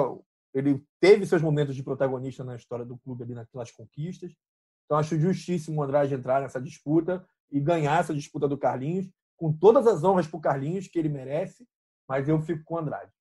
ele 0.51 0.84
teve 0.99 1.27
seus 1.27 1.43
momentos 1.43 1.75
de 1.75 1.84
protagonista 1.84 2.43
na 2.43 2.56
história 2.56 2.84
do 2.84 2.97
clube 2.97 3.23
ali 3.23 3.36
naquelas 3.36 3.69
conquistas. 3.69 4.34
Então 4.84 4.97
acho 4.97 5.19
justíssimo 5.19 5.79
o 5.79 5.84
Andrade 5.84 6.15
entrar 6.15 6.41
nessa 6.41 6.60
disputa 6.60 7.23
e 7.51 7.60
ganhar 7.60 7.99
essa 7.99 8.15
disputa 8.15 8.47
do 8.47 8.58
Carlinhos, 8.58 9.08
com 9.38 9.53
todas 9.53 9.86
as 9.86 10.03
honras 10.03 10.25
para 10.25 10.38
o 10.38 10.41
Carlinhos 10.41 10.88
que 10.88 10.97
ele 10.97 11.10
merece, 11.10 11.67
mas 12.10 12.27
eu 12.27 12.41
fico 12.41 12.63
com 12.63 12.73
o 12.73 12.77
Andrade. 12.79 13.12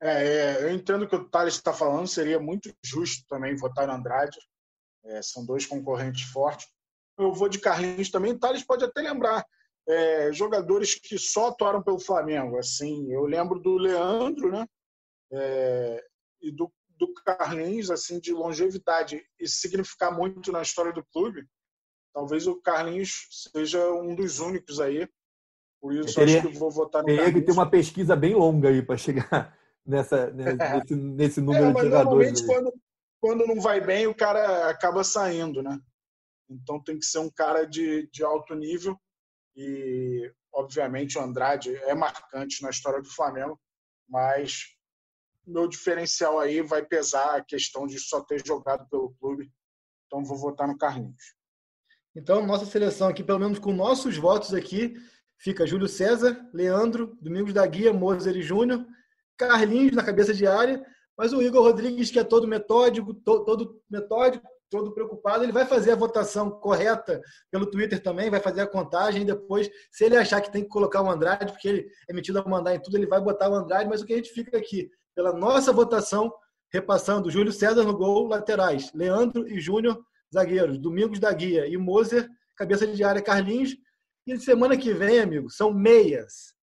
É, 0.00 0.10
é, 0.10 0.62
eu 0.62 0.70
entendo 0.72 1.08
que 1.08 1.16
o 1.16 1.28
Thales 1.28 1.54
está 1.54 1.72
falando, 1.72 2.06
seria 2.06 2.38
muito 2.38 2.72
justo 2.84 3.26
também 3.26 3.56
votar 3.56 3.88
no 3.88 3.94
Andrade. 3.94 4.38
É, 5.06 5.20
são 5.22 5.44
dois 5.44 5.66
concorrentes 5.66 6.22
fortes. 6.30 6.68
Eu 7.18 7.32
vou 7.32 7.48
de 7.48 7.58
Carlinhos 7.58 8.10
também. 8.10 8.36
Thales 8.36 8.62
pode 8.62 8.84
até 8.84 9.00
lembrar 9.00 9.46
é, 9.88 10.32
jogadores 10.32 10.94
que 10.94 11.18
só 11.18 11.48
atuaram 11.48 11.82
pelo 11.82 11.98
Flamengo. 11.98 12.58
Assim, 12.58 13.10
eu 13.12 13.24
lembro 13.24 13.58
do 13.60 13.76
Leandro, 13.76 14.50
né? 14.50 14.66
É, 15.32 16.04
e 16.42 16.50
do, 16.50 16.70
do 16.98 17.12
Carlinhos, 17.14 17.90
assim, 17.90 18.18
de 18.18 18.32
longevidade 18.32 19.22
e 19.38 19.48
significar 19.48 20.14
muito 20.14 20.52
na 20.52 20.62
história 20.62 20.92
do 20.92 21.04
clube. 21.04 21.46
Talvez 22.12 22.46
o 22.46 22.56
Carlinhos 22.56 23.28
seja 23.52 23.92
um 23.92 24.14
dos 24.14 24.40
únicos 24.40 24.80
aí. 24.80 25.08
Por 25.80 25.94
isso 25.94 26.14
teria, 26.14 26.40
acho 26.40 26.48
que 26.48 26.58
vou 26.58 26.70
votar 26.70 27.02
no 27.02 27.06
teria 27.06 27.22
Carlinhos. 27.22 27.40
que 27.40 27.46
ter 27.46 27.52
uma 27.52 27.70
pesquisa 27.70 28.16
bem 28.16 28.34
longa 28.34 28.68
aí 28.68 28.82
para 28.82 28.96
chegar 28.96 29.56
nessa, 29.86 30.30
nesse, 30.32 30.94
nesse 30.94 31.40
número 31.40 31.66
é, 31.66 31.72
de 31.72 31.80
jogadores. 31.82 32.42
Normalmente, 32.42 32.46
quando, 32.46 32.74
quando 33.20 33.46
não 33.46 33.60
vai 33.60 33.80
bem, 33.80 34.06
o 34.06 34.14
cara 34.14 34.68
acaba 34.68 35.04
saindo, 35.04 35.62
né? 35.62 35.78
Então 36.48 36.82
tem 36.82 36.98
que 36.98 37.04
ser 37.04 37.18
um 37.18 37.30
cara 37.30 37.64
de, 37.64 38.08
de 38.12 38.24
alto 38.24 38.54
nível 38.54 38.98
e, 39.56 40.32
obviamente, 40.52 41.18
o 41.18 41.22
Andrade 41.22 41.74
é 41.76 41.94
marcante 41.94 42.62
na 42.62 42.70
história 42.70 43.00
do 43.00 43.08
Flamengo, 43.08 43.58
mas 44.08 44.76
meu 45.46 45.68
diferencial 45.68 46.38
aí 46.38 46.60
vai 46.60 46.84
pesar 46.84 47.36
a 47.36 47.44
questão 47.44 47.86
de 47.86 47.98
só 47.98 48.20
ter 48.20 48.44
jogado 48.44 48.88
pelo 48.88 49.14
clube. 49.20 49.50
Então 50.06 50.24
vou 50.24 50.36
votar 50.36 50.68
no 50.68 50.76
Carlinhos. 50.76 51.34
Então, 52.14 52.46
nossa 52.46 52.64
seleção 52.64 53.08
aqui, 53.08 53.22
pelo 53.22 53.38
menos 53.38 53.58
com 53.58 53.72
nossos 53.72 54.16
votos 54.16 54.54
aqui, 54.54 54.94
fica 55.38 55.66
Júlio 55.66 55.88
César, 55.88 56.48
Leandro, 56.52 57.16
Domingos 57.20 57.52
da 57.52 57.66
Guia, 57.66 57.92
Moser 57.92 58.36
e 58.36 58.42
Júnior, 58.42 58.86
Carlinhos 59.36 59.94
na 59.94 60.02
cabeça 60.02 60.32
de 60.32 60.46
área, 60.46 60.84
mas 61.16 61.32
o 61.32 61.42
Igor 61.42 61.62
Rodrigues, 61.62 62.10
que 62.10 62.18
é 62.18 62.24
todo 62.24 62.48
metódico, 62.48 63.12
to, 63.14 63.44
todo 63.44 63.82
metódico, 63.88 64.46
todo 64.70 64.92
preocupado, 64.92 65.44
ele 65.44 65.52
vai 65.52 65.66
fazer 65.66 65.92
a 65.92 65.96
votação 65.96 66.50
correta 66.50 67.20
pelo 67.50 67.66
Twitter 67.66 68.02
também, 68.02 68.30
vai 68.30 68.40
fazer 68.40 68.62
a 68.62 68.66
contagem, 68.66 69.24
depois, 69.24 69.70
se 69.90 70.04
ele 70.04 70.16
achar 70.16 70.40
que 70.40 70.50
tem 70.50 70.62
que 70.62 70.68
colocar 70.68 71.02
o 71.02 71.10
Andrade, 71.10 71.52
porque 71.52 71.68
ele 71.68 71.88
é 72.08 72.12
metido 72.12 72.38
a 72.38 72.48
mandar 72.48 72.74
em 72.74 72.80
tudo, 72.80 72.96
ele 72.96 73.06
vai 73.06 73.20
botar 73.20 73.48
o 73.48 73.54
Andrade, 73.54 73.88
mas 73.88 74.00
o 74.00 74.06
que 74.06 74.12
a 74.12 74.16
gente 74.16 74.30
fica 74.30 74.56
aqui, 74.56 74.90
pela 75.14 75.32
nossa 75.32 75.72
votação, 75.72 76.32
repassando 76.72 77.30
Júlio 77.30 77.52
César 77.52 77.84
no 77.84 77.96
gol, 77.96 78.26
laterais, 78.26 78.92
Leandro 78.92 79.48
e 79.48 79.60
Júnior, 79.60 80.02
zagueiros, 80.34 80.78
Domingos 80.78 81.18
da 81.18 81.32
Guia 81.32 81.66
e 81.66 81.76
Moser, 81.76 82.28
cabeça 82.56 82.86
de 82.86 83.04
área 83.04 83.22
Carlinhos, 83.22 83.76
e 84.26 84.36
semana 84.40 84.76
que 84.76 84.92
vem, 84.92 85.20
amigo, 85.20 85.48
são 85.48 85.72
meias. 85.72 86.55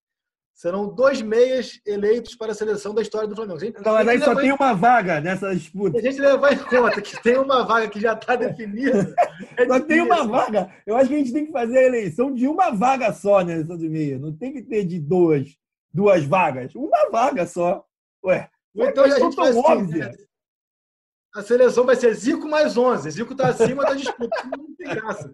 Serão 0.54 0.88
dois 0.88 1.22
meias 1.22 1.82
eleitos 1.86 2.36
para 2.36 2.52
a 2.52 2.56
seleção 2.56 2.94
da 2.94 3.02
história 3.02 3.28
do 3.28 3.36
Flamengo. 3.36 3.60
Gente, 3.60 3.82
não, 3.82 3.94
mas 3.94 4.08
aí 4.08 4.20
só 4.20 4.36
tem 4.36 4.50
em... 4.50 4.52
uma 4.52 4.74
vaga 4.74 5.20
nessa 5.20 5.54
disputa. 5.54 6.00
Se 6.00 6.08
a 6.08 6.12
gente 6.12 6.22
levar 6.22 6.54
em 6.54 6.58
conta 6.58 7.02
que 7.02 7.22
tem 7.24 7.38
uma 7.38 7.64
vaga 7.64 7.90
que 7.90 8.00
já 8.00 8.14
está 8.14 8.36
definida. 8.36 9.16
É 9.58 9.66
só 9.66 9.80
tem 9.80 10.02
uma 10.02 10.28
vaga. 10.28 10.72
Eu 10.86 10.96
acho 10.96 11.10
que 11.10 11.16
a 11.16 11.18
gente 11.18 11.34
tem 11.34 11.46
que 11.48 11.52
fazer 11.52 11.80
a 11.80 11.84
eleição 11.84 12.34
de 12.34 12.48
uma 12.48 12.70
vaga 12.70 13.12
só 13.12 13.42
eleição 13.42 13.78
de 13.78 13.90
meia. 13.90 14.20
Não 14.20 14.32
tem 14.32 14.54
que 14.54 14.62
ter 14.62 14.86
de 14.86 15.00
duas, 15.00 15.58
duas 15.92 16.24
vagas. 16.24 16.76
Uma 16.76 17.10
vaga 17.12 17.48
só. 17.48 17.84
Ué. 18.24 18.50
Então 18.76 19.04
a 19.04 19.10
gente 19.10 19.36
faz 19.36 19.58
assim, 19.58 19.98
né? 19.98 20.12
A 21.36 21.42
seleção 21.42 21.84
vai 21.84 21.96
ser 21.96 22.14
Zico 22.14 22.48
mais 22.48 22.78
11. 22.78 23.10
Zico 23.10 23.34
está 23.34 23.50
acima 23.50 23.84
da 23.84 23.96
disputa. 23.96 24.44
Não 24.56 24.76
tem 24.76 24.88
graça. 24.88 25.34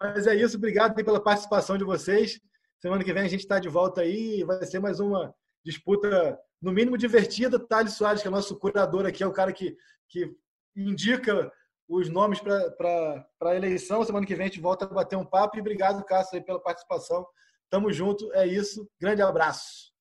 Mas 0.00 0.26
é 0.28 0.36
isso. 0.36 0.56
Obrigado 0.56 0.94
pela 0.94 1.20
participação 1.20 1.76
de 1.76 1.82
vocês. 1.82 2.40
Semana 2.80 3.04
que 3.04 3.12
vem 3.12 3.24
a 3.24 3.28
gente 3.28 3.40
está 3.40 3.58
de 3.58 3.68
volta 3.68 4.00
aí. 4.00 4.42
Vai 4.42 4.64
ser 4.64 4.80
mais 4.80 5.00
uma 5.00 5.34
disputa, 5.64 6.38
no 6.62 6.72
mínimo, 6.72 6.96
divertida. 6.96 7.58
Thales 7.58 7.92
Soares, 7.92 8.22
que 8.22 8.28
é 8.28 8.30
nosso 8.30 8.58
curador 8.58 9.06
aqui, 9.06 9.22
é 9.22 9.26
o 9.26 9.32
cara 9.32 9.52
que, 9.52 9.76
que 10.08 10.34
indica 10.74 11.52
os 11.86 12.08
nomes 12.08 12.40
para 12.40 13.26
a 13.42 13.54
eleição. 13.54 14.02
Semana 14.02 14.26
que 14.26 14.34
vem 14.34 14.46
a 14.46 14.48
gente 14.48 14.60
volta 14.60 14.86
a 14.86 14.88
bater 14.88 15.16
um 15.16 15.26
papo. 15.26 15.58
E 15.58 15.60
obrigado, 15.60 16.04
Cássio, 16.04 16.38
aí, 16.38 16.44
pela 16.44 16.58
participação. 16.58 17.26
Tamo 17.68 17.92
junto. 17.92 18.32
É 18.32 18.46
isso. 18.46 18.88
Grande 18.98 19.20
abraço. 19.20 19.92